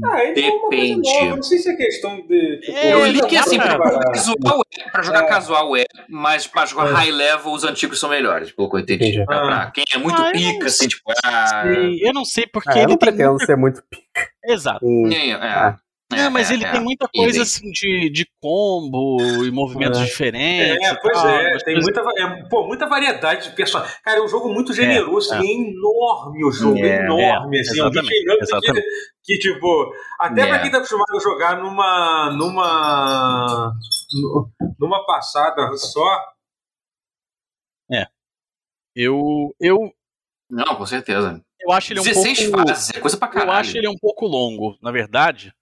[0.06, 1.02] Ah, é Depende.
[1.14, 1.36] nova.
[1.36, 2.60] Não sei se é questão de.
[2.62, 3.78] Tipo, É, Eu li que assim, pra
[4.12, 5.28] casual é, pra jogar É.
[5.28, 6.94] casual é, mas pra jogar É.
[6.94, 9.04] high level os antigos são melhores, pelo que eu entendi.
[9.06, 9.26] Entendi.
[9.26, 12.26] Pra, pra quem é muito Ah, eu pica, não assim, tipo, ah, E eu não
[12.26, 13.46] sei porque Ah, eu ele não tem pretendo muita...
[13.46, 14.30] ser muito pica.
[14.46, 14.84] Exato.
[14.84, 15.76] em- é, é,
[16.10, 16.72] É, Não, mas é, ele é.
[16.72, 20.06] tem muita coisa assim de, de combo e movimentos É.
[20.06, 20.86] diferentes.
[20.86, 23.98] É, pois tal, é, tem coisas- muita, é, pô, muita variedade de personagens.
[24.02, 25.40] Cara, é um jogo muito generoso, é.
[25.42, 28.82] e é enorme o jogo, É, enorme, assim, é um exatamente, enorme que,
[29.26, 30.48] que, tipo, até É.
[30.48, 33.74] pra quem tá acostumado a jogar numa, numa,
[34.14, 34.50] nu-
[34.80, 36.24] numa passada só,
[39.00, 39.94] Eu, eu,
[40.50, 41.40] Não, com certeza.
[41.62, 42.68] eu acho ele um 16 pouco.
[42.68, 43.52] fases, é coisa pra Eu caralho.
[43.60, 45.54] acho ele um pouco longo, na verdade.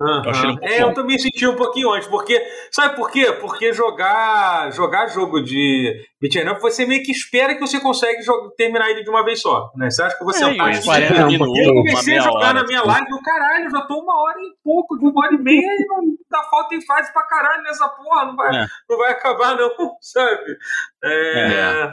[0.00, 2.40] Um pouco É, eu também senti um pouquinho antes, porque.
[2.70, 3.32] Sabe por quê?
[3.32, 8.48] Porque jogar, jogar jogo de beat'em up, você meio que espera que você consegue jogar,
[8.56, 9.72] terminar ele de uma vez só.
[9.74, 9.90] Né?
[9.90, 12.20] Você acha que você É, é, uns aqui, 40 é, um minutos, eu comecei a
[12.22, 12.52] jogar hora.
[12.54, 12.88] na minha assim.
[12.88, 15.86] live, eu, caralho, já tô uma hora e pouco, de uma hora e meia, e
[15.88, 18.66] não dá falta em fase pra caralho nessa porra, não vai, É.
[18.88, 19.68] não vai acabar não,
[20.00, 20.56] sabe?
[21.04, 21.92] É...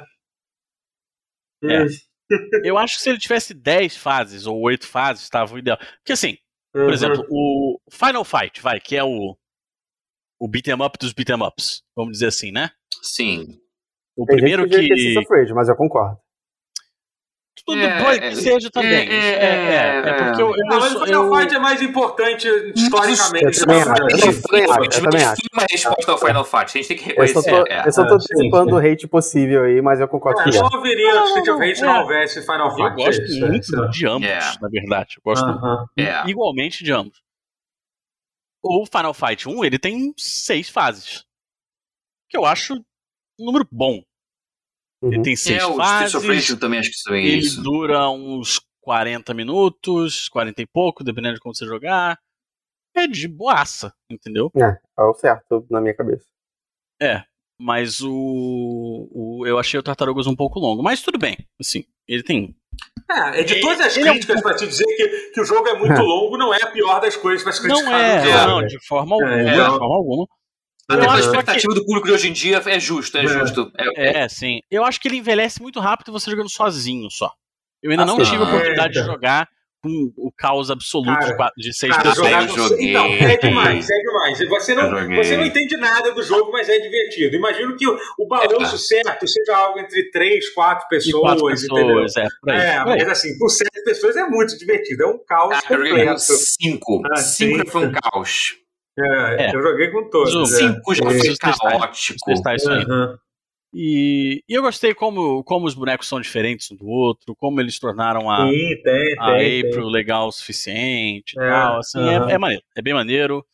[1.64, 1.86] É.
[2.64, 5.78] Eu acho que se ele tivesse 10 fases ou 8 fases, tava o ideal.
[5.98, 6.38] Porque assim,
[6.84, 9.38] por exemplo, o Final Fight, vai, que é o
[10.38, 12.72] o beat'em up dos beat'em ups, vamos dizer assim, né?
[13.02, 13.58] Sim.
[14.18, 16.20] O Tem primeiro gente que que é of Rage, mas eu concordo.
[17.66, 19.10] Tudo É, é, que seja também.
[19.10, 22.48] é, É, é, é porque eu, eu, Não, mas o Final Fight é mais importante
[22.76, 23.46] historicamente.
[23.46, 23.92] Eu também né?
[23.92, 24.02] acho,
[24.98, 27.34] eu também- acho, uma resposta ao Final Fight, a gente tem que reconhecer.
[27.50, 27.88] tô, é.
[27.88, 30.50] eu só tô É, sim, antecipando o hate possível aí, mas eu concordo É, que
[30.50, 30.62] eu é.
[30.62, 31.86] Não, Street of Rage se é.
[31.88, 32.82] não houvesse Final Fight.
[32.84, 33.90] eu gosto é isso, é muito isso.
[33.90, 34.40] de ambos, É.
[34.62, 35.16] na verdade.
[35.18, 35.46] Eu gosto.
[35.98, 36.30] É.
[36.30, 37.20] igualmente de ambos.
[38.64, 41.24] O Final Fight 1, ele tem seis fases.
[42.30, 42.74] Que eu acho
[43.40, 44.02] um número bom.
[45.04, 45.24] Ele Uhum.
[45.24, 46.14] tem seis É, fases.
[46.50, 47.62] eu também acho que isso é Ele isso.
[47.62, 52.18] dura uns 40 minutos, 40 e pouco, dependendo de como você jogar.
[52.96, 54.50] É de boaça, entendeu?
[54.56, 56.26] É, é o certo na minha cabeça.
[57.02, 57.24] É.
[57.60, 58.12] Mas o,
[59.12, 59.46] o.
[59.48, 60.82] Eu achei o Tartarugas um pouco longo.
[60.84, 61.38] Mas tudo bem.
[61.60, 62.56] Assim, ele tem.
[63.10, 65.46] É, é de todas as Ele é um críticas pra te dizer que, que o
[65.46, 67.84] jogo é muito longo, não é a pior das coisas pra se criticar.
[67.86, 68.48] Não é, no jogo.
[68.62, 69.32] não, de forma alguma.
[69.42, 70.28] É, de forma alguma.
[70.88, 73.24] Até eu pela acho que- expectativa do público de hoje em dia é justo, é,
[73.24, 73.28] É.
[73.28, 73.72] justo.
[73.96, 74.60] É, É, sim.
[74.70, 77.32] Eu acho que ele envelhece muito rápido você jogando sozinho só.
[77.82, 78.32] Eu ainda Ah, não sim.
[78.32, 79.48] tive a oportunidade É, de jogar
[79.84, 82.28] com o caos absoluto Cara, de, seis Cara, pessoas.
[82.28, 82.90] jogar eu com- joguei.
[82.90, 84.50] Então, é demais, é demais.
[84.50, 87.36] Você não, você não entende nada do jogo, mas é divertido.
[87.36, 92.02] Imagino que o, o balanço certo seja algo entre três, quatro E pessoas, quatro entendeu?
[92.04, 92.98] pessoas, é, por aí, É, por aí.
[93.00, 95.04] mas assim, por sete pessoas é muito divertido.
[95.04, 96.20] É um caos Ah, com completo.
[96.20, 97.02] cinco.
[97.12, 97.66] Ah, cinco sim.
[97.68, 98.56] foi um caos.
[98.98, 99.56] É, É.
[99.56, 100.32] Eu joguei com todos.
[100.32, 100.44] Zoom.
[100.44, 100.46] é.
[100.46, 101.70] Cinco já foi Preciso testar.
[101.72, 102.20] caótico.
[102.26, 102.84] Testar isso aí.
[102.84, 103.18] Aham.
[103.78, 107.78] E, e eu gostei como, como os bonecos são diferentes um do outro, como eles
[107.78, 109.62] tornaram a, Sim, tem, a tem.
[109.62, 109.70] tem.
[109.70, 111.80] April legal o suficiente e É, tal.
[111.80, 112.30] Assim, é- aham.
[112.32, 113.46] é, maneiro, é bem maneiro.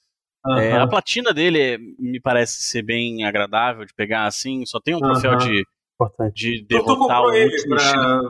[0.60, 0.84] É, Aham.
[0.84, 5.00] a platina dele é- me parece ser bem agradável de pegar assim, só tem um
[5.00, 5.40] troféu Aham.
[5.40, 5.64] de,
[6.04, 6.52] Importante.
[6.52, 7.76] de tu derrotar o ele último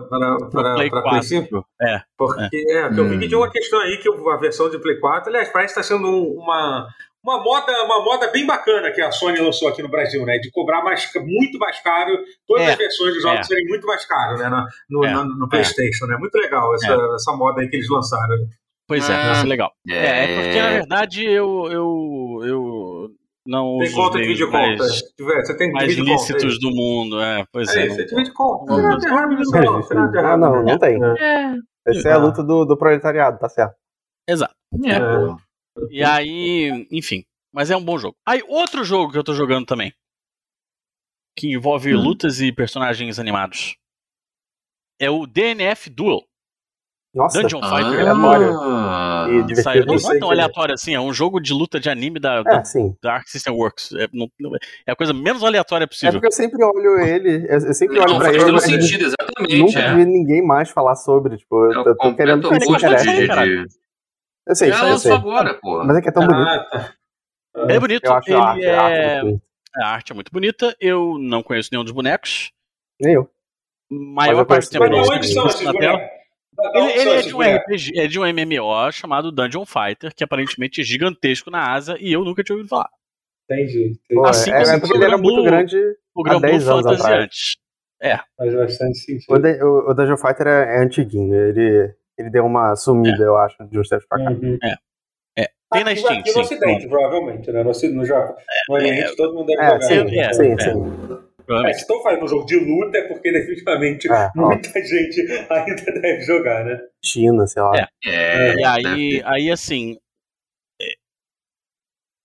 [0.09, 1.09] para Play para 4.
[1.11, 1.65] Play 5?
[1.81, 3.27] É, Porque é, que eu vi que Hum.
[3.29, 6.07] tinha uma questão aí que a versão de Play 4, aliás, parece que está sendo
[6.07, 6.87] um- uma,
[7.23, 10.37] uma moda uma moda bem bacana que a Sony lançou aqui no Brasil, né?
[10.39, 12.11] De cobrar mais, muito mais caro,
[12.47, 13.43] todas É, as versões dos jogos é.
[13.43, 14.49] serem muito mais caros, né?
[14.49, 16.17] No, no, É, na- no PlayStation, né?
[16.17, 18.35] Muito legal essa, essa moda aí que eles lançaram.
[18.87, 19.41] Pois é, Ah.
[19.41, 19.71] é legal.
[19.87, 20.73] É, é porque na É.
[20.79, 22.80] verdade eu, eu, eu
[23.45, 24.77] não Tem uso conta de meios vídeo conta.
[24.77, 25.01] mais,
[25.47, 26.13] Você tem mais vídeo conta.
[26.17, 27.21] lícitos do mundo.
[27.21, 27.85] É, pois É, é.
[27.87, 28.65] isso, você não- tem vídeo conta.
[28.77, 28.97] não-
[29.29, 30.11] nisso, não.
[30.11, 30.99] Tem Ah, não, não tem.
[31.03, 31.55] É.
[31.87, 33.75] Essa é a luta do, do proletariado, tá certo.
[34.29, 34.53] Exato.
[34.85, 35.37] É, pô.
[35.89, 37.23] E aí, enfim.
[37.53, 38.15] Mas é um bom jogo.
[38.25, 39.91] Aí, outro jogo que eu tô jogando também.
[41.37, 42.01] Que envolve Hum.
[42.01, 43.75] lutas e personagens animados.
[44.99, 46.21] É o DNF Duel.
[47.13, 47.99] Nossa, Dungeon Fighter.
[48.07, 48.57] aleatório.
[48.61, 49.85] Ah, E Saiu, divertido.
[49.85, 50.37] não, Não sei é tão que é.
[50.37, 52.95] aleatório assim, é um jogo de luta de anime da, É, da, sim.
[53.03, 53.91] da Arc System Works.
[53.93, 54.55] É, não- não-
[54.87, 56.13] é a coisa menos aleatória É possível.
[56.13, 58.63] porque eu sempre olho ele, eu eu sempre olho Não, pra faz ele, todo mas
[58.63, 59.57] sentido, exatamente.
[59.59, 59.93] nunca é.
[59.95, 61.35] vi ninguém mais falar sobre.
[61.37, 63.79] Tipo, eu É o tô, tô querendo que isso interesse.
[64.47, 65.11] Eu sei, eu lançou sei.
[65.11, 65.83] agora, pô.
[65.83, 66.47] Mas é que é tão bonito.
[66.47, 66.93] Ah, tá.
[67.63, 69.21] Ele é bonito, Eu acho ele a arte, a arte é...
[69.21, 69.43] muito bonita.
[69.75, 70.75] a arte é muito bonita.
[70.79, 72.51] Eu não conheço nenhum dos bonecos.
[73.01, 73.29] Nem eu.
[73.91, 75.97] Maior eu parte do tempo Mas eu de não onde são esses na tela.
[75.97, 76.20] bonecos?
[76.73, 77.41] Ele, ele é esses de um?
[77.41, 82.11] RPG, é de um MMO chamado Dungeon Fighter, que aparentemente é gigantesco na Ásia e
[82.11, 82.89] eu nunca tinha ouvido falar.
[83.49, 83.97] Entendi.
[84.09, 84.27] Entendi.
[84.27, 85.77] Assim é, como é o porque ele era muito grande.
[86.13, 87.23] O Gran Blue 10 anos atrás.
[87.23, 87.57] antes.
[88.37, 89.39] Faz bastante O, sentido.
[89.39, 91.35] de, o, o Dungeon Fighter é, é antiguinho.
[91.35, 94.31] Ele, ele deu uma sumida, eu acho, de uns tempos pra cá.
[94.31, 94.57] Uhum.
[95.73, 96.41] Tem na Steam, aqui no sim.
[96.41, 97.63] Ocidente, provavelmente, né?
[97.63, 98.35] No, Ocidente, no, Japão,
[98.67, 99.81] no Oriente, todo mundo deve É, jogar.
[99.83, 100.17] sim, né?
[100.17, 100.59] é, sim, é.
[100.59, 101.17] sim.
[101.41, 101.75] É, Provavelmente.
[101.75, 106.01] se estão fazendo um jogo de luta é porque definitivamente É, ó, muita gente ainda
[106.01, 106.79] deve jogar, né?
[107.03, 107.71] China, sei lá.
[107.75, 107.87] É.
[108.05, 109.97] É, E aí, aí assim.
[110.81, 110.95] é-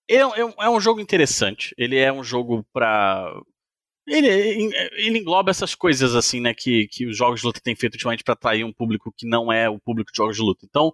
[0.09, 1.75] É, um- é é jogo interessante.
[1.77, 3.33] Ele é um jogo pra.
[4.09, 7.95] Ele, ele engloba essas coisas assim, né, que, que os jogos de luta têm feito
[7.95, 10.65] ultimamente pra atrair um público que não é o público de jogos de luta.
[10.65, 10.93] Então,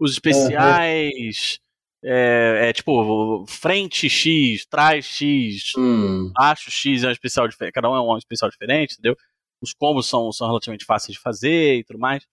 [0.00, 1.60] os especiais.
[2.04, 7.72] É, é tipo, frente X, trás X, Hum, baixo X é um especial diferente.
[7.74, 9.16] Cada um é um especial diferente, entendeu?
[9.60, 12.26] Os combos são, são relativamente fáceis de fazer e tudo mais.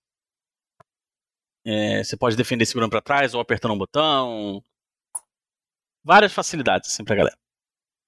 [1.65, 4.63] É, você pode defender segurando pra trás ou apertando um botão.
[6.03, 7.38] Várias facilidades, assim, pra galera.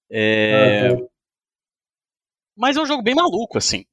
[0.10, 1.08] É, Uhum.
[2.58, 3.86] Mas é um jogo bem maluco, assim.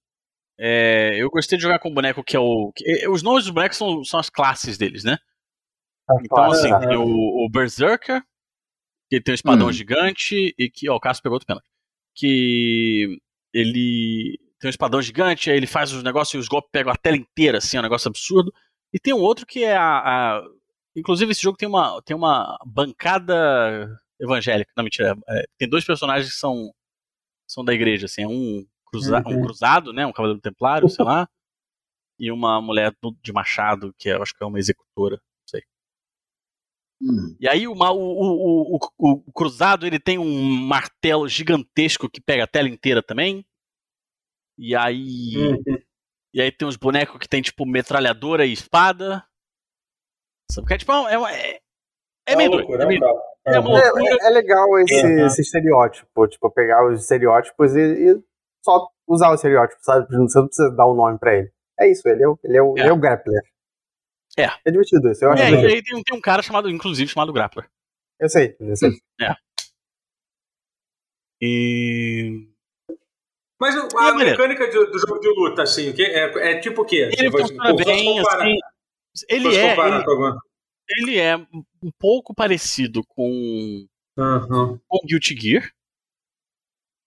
[0.58, 2.72] É, eu gostei de jogar com um boneco que é o.
[2.74, 5.18] que- é, os nomes dos bonecos são, são as classes deles, né?
[6.22, 8.22] Então, assim, tem o, o Berserker,
[9.10, 9.72] que tem um espadão Hum.
[9.72, 10.88] gigante, e que.
[10.88, 11.66] Ó, o Cássio pegou outro pênalti.
[12.14, 13.18] Que
[13.52, 16.96] ele tem um espadão gigante, aí ele faz os negócios e os golpes pegam a
[16.96, 18.52] tela inteira, assim, é um negócio absurdo.
[18.92, 20.38] E tem um outro que é a.
[20.38, 20.42] a-
[20.96, 24.72] inclusive, esse jogo tem uma, tem uma bancada evangélica.
[24.76, 25.16] Não, mentira.
[25.28, 26.72] é, tem dois personagens que são,
[27.46, 28.22] são da igreja, assim.
[28.22, 29.42] É um, cruza, um Uhum.
[29.42, 30.04] cruzado, né?
[30.06, 31.28] Um cavaleiro templário, sei lá.
[32.18, 35.20] E uma mulher do- de machado, que é, eu acho que é uma executora.
[37.00, 37.36] Hum.
[37.40, 42.48] E aí o, o, o, o, cruzado ele tem um martelo gigantesco que pega a
[42.48, 43.44] tela inteira também.
[44.58, 45.34] E aí.
[45.36, 45.78] Uhum.
[46.34, 49.24] E aí tem uns bonecos que tem, tipo, metralhadora e espada.
[50.50, 50.62] Sabe?
[50.64, 50.92] Porque é tipo.
[50.92, 51.58] É, uma- é,
[52.26, 52.60] é meio doido.
[52.68, 53.24] loucura, É, meio- legal.
[53.46, 54.24] é.
[54.24, 55.26] É, é legal esse, Uhum.
[55.26, 58.22] esse estereótipo, tipo, pegar os estereótipos e, e
[58.64, 60.06] só usar o estereótipo, sabe?
[60.08, 61.50] Você não precisa dar um nome pra ele.
[61.80, 62.80] É isso, ele é o, ele é o, É.
[62.80, 63.42] ele é o grappler.
[64.36, 64.44] É.
[64.64, 67.32] É divertido isso, eu acho É, e aí tem, tem um cara chamado, inclusive, chamado
[67.32, 67.68] Grappler.
[68.20, 68.90] Eu sei, eu sei.
[71.40, 72.48] E.
[73.60, 76.82] Mas E a é mecânica de- do jogo de luta, assim, que é, é tipo
[76.82, 77.10] o quê?
[77.16, 78.56] Ele Você- funciona bem, comparar- assim.
[79.28, 79.74] Ele é.
[79.76, 80.38] Ele,
[80.90, 83.86] ele é um pouco parecido com,
[84.16, 84.78] Uhum.
[84.86, 85.72] com Guilty Gear.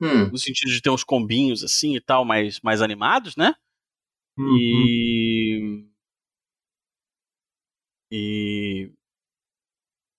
[0.03, 0.29] Hum.
[0.31, 3.53] no sentido de ter uns combinhos assim e tal, mais, mais animados, né?
[4.35, 4.57] Uhum.
[4.57, 5.85] E.
[8.11, 8.91] E.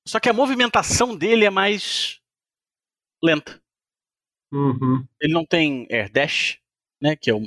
[0.06, 2.20] Só que a movimentação dele é mais
[3.22, 3.60] lenta.
[4.52, 5.06] Uhum.
[5.20, 6.58] Ele não tem air dash,
[7.00, 7.14] né?
[7.16, 7.40] Que é o,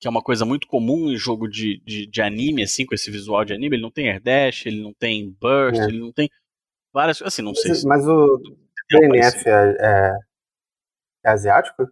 [0.00, 3.10] que é uma coisa muito comum em jogo de, de, de anime, assim, com esse
[3.10, 3.76] visual de anime.
[3.76, 5.84] Ele não tem air dash, ele não tem burst, É.
[5.84, 6.30] ele não tem
[6.92, 8.38] várias, assim, não sei Mas, se mas o
[8.88, 10.12] tem DNF é, é,
[11.24, 11.88] é asiático?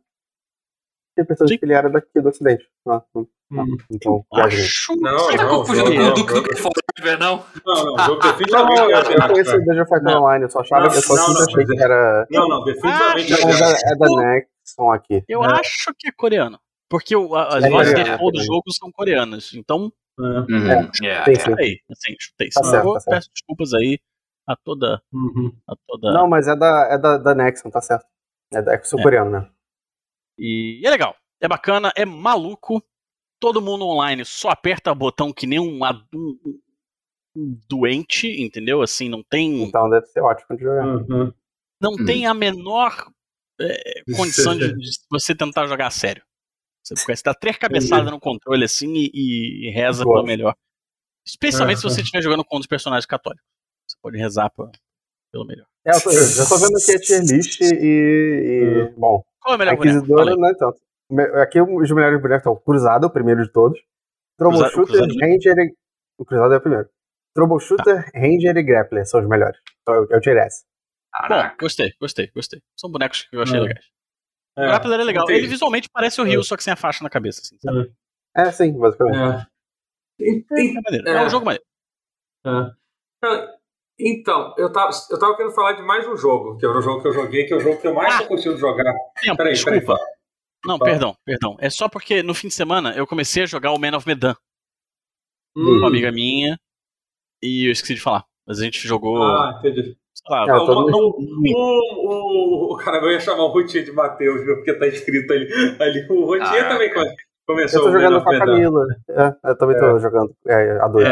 [1.16, 1.58] Pensado Sim.
[1.58, 2.68] que ele era daqui do ocidente.
[2.86, 3.76] Ah, hum, Hum.
[3.90, 4.60] então, viagem.
[4.60, 6.16] Acho Não, tá não, com o não, não.
[6.56, 7.44] Forever, não?
[7.64, 10.22] Não, não, jogo definitivamente eu, eu conheço o Dungeon Fighter Não.
[10.22, 12.26] Online, eu só achava que eu só achei que era.
[12.30, 15.24] Não, não, definitivamente é Não, da, é Nexon aqui.
[15.28, 15.60] Eu É.
[15.60, 16.58] acho que é coreano.
[16.88, 19.52] Porque as É vozes de todo jogo são coreanas.
[19.54, 20.22] Então, É.
[20.22, 20.90] Uhum.
[21.24, 21.54] Tem sim.
[21.58, 22.48] aí, assim, chutei.
[22.48, 23.14] Tá certo, eu tá certo.
[23.16, 23.98] peço desculpas aí
[24.48, 25.02] a toda.
[25.12, 25.52] Uhum.
[25.68, 26.12] A toda...
[26.12, 28.06] Não, mas é da, é da, da Nexon, tá certo.
[28.54, 29.48] É, da- é sul-coreano, né?
[30.38, 31.14] E é legal.
[31.40, 32.82] É bacana, é maluco.
[33.38, 35.78] Todo mundo online só aperta botão que nem um,
[36.14, 36.58] um-
[37.36, 38.80] um doente, entendeu?
[38.82, 40.86] Assim, não tem, Então deve ser ótimo de jogar.
[40.86, 41.32] Uhum.
[41.80, 42.04] não Hum.
[42.06, 43.10] tem a menor
[43.60, 46.22] é, condição de, de você tentar jogar a sério.
[46.82, 50.14] Você, você dá três cabeçadas no controle assim e, e reza Gosto.
[50.14, 50.54] pelo melhor.
[51.26, 51.94] Especialmente se Aham.
[51.94, 53.44] você estiver jogando com um dos personagens católicos.
[53.86, 54.70] Você pode rezar pra-
[55.32, 55.66] pelo melhor.
[55.84, 57.74] É, eu tô, eu já tô vendo aqui a tier list e.
[57.74, 60.06] e bom, Qual é o a melhor boneco?
[60.40, 60.80] Não é tanto.
[61.42, 63.78] Aqui os melhores bonecos estão Cruzado, o primeiro de todos.
[63.78, 63.84] O
[64.38, 65.74] Troubleshooter, Ranger e.
[66.18, 66.88] O Cruzado é o primeiro.
[67.34, 69.58] Troubleshooter, Ranger e Grappler são os melhores.
[69.82, 70.64] Então eu, eu tirei essa.
[71.22, 71.56] Bom, Caraca.
[71.60, 72.60] gostei, gostei, gostei.
[72.78, 73.60] São bonecos que eu achei É.
[73.60, 73.84] legais.
[74.58, 75.24] O Grappler é legal.
[75.24, 75.38] entendi.
[75.40, 77.40] Ele visualmente parece o Ryu, só que sem a faixa na cabeça.
[77.42, 77.92] Assim, sabe?
[78.36, 79.16] É, sim, basicamente.
[79.18, 80.26] É.
[80.28, 81.08] É, maneiro.
[81.08, 81.12] É.
[81.12, 81.26] É.
[81.26, 81.64] um jogo maneiro.
[82.46, 82.50] É.
[83.24, 83.54] Ah,
[83.98, 87.00] Então, eu tava, eu tava querendo falar de mais um jogo, que é o jogo
[87.02, 88.18] que eu joguei, que é o jogo que eu mais Ah.
[88.18, 88.92] tô curtindo jogar.
[89.22, 89.80] Tempo, Peraí, desculpa.
[89.94, 90.15] peraí.
[90.66, 90.90] Não, Fala.
[90.90, 91.56] perdão, perdão.
[91.60, 94.34] É só porque no fim de semana eu comecei a jogar o Man of Medan
[95.56, 95.78] Hum.
[95.78, 96.58] uma amiga minha
[97.42, 98.24] e eu esqueci de falar.
[98.46, 99.96] Mas a gente jogou, Ah, entendi.
[100.14, 101.12] sei lá, É, Um, um,
[101.96, 104.56] um, o cara, eu ia chamar o Routier de Matheus, viu?
[104.56, 105.48] Porque tá escrito ali.
[105.80, 106.06] ali.
[106.10, 107.16] O Routier Ah, também come-
[107.46, 108.38] começou Eu tô o jogando com a.
[108.38, 108.86] Camila.
[109.10, 111.06] É, eu também tô jogando é, a dois.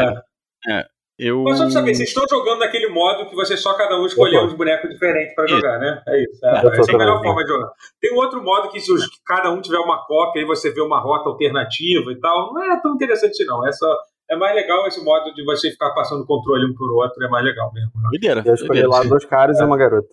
[0.67, 0.85] É.
[1.17, 1.43] eu.
[1.43, 4.41] Mas só pra saber, vocês estão jogando naquele modo que você só cada um escolheu
[4.43, 5.55] uns bonecos diferentes pra Isso.
[5.55, 6.01] jogar, né?
[6.07, 6.45] É isso.
[6.45, 7.71] É, tô essa é a melhor forma de jogar.
[8.01, 10.71] Tem um outro modo que se os- que cada um tiver uma cópia, aí você
[10.71, 12.53] vê uma rota alternativa e tal.
[12.53, 13.65] Não é tão interessante assim, não.
[13.67, 13.87] É, só,
[14.29, 17.29] é mais legal esse modo de você ficar passando o controle um por outro, é
[17.29, 17.91] mais legal mesmo.
[18.09, 18.43] Doideira.
[18.45, 20.07] Eu escolhi lá dois caras e uma garota.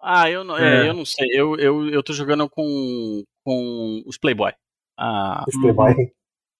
[0.00, 0.88] Ah, eu não, é, É.
[0.88, 1.28] eu não sei.
[1.32, 4.52] Eu, eu, eu tô jogando com, com os Playboy.
[4.98, 5.94] A, Os Playboy.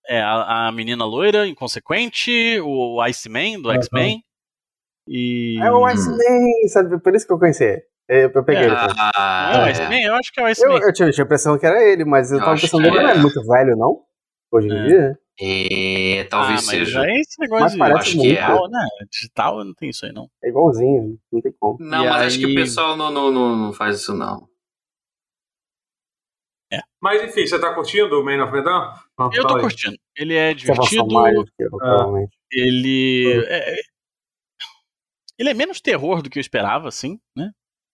[0.08, 3.76] É, a, a menina loira, inconsequente, o Iceman, do Aham.
[3.80, 4.22] X-Men.
[5.08, 5.58] E.
[5.60, 6.98] É o Iceman, sabe?
[7.00, 7.64] Por isso que eu conheci.
[7.64, 7.82] ele.
[8.08, 8.74] Eu, eu peguei ele.
[8.74, 10.02] Não é o Ah, Iceman?
[10.02, 10.74] Eu acho que é o Eu, Iceman.
[10.82, 13.00] eu tinha tinha a impressão que era ele, mas eu Eu tava pensando que ele
[13.02, 13.18] não é é.
[13.18, 14.00] muito velho, não?
[14.50, 14.86] Hoje em É.
[14.86, 15.18] dia?
[15.40, 16.90] é, talvez ah, mas seja.
[17.00, 18.86] já é esse negócio Mas de parece acho que digital, né?
[19.10, 20.28] Digital não tem isso aí, não.
[20.44, 21.78] É igualzinho, não tem como.
[21.80, 24.46] Não, E mas acho que aí- o pessoal não, não, não, não faz isso, não.
[27.00, 28.92] Mas enfim, você tá curtindo o Man of Medan?
[29.18, 29.96] Ah, Eu tô curtindo.
[30.16, 31.06] Ele é divertido.
[31.12, 32.36] mais do que eu, provavelmente.
[32.52, 33.44] Ele.
[33.48, 33.74] é-
[35.38, 37.50] ele é menos terror do que eu esperava, assim, né?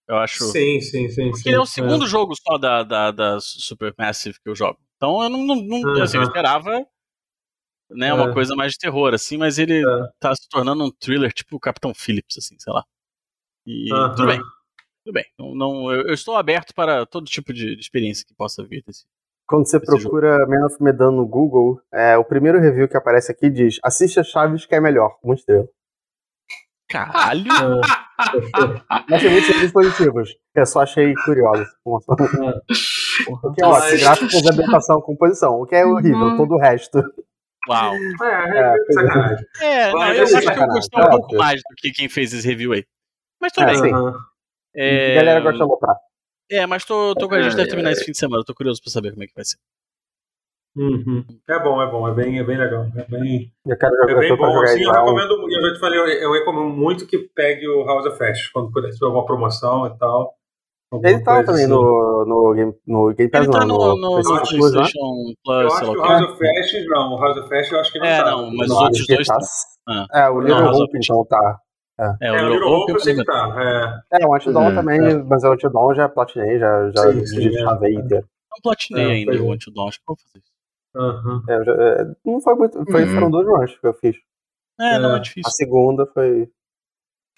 [0.08, 0.44] Eu acho.
[0.44, 1.30] Sim, sim, sim.
[1.30, 1.48] Porque sim.
[1.50, 4.78] ele é o segundo jogo só da, da, da Supermassive que eu jogo.
[4.96, 6.86] Então eu não, não, não- assim, eu esperava
[7.90, 8.32] né, uma É.
[8.32, 10.08] coisa mais de terror, assim, mas ele É.
[10.20, 12.84] tá se tornando um thriller tipo o Capitão Phillips, assim, sei lá.
[13.66, 14.14] E Aham.
[14.14, 14.40] tudo bem.
[15.08, 15.24] Tudo bem.
[15.38, 18.82] Não, não- eu, eu estou aberto para todo tipo de, de experiência que possa vir
[18.86, 19.06] desse.
[19.46, 23.48] Quando você procura Man of Medan no Google, é, o primeiro review que aparece aqui
[23.48, 25.66] diz: assiste a Chaves que é melhor, uma estrela.
[26.90, 27.44] Caralho!
[29.08, 30.36] Mas tem muitos reviews positivos.
[30.54, 31.64] Eu só achei curioso.
[31.86, 31.98] O
[33.54, 35.54] que é ótimo, gráficos, ambientação, composição.
[35.62, 36.98] O que é horrível, todo o resto.
[37.66, 37.94] Uau!
[37.94, 39.46] É, É, é, sacanagem.
[39.62, 41.90] É, não, Mas eu acho que eu sacanagem, gostei um é pouco mais do que
[41.92, 42.84] quem fez esse review aí.
[43.40, 43.94] Mas tudo É, bem.
[43.94, 44.12] sim.
[44.78, 45.96] É, A galera gosta de aloprar.
[46.50, 47.92] É, mas tô, tô com a gente deve É, terminar é.
[47.92, 48.42] esse fim de semana.
[48.46, 49.56] Tô curioso pra saber como é que vai ser.
[50.76, 51.24] Uhum.
[51.48, 52.86] É bom, é bom, é bem, é bem legal.
[52.96, 54.54] É bem, Eu quero é jogar, bem eu tô pra bom.
[54.54, 57.84] jogar Assim, eu recomendo, eu já te falei, eu, eu recomendo muito que pegue o
[57.84, 60.34] House of Ash quando puder, se tiver alguma promoção e tal.
[61.02, 61.72] Ele tá também assim.
[61.72, 64.72] no, no, Game, no Game Pass, Ele tá não, no, no, no, no PlayStation Plus,
[64.72, 64.80] né?
[64.80, 66.02] PlayStation Eu Plus, acho sei que o.
[66.02, 68.30] House of Ash, não, o House of Ash eu acho que não É, tá.
[68.30, 69.38] não, mas Não, os outros dois tá.
[69.88, 70.06] Ah.
[70.14, 71.58] É, o Little Não, House Hope, então tá.
[72.00, 74.02] É, É, o Little Hope eu sei que tá.
[74.12, 74.22] É.
[74.22, 77.60] É, o Antidon Hum, também, mas o Antidon já platinei, já, já Sim, sim, já
[77.60, 77.64] é.
[77.64, 78.28] chavei inteiro.
[78.50, 79.40] Não platinei É, ainda é.
[79.40, 80.52] o Until Dawn, acho que eu vou fazer isso.
[81.48, 82.84] É, já- é, não foi muito.
[82.90, 83.08] Foi, Hum.
[83.08, 84.16] Foram dois runs que eu fiz.
[84.80, 85.20] É, não é É.
[85.20, 85.48] difícil.
[85.48, 86.48] A segunda foi.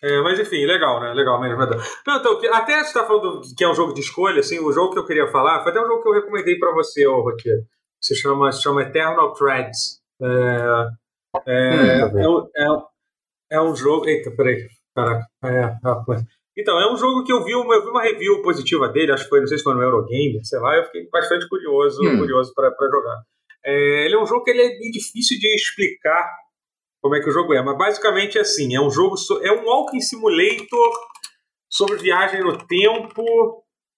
[0.02, 1.12] É, mas enfim, legal, né?
[1.12, 1.58] Legal mesmo.
[2.06, 4.92] Não, então, até você tá falando que é um jogo de escolha, assim, o jogo
[4.94, 7.58] que eu queria falar foi até um jogo que eu recomendei pra você, ô Rotier.
[8.00, 10.00] Se chama, se chama Eternal Threads.
[10.22, 10.26] É,
[11.46, 12.22] é, Hum, tá é,
[12.64, 12.66] é,
[13.50, 14.08] é um jogo.
[14.08, 14.66] Eita, peraí.
[14.94, 15.26] Caraca.
[15.44, 16.22] É, rapaz.
[16.56, 19.24] Então, é um jogo que eu vi, uma, eu vi uma review positiva dele, acho
[19.24, 22.18] que foi, não sei se foi no Eurogamer, sei lá, eu fiquei bastante curioso, Hum.
[22.18, 23.22] curioso para jogar.
[23.64, 26.28] É, ele é um jogo que ele é difícil de explicar
[27.00, 29.50] como é que o jogo é, mas basicamente é assim, é um jogo, so- é
[29.52, 30.92] um walking simulator
[31.70, 33.24] sobre viagem no tempo.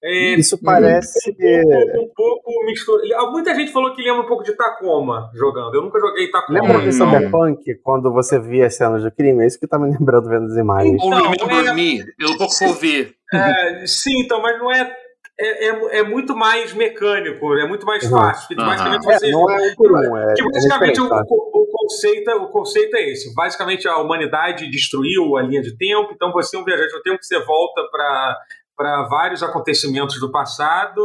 [0.05, 1.31] É, Isso parece.
[1.31, 3.03] um pouco, um pouco mistura.
[3.31, 5.75] Muita gente falou que lembra um pouco de Tacoma jogando.
[5.77, 6.59] Eu nunca joguei Tacoma.
[6.61, 6.93] Lembra Hum, de.
[6.93, 9.45] Cyberpunk, quando você via as cenas do crime?
[9.45, 11.01] É isso que tá me lembrando vendo as imagens.
[11.01, 13.15] Ou Não, Remember é- pelo pouco que eu vi.
[13.33, 14.97] É, sim, então, mas não é.
[15.41, 18.11] É, é, é muito mais mecânico, é muito mais Uhum.
[18.11, 18.55] fácil.
[18.61, 18.69] Aham.
[18.69, 19.31] Basicamente É, você.
[19.31, 21.25] não é um por um, é, que é basicamente tá?
[21.29, 23.35] o- o conceito, o conceito é esse.
[23.35, 27.19] Basicamente a humanidade destruiu a linha de tempo, então você é um viajante no tempo
[27.19, 28.37] que você volta para
[28.77, 31.01] vários acontecimentos do passado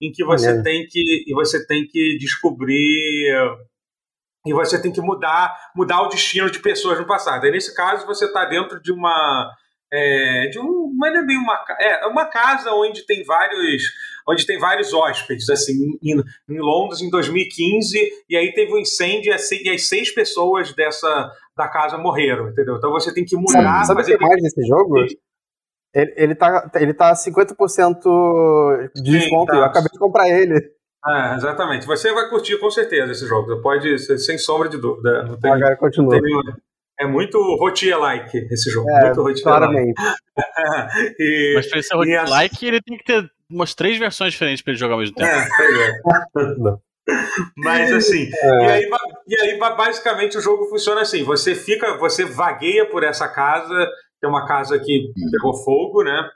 [0.00, 0.64] em que você Maneiro.
[0.64, 3.32] tem que e você tem que descobrir
[4.46, 7.44] e você tem que mudar mudar o destino de pessoas no passado.
[7.44, 9.50] Aí nesse caso você está dentro de uma
[9.94, 13.82] é, de um, mas não é bem uma ca- é uma casa onde tem vários
[14.26, 16.16] onde tem vários hóspedes assim em,
[16.48, 17.98] em Londres em 2015
[18.28, 21.98] e aí teve um incêndio e as seis, e as seis pessoas dessa da casa
[21.98, 22.76] morreram, entendeu?
[22.76, 24.94] Então você tem que mudar, Sabe, sabe fazer que é mais nesse jogo?
[25.94, 29.52] Ele, ele, tá, ele tá 50% de Sim, desconto.
[29.52, 29.56] tá.
[29.58, 30.54] Eu acabei de comprar ele.
[31.06, 31.84] É, exatamente.
[31.86, 33.48] Você vai curtir com certeza esse jogo.
[33.48, 35.24] Você pode, sem sombra de dúvida.
[35.24, 36.20] Não tem, Agora continua.
[36.20, 36.30] tem
[37.00, 38.88] é muito rotier-like esse jogo.
[38.88, 39.42] É, muito rotier-like.
[39.42, 39.94] claramente.
[41.18, 44.32] e, Mas pra ele ser e essa- like, ele tem que ter umas três versões
[44.32, 45.28] diferentes pra ele jogar ao mesmo tempo.
[45.28, 45.48] É,
[46.32, 46.76] pois é.
[47.56, 48.64] Mas assim, É.
[48.64, 48.90] e, aí,
[49.26, 53.88] e aí ba- basicamente o jogo funciona assim: você fica, você vagueia por essa casa,
[54.22, 56.30] que é uma casa que pegou fogo, né?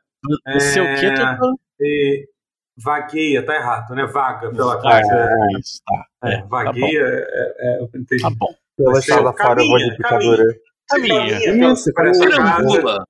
[0.45, 1.55] É o quê, Totoro?
[1.81, 2.29] E
[2.77, 4.05] vagueia, tá errado, né?
[4.07, 5.29] Vaga pela Ah, casa.
[5.61, 6.05] isso, tá.
[6.29, 6.49] É, É, tá bom.
[6.49, 8.23] vagueia, é, é, eu entendi.
[8.23, 8.53] Tá bom.
[8.77, 10.45] Pela Você estrada fora, eu vou caminha, de picadura.
[10.89, 11.41] Caminha.
[11.41, 11.93] caminha Isso.
[11.95, 13.07] Perambula.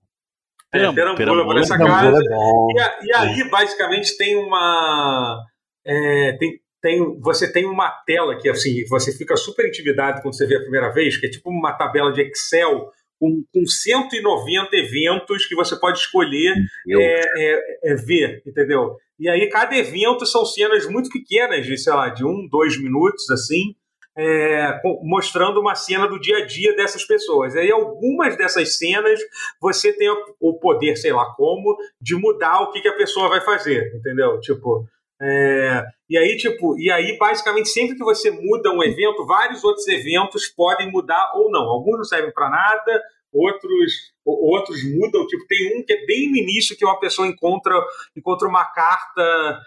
[0.74, 2.18] É, perambula por essa casa.
[2.18, 2.20] é.
[2.20, 5.42] E, a- e aí, basicamente, tem uma.
[5.86, 10.46] é, tem, tem, você tem uma tela que assim, você fica super intimidado quando você
[10.46, 15.46] vê a primeira vez, que é tipo uma tabela de Excel com, com 190 eventos
[15.46, 16.54] que você pode escolher
[17.00, 18.96] é, é, é ver, entendeu?
[19.18, 23.30] E aí cada evento são cenas muito pequenas, de, sei lá, de um, dois minutos,
[23.30, 23.74] assim,
[24.18, 27.54] é, mostrando uma cena do dia a dia dessas pessoas.
[27.54, 29.20] E aí algumas dessas cenas
[29.60, 33.28] você tem o- o poder, sei lá como, de mudar o que, que a pessoa
[33.28, 34.38] vai fazer, entendeu?
[34.40, 34.86] Tipo,
[35.20, 39.86] é, e aí, tipo, e aí, basicamente, sempre que você muda um evento, vários outros
[39.88, 41.62] eventos podem mudar ou não.
[41.62, 43.02] Alguns não servem para nada,
[43.32, 45.26] outros outros mudam.
[45.26, 47.74] Tipo, tem um que é bem no início que uma pessoa encontra
[48.16, 49.58] encontra uma carta.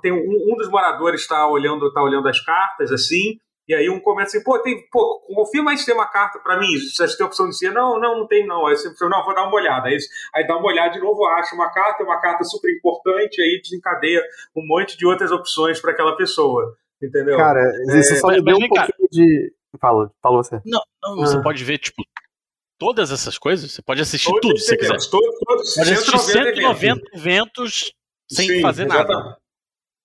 [0.00, 3.38] Tem um, um dos moradores está olhando tá olhando as cartas assim.
[3.66, 6.58] E aí um começa assim, pô, tem, pô, confirma aí se tem uma carta para
[6.58, 8.66] mim, se você tem opção de ser, não, não, não tem não.
[8.66, 9.88] Aí você fala, não, vou dar uma olhada.
[9.88, 9.96] Aí,
[10.34, 13.60] aí dá uma olhada de novo, acha uma carta, é uma carta super importante, aí
[13.62, 14.22] desencadeia
[14.54, 16.76] um monte de outras opções para aquela pessoa.
[17.02, 17.36] Entendeu?
[17.38, 17.60] Cara,
[17.98, 18.86] isso só mas- me deu um cá.
[18.86, 19.52] pouquinho de.
[19.80, 20.60] Fala, fala você.
[20.64, 21.42] Não, não, você Ah.
[21.42, 22.02] pode ver, tipo,
[22.78, 23.72] todas essas coisas.
[23.72, 24.88] Você pode assistir Todos tudo se você quiser.
[24.90, 27.92] eventos, Todos, todos Pode assistir 190 190 eventos
[28.30, 29.36] sem Sim, fazer nada.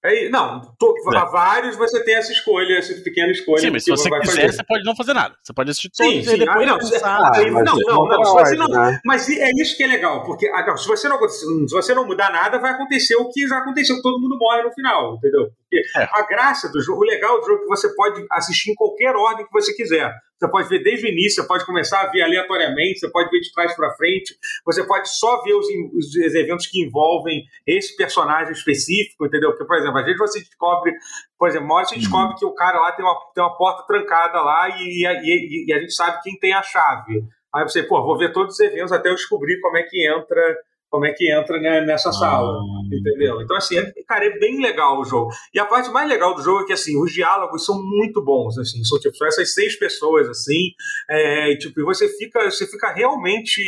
[0.04, 1.18] Aí, não, to, É.
[1.18, 3.60] há vários você tem essa escolha, essa pequena escolha.
[3.60, 4.54] Sim, mas se você quiser, fazer.
[4.54, 5.36] você pode não fazer nada.
[5.44, 6.38] Você pode assistir todos Sim, e sim.
[6.38, 7.18] depois Ah, não, pensar.
[7.18, 8.24] Ah, não, isso não, não.
[8.24, 9.00] você ordem, não né?
[9.04, 12.06] mas é isso que é legal, porque ah, não, se você não, se você não
[12.08, 15.50] mudar nada, vai acontecer o que já aconteceu, todo mundo morre no final, entendeu?
[15.70, 16.04] Porque É.
[16.14, 19.14] a graça do jogo, o legal do jogo é que você pode assistir em qualquer
[19.16, 20.14] ordem que você quiser.
[20.40, 23.42] Você pode ver desde o início, você pode começar a ver aleatoriamente, você pode ver
[23.42, 24.36] de trás para frente,
[24.66, 29.52] você pode só ver os, os eventos que envolvem esse personagem específico, entendeu?
[29.52, 30.94] Porque, por exemplo, às vezes você descobre,
[31.38, 33.86] por exemplo, uma hora você descobre que o cara lá tem uma, tem uma porta
[33.86, 37.26] trancada lá e, e, e a gente sabe quem tem a chave.
[37.54, 40.58] Aí você, pô, vou ver todos os eventos até eu descobrir como é que entra,
[40.90, 42.60] como é que entra né, nessa sala.
[42.92, 43.42] Entendeu?
[43.42, 45.32] Então, assim, é, cara, é bem legal o jogo.
[45.54, 48.58] E a parte mais legal do jogo é que, assim, os diálogos são muito bons,
[48.58, 50.72] assim, são, tipo, são essas seis pessoas, assim,
[51.10, 53.62] é, e, tipo, você fica, você fica realmente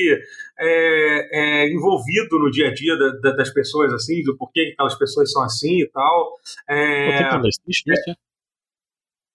[0.60, 4.72] é, é, envolvido no dia a dia da- da- das pessoas, assim, do porquê que
[4.74, 6.34] aquelas pessoas são assim e tal.
[6.70, 7.30] É, é?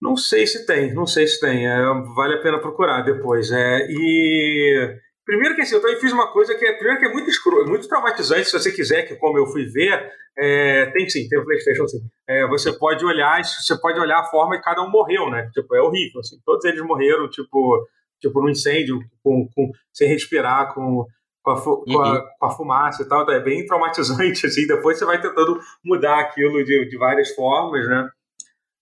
[0.01, 1.67] não sei se tem, não sei se tem.
[1.67, 1.83] é,
[2.15, 3.51] vale a pena procurar depois.
[3.51, 7.13] É, e primeiro que assim, eu também fiz uma coisa que é primeiro que é
[7.13, 11.09] muito escuro, é muito traumatizante se você quiser, que como eu fui ver, é, tem
[11.09, 11.99] sim, tem o PlayStation sim.
[12.27, 15.51] É, você pode olhar, você pode olhar a forma que cada um morreu, né?
[15.53, 16.21] Tipo, é horrível.
[16.21, 17.87] Assim, todos eles morreram, tipo,
[18.21, 21.05] tipo no incêndio, com, com, sem respirar, com
[21.47, 24.99] com a, com, a, com a fumaça e tal, então é bem traumatizante, assim, depois
[24.99, 28.11] você vai tentando mudar aquilo de, de várias formas, né?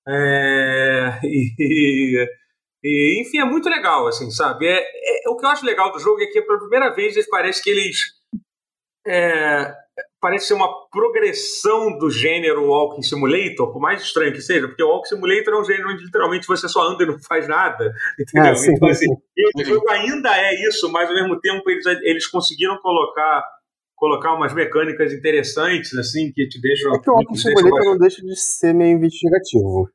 [0.09, 2.27] É, e,
[2.85, 4.67] e, enfim, é muito legal, assim, sabe?
[4.67, 7.29] É, é- o que eu acho legal do jogo é que pela primeira vez eles-
[7.29, 7.99] parece que eles
[9.07, 9.75] é,
[10.21, 14.89] parece ser uma progressão do gênero Walking Simulator, por mais estranho que seja, porque o
[14.89, 18.53] Walking Simulator é um gênero onde literalmente você só anda e não faz nada, entendeu?
[18.53, 19.17] É, sim, então, assim, sim.
[19.37, 23.45] esse jogo ainda é isso, mas ao mesmo tempo eles, eles conseguiram colocar
[23.97, 26.95] colocar umas mecânicas interessantes, assim, que te deixam...
[26.95, 29.89] É que o Walking Simulator não deixa de ser meio investigativo.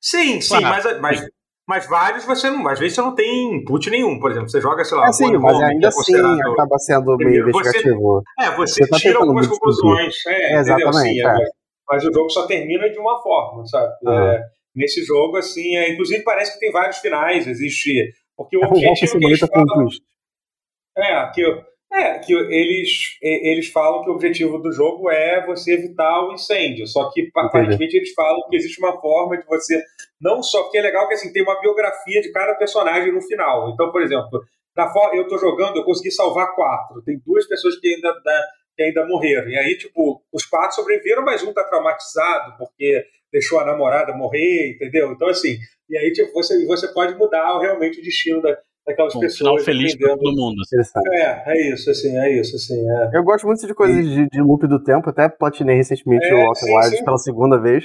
[0.00, 0.68] Sim, sim, Claro.
[0.68, 1.28] mas, mas,
[1.68, 2.66] mas vários você não.
[2.68, 4.18] Às vezes você não tem input nenhum.
[4.18, 7.04] Por exemplo, você joga, sei lá, É sim, mas Home, ainda é assim acaba sendo
[7.16, 8.22] meio Primeiro, você- investigativo.
[8.40, 10.14] É, você, você tá tira algumas conclusões.
[10.26, 11.24] É, É, exatamente, Sim, é.
[11.32, 11.48] mas,
[11.88, 13.92] mas o jogo só termina de uma forma, sabe?
[14.08, 14.40] É,
[14.74, 17.46] nesse jogo, assim, é, inclusive parece que tem vários finais.
[17.46, 18.12] Existe.
[18.36, 19.86] Porque o É objetivo que eles falam.
[20.96, 21.42] É, que,
[21.92, 26.86] é, que eles, eles falam que o objetivo do jogo é você evitar o incêndio.
[26.86, 27.32] Só que Entendi.
[27.36, 29.82] aparentemente eles falam que existe uma forma de você.
[30.22, 33.70] Não só, porque é legal que assim, tem uma biografia de cada personagem no final.
[33.70, 34.40] Então, por exemplo,
[34.76, 37.02] na eu tô jogando, eu consegui salvar quatro.
[37.02, 38.44] Tem duas pessoas que ainda, da-
[38.76, 39.48] que ainda morreram.
[39.48, 44.74] E aí, tipo, os quatro sobreviveram, mas um tá traumatizado porque deixou a namorada morrer,
[44.74, 45.10] entendeu?
[45.12, 45.56] Então, assim,
[45.90, 49.38] e aí, tipo, você, você pode mudar realmente o destino da, daquelas Um pessoas.
[49.38, 50.56] final feliz pra dependendo- todo mundo.
[50.60, 51.00] assim.
[51.14, 52.80] É, é isso, assim, é isso, assim.
[52.90, 53.10] É.
[53.16, 56.38] Eu gosto muito de coisas de, de loop do tempo, até platinei recentemente É, o
[56.46, 57.04] Walking sim.
[57.04, 57.84] pela segunda vez.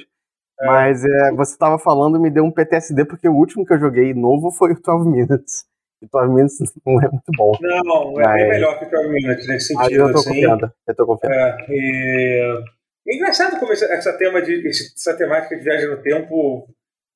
[0.62, 3.80] Mas é, você tava falando e me deu um PTSD, porque o último que eu
[3.80, 5.66] joguei novo foi o 12 Minutes.
[6.02, 7.52] E 12 Minutes não é muito bom.
[7.62, 10.30] Não, é Mas- bem melhor que o 12 Minutes nesse sentido, eu tô assim.
[10.30, 10.72] confiando.
[10.88, 11.36] Eu tô confiando.
[11.36, 12.64] É, e...
[13.08, 16.68] é engraçado como esse- essa, tema de, essa temática de viagem no tempo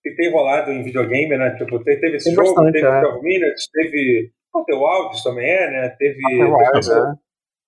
[0.03, 1.55] que tem rolado em videogame, né?
[1.57, 2.99] Tipo, te- teve esse Tem jogo, bastante, teve é.
[2.99, 4.31] o 12 Minutes, teve.
[4.53, 5.89] O The Wilds também é, né?
[5.97, 6.19] Teve.
[6.43, 7.15] Wilds, né?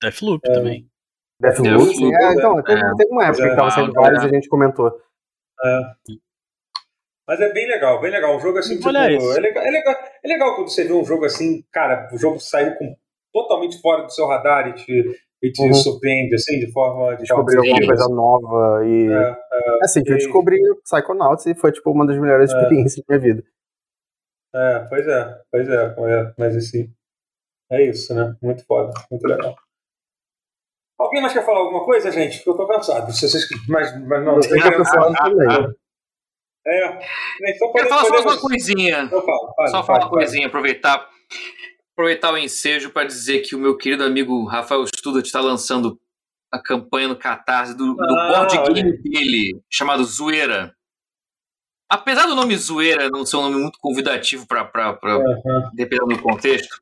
[0.01, 0.85] Deathloop também.
[1.39, 1.69] Deathloop.
[1.69, 2.91] Deathloop, É, então, teve, é.
[2.97, 3.93] teve uma época É, que tava saindo é.
[4.01, 4.91] vários e a gente comentou.
[7.27, 8.35] Mas é bem legal, bem legal.
[8.35, 9.37] Um jogo assim, tipo, isso.
[9.37, 12.39] é, legal, é, legal, é legal quando você vê um jogo assim, cara, o jogo
[12.39, 12.95] saiu com,
[13.31, 15.73] totalmente fora do seu radar e te, e te Uhum.
[15.73, 17.15] surpreende, assim, de forma.
[17.15, 19.09] De Descobrir alguma coisa nova e.
[19.11, 19.35] É,
[19.81, 22.57] Assim, que eu e- descobri Psychonauts e foi, tipo, uma das melhores É.
[22.57, 23.43] experiências da minha vida.
[24.55, 26.93] É, pois é, pois é, é, mas assim,
[27.71, 28.35] é isso, né?
[28.41, 29.55] Muito foda, muito legal.
[30.99, 32.37] Alguém mais quer falar alguma coisa, gente?
[32.37, 33.11] Porque eu tô cansado.
[33.11, 35.73] Se vocês, mas, mas não, Eu já tô falando também.
[36.67, 36.87] é,
[37.55, 39.09] então Quero podemos- falar só mais uma podemos- coisinha.
[39.09, 39.21] Fala,
[39.55, 41.09] fala, Só fala, falar uma coisinha, aproveitar,
[41.93, 45.99] aproveitar o ensejo para dizer que o meu querido amigo Rafael Studart está lançando
[46.51, 50.73] a campanha no Catarse do, do Ah, board olha game dele, chamado Zoeira.
[51.89, 54.61] Apesar do nome Zoeira não ser um nome muito convidativo para
[55.03, 55.71] Aham.
[55.73, 56.81] dependendo do contexto,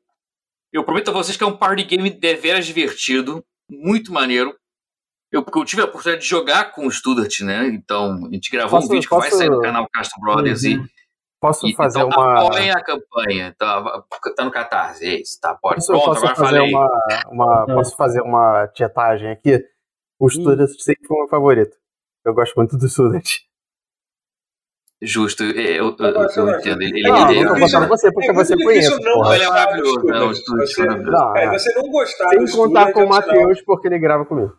[0.72, 4.54] eu prometo a vocês que é um party game deveras divertido, muito maneiro.
[5.30, 7.66] Eu, porque eu tive a oportunidade de jogar com o Studart, né?
[7.68, 10.62] Então, a gente gravou Posso- um vídeo que vai posso- sair no canal Castro Brothers
[10.64, 10.78] e
[11.40, 12.46] Posso e- fazer então, uma.
[12.46, 13.54] Apoiem a campanha.
[13.58, 14.02] Tá,
[14.36, 15.04] tá no Catarse.
[15.06, 15.54] É isso, tá?
[15.60, 15.76] Pode.
[15.76, 16.70] Posso, Pronto, posso agora fazer falei.
[16.74, 16.88] uma,
[17.30, 17.74] uma- Uhum.
[17.74, 19.64] posso fazer uma tietagem aqui?
[20.20, 21.76] O Student sempre foi o meu favorito.
[22.24, 23.28] Eu gosto muito do Student.
[25.04, 26.82] Justo, é, eu, eu, Eu eu entendo.
[26.82, 28.88] Ele, Não, ele, não ele- botando você porque é você conhece.
[28.90, 29.34] não porra.
[29.34, 29.96] ele é maravilhoso?
[29.96, 30.34] O Student.
[30.36, 31.12] Student Você- é maravilhoso.
[31.24, 31.50] Não, É, é.
[31.58, 33.06] você não gostar Sem do contar Student com o é.
[33.08, 34.52] Matheus, porque ele grava comigo.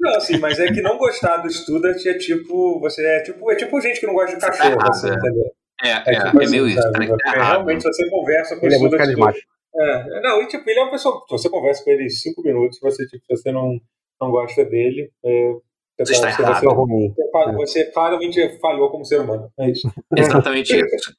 [0.00, 2.78] Não, assim, mas é que não gostar do Student é tipo.
[2.80, 5.08] Você é tipo, é tipo gente que não gosta de Você tá cachorro, errado, assim,
[5.10, 5.12] é.
[5.14, 5.44] entendeu?
[5.82, 6.82] É, é, É, tipo é meio assim, isso.
[6.82, 7.08] sabe?
[7.08, 9.06] Tá, tá É, realmente, você conversa com Ele é o muito Student.
[9.16, 9.46] carismático.
[9.80, 11.24] É, não, e tipo, ele é uma pessoa.
[11.30, 13.76] Você conversa com ele cinco minutos, você, tipo, se você não,
[14.20, 15.52] não gosta dele, é,
[15.98, 16.60] Você está você, errado.
[16.60, 17.14] você, ruim.
[17.56, 19.50] você, claramente falhou como ser humano.
[19.58, 19.90] É isso.
[20.16, 21.12] Exatamente isso.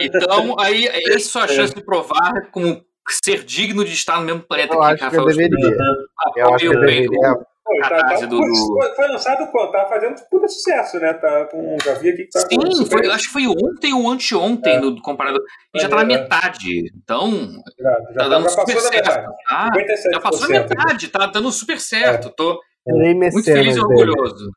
[0.00, 4.24] Então, aí, essa é a sua chance de provar como ser digno de estar no
[4.26, 5.76] mesmo planeta Eu que acho que eu Rafael deveria.
[6.36, 7.52] Eu acho que eu deveria.
[7.80, 9.70] Tá, tá, do- foi, foi lançado quando?
[9.70, 11.14] Tá fazendo puta sucesso, né?
[11.14, 14.80] Tá com, já vi aqui que tá Sim, foi, acho que foi ontem ou anteontem,
[14.80, 15.38] no, comparado.
[15.74, 16.04] E já tá na É.
[16.04, 16.90] metade.
[17.02, 17.30] Então,
[17.78, 18.94] Já, já, tá tá- dando super certo.
[19.06, 19.26] metade.
[19.48, 20.12] Ah, 57%.
[20.12, 22.30] já passou da metade, tá dando super certo.
[22.36, 24.50] Tô Serei muito feliz e orgulhoso.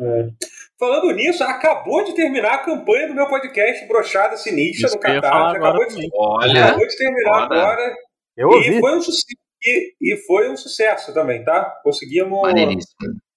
[0.00, 0.28] É.
[0.78, 5.26] Falando nisso, acabou de terminar a campanha do meu podcast Brochada Sinistra Isso no Catarse.
[5.56, 6.08] agora Acabou de.
[6.14, 7.54] Olha, acabou de terminar foda.
[7.60, 7.96] agora.
[8.36, 8.80] Eu E ouvi.
[8.80, 9.26] foi, um sucesso,
[9.64, 11.64] e, e foi um sucesso também, tá?
[11.82, 12.40] Conseguimos.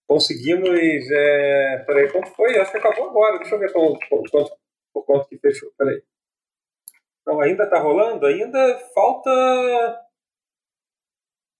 [0.07, 0.69] Conseguimos.
[1.11, 1.83] É...
[1.87, 2.57] Peraí, quanto foi?
[2.59, 3.39] Acho que acabou agora.
[3.39, 4.51] Deixa eu ver quanto, quanto,
[4.93, 5.71] por quanto que fechou.
[5.77, 5.99] Peraí.
[7.25, 8.25] Não, ainda tá rolando?
[8.27, 9.99] Ainda falta.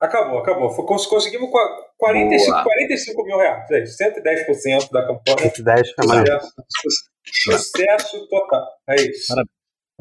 [0.02, 0.74] Acabou, acabou.
[0.86, 2.64] Conseguimos qua- 45, Boa.
[2.64, 3.70] 45 mil reais.
[3.72, 5.38] É isso, 110% da campanha.
[5.38, 6.40] 110 é maneiro.
[6.42, 8.68] Sucesso, su- sucesso total.
[8.90, 9.28] É isso.
[9.28, 9.52] Parabéns.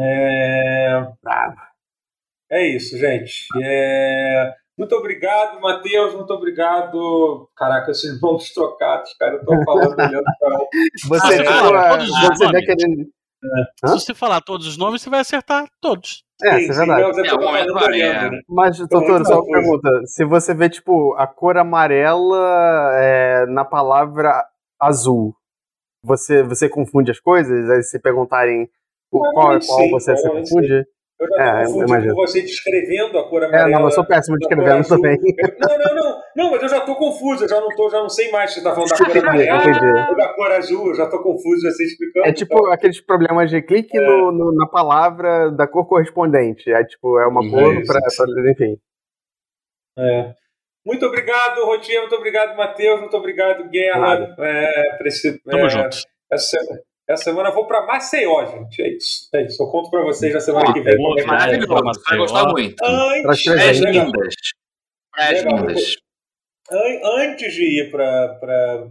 [0.01, 1.57] É, Bravo.
[2.51, 3.45] é isso, gente.
[3.63, 6.15] É, Muito obrigado, Matheus.
[6.15, 7.51] Muito obrigado.
[7.55, 9.35] Caraca, esses nomes trocados, cara.
[9.35, 10.59] Eu tô falando olhando pra.
[11.09, 12.69] Você, Ah, todos os você vê nomes.
[12.71, 13.11] aquele.
[13.85, 13.89] Hã?
[13.89, 16.25] Se você falar todos os nomes, você vai acertar todos.
[16.43, 17.29] É, Sim, isso é verdade.
[17.29, 18.31] É, o momento varia.
[18.49, 19.89] Mas, doutor, só uma pergunta.
[20.07, 24.45] Se você vê, tipo, a cor amarela é, na palavra
[24.81, 25.35] azul,
[26.03, 27.69] você, você confunde as coisas?
[27.71, 28.69] Aí se perguntarem
[29.11, 30.87] o qual é qual sim, você, provavelmente confunde?
[31.21, 33.69] Eu já tô É, confundindo com você descrevendo a cor É, amarela.
[33.71, 34.97] não, eu sou péssimo descrevendo azul.
[34.97, 35.19] também.
[35.61, 36.21] Não, não, não.
[36.35, 38.61] Não, mas eu já tô confuso, eu já não, tô, já não sei mais se
[38.61, 40.09] você tá falando da cor Entendi, amarela entendi.
[40.11, 42.27] ou da cor azul, eu já tô confuso você explicando.
[42.27, 42.73] É tipo então.
[42.73, 46.71] aqueles problemas de clique no, no- na palavra da cor correspondente.
[46.73, 48.77] É tipo, é uma cor pra- Enfim.
[49.99, 50.33] É.
[50.87, 54.35] Muito obrigado, Rotier, muito obrigado, Matheus, muito obrigado, Guerra.
[54.39, 55.97] É, por esse- Tamo é, junto.
[56.33, 56.81] Essa, semana-
[57.13, 58.83] essa semana eu vou pra Maceió, gente.
[58.83, 59.29] É isso.
[59.35, 59.63] É isso.
[59.63, 60.95] Eu conto pra vocês na semana Ó, que vem.
[60.95, 61.25] é.
[61.25, 61.69] Maravilhoso.
[61.69, 62.19] Vai Maceió.
[62.19, 62.77] gostar muito.
[62.77, 63.45] Traz Antes.
[63.45, 64.35] Praias lindas.
[65.13, 65.97] Praias lindas.
[66.71, 68.89] An- antes de ir para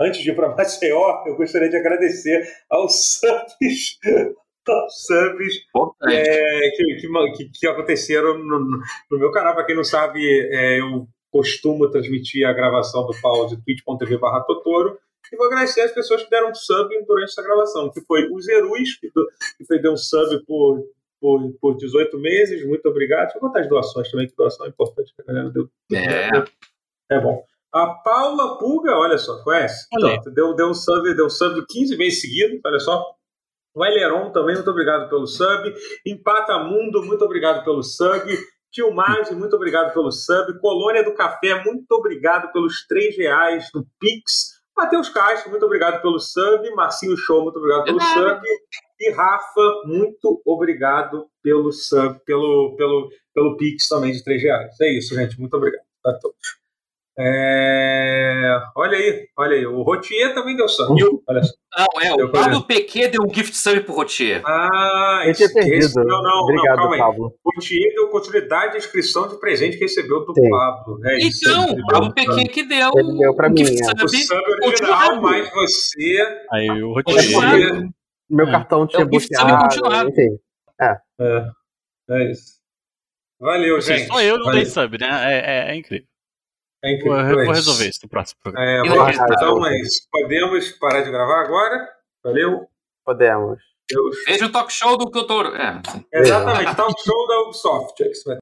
[0.00, 3.98] antes de ir para Maceió, eu gostaria de agradecer aos subs,
[4.68, 5.54] aos subs
[6.08, 9.54] é, que, que, que- que aconteceram no, no meu canal.
[9.54, 10.20] Para quem não sabe,
[10.52, 14.96] é, eu costumo transmitir a gravação do pau de twitch.tv barra Totoro.
[15.32, 18.96] E vou agradecer as pessoas que deram sub durante essa gravação, que foi o Zerus,
[19.00, 20.82] que, do- que foi, deu um sub por,
[21.20, 22.66] por, por 18 meses.
[22.66, 23.24] Muito obrigado.
[23.24, 25.12] Deixa eu contar as doações também, que doação é importante.
[25.14, 26.30] que A galera deu, É.
[27.16, 27.44] é bom.
[27.72, 29.86] A Paula Pulga, olha só, conhece?
[29.94, 33.04] Olha deu, deu um sub, deu um sub 15 meses seguidos, olha só.
[33.74, 35.74] O Eleron também, muito obrigado pelo sub.
[36.06, 38.22] Empata Mundo, muito obrigado pelo sub.
[38.72, 38.90] Tio
[39.36, 40.58] muito obrigado pelo sub.
[40.60, 44.57] Colônia do Café, muito obrigado pelos 3 reais no Pix.
[44.78, 46.70] Matheus Castro, muito obrigado pelo sub.
[46.76, 48.40] Marcinho Show, muito obrigado pelo sub.
[49.00, 54.80] E Rafa, muito obrigado pelo sub, pelo, pelo, pelo Pix também de 3 reais.
[54.80, 55.38] É isso, gente.
[55.40, 56.57] Muito obrigado a todos.
[57.20, 59.66] É, Olha aí, olha aí.
[59.66, 60.94] O Rotier também deu sub.
[61.28, 61.52] Olha só.
[61.76, 64.40] Não, é, o Pablo PQ deu um gift sub pro Rotier.
[64.46, 66.04] Ah, esse- esse- perdido.
[66.04, 67.00] Não, não, Obrigado, não, calma aí.
[67.00, 67.34] Pablo.
[67.44, 70.48] O Rotier deu continuidade à inscrição de presente que recebeu do Sim.
[70.48, 71.00] Pablo.
[71.06, 73.80] É isso, Então, o Pablo um PQ que deu Ele deu pra um mim, gift
[73.82, 73.84] é.
[73.84, 74.04] sub.
[74.04, 76.44] O sub original, mas você.
[76.52, 77.88] Aí o É Rotier.
[78.30, 78.50] meu É.
[78.50, 80.10] cartão tinha É o gift sub continuado.
[80.10, 80.38] Enfim.
[80.80, 80.96] É,
[82.10, 82.58] é isso.
[83.40, 84.06] Valeu, Ou gente.
[84.06, 84.62] Só eu não Valeu.
[84.62, 85.08] dei sub, né?
[85.34, 85.82] É, é-
[86.84, 87.24] é incrível.
[87.24, 88.70] Vou, vou resolver isso no próximo programa.
[88.70, 90.02] É, bom, aí, então é isso.
[90.10, 91.88] Podemos parar de gravar agora?
[92.22, 92.68] Valeu.
[93.04, 93.58] Podemos.
[93.90, 94.16] Deus.
[94.26, 95.54] Veja o talk show do Totoro.
[95.56, 95.80] É,
[96.12, 98.02] Exatamente, talk show da Ubisoft.
[98.02, 98.38] É isso, vai.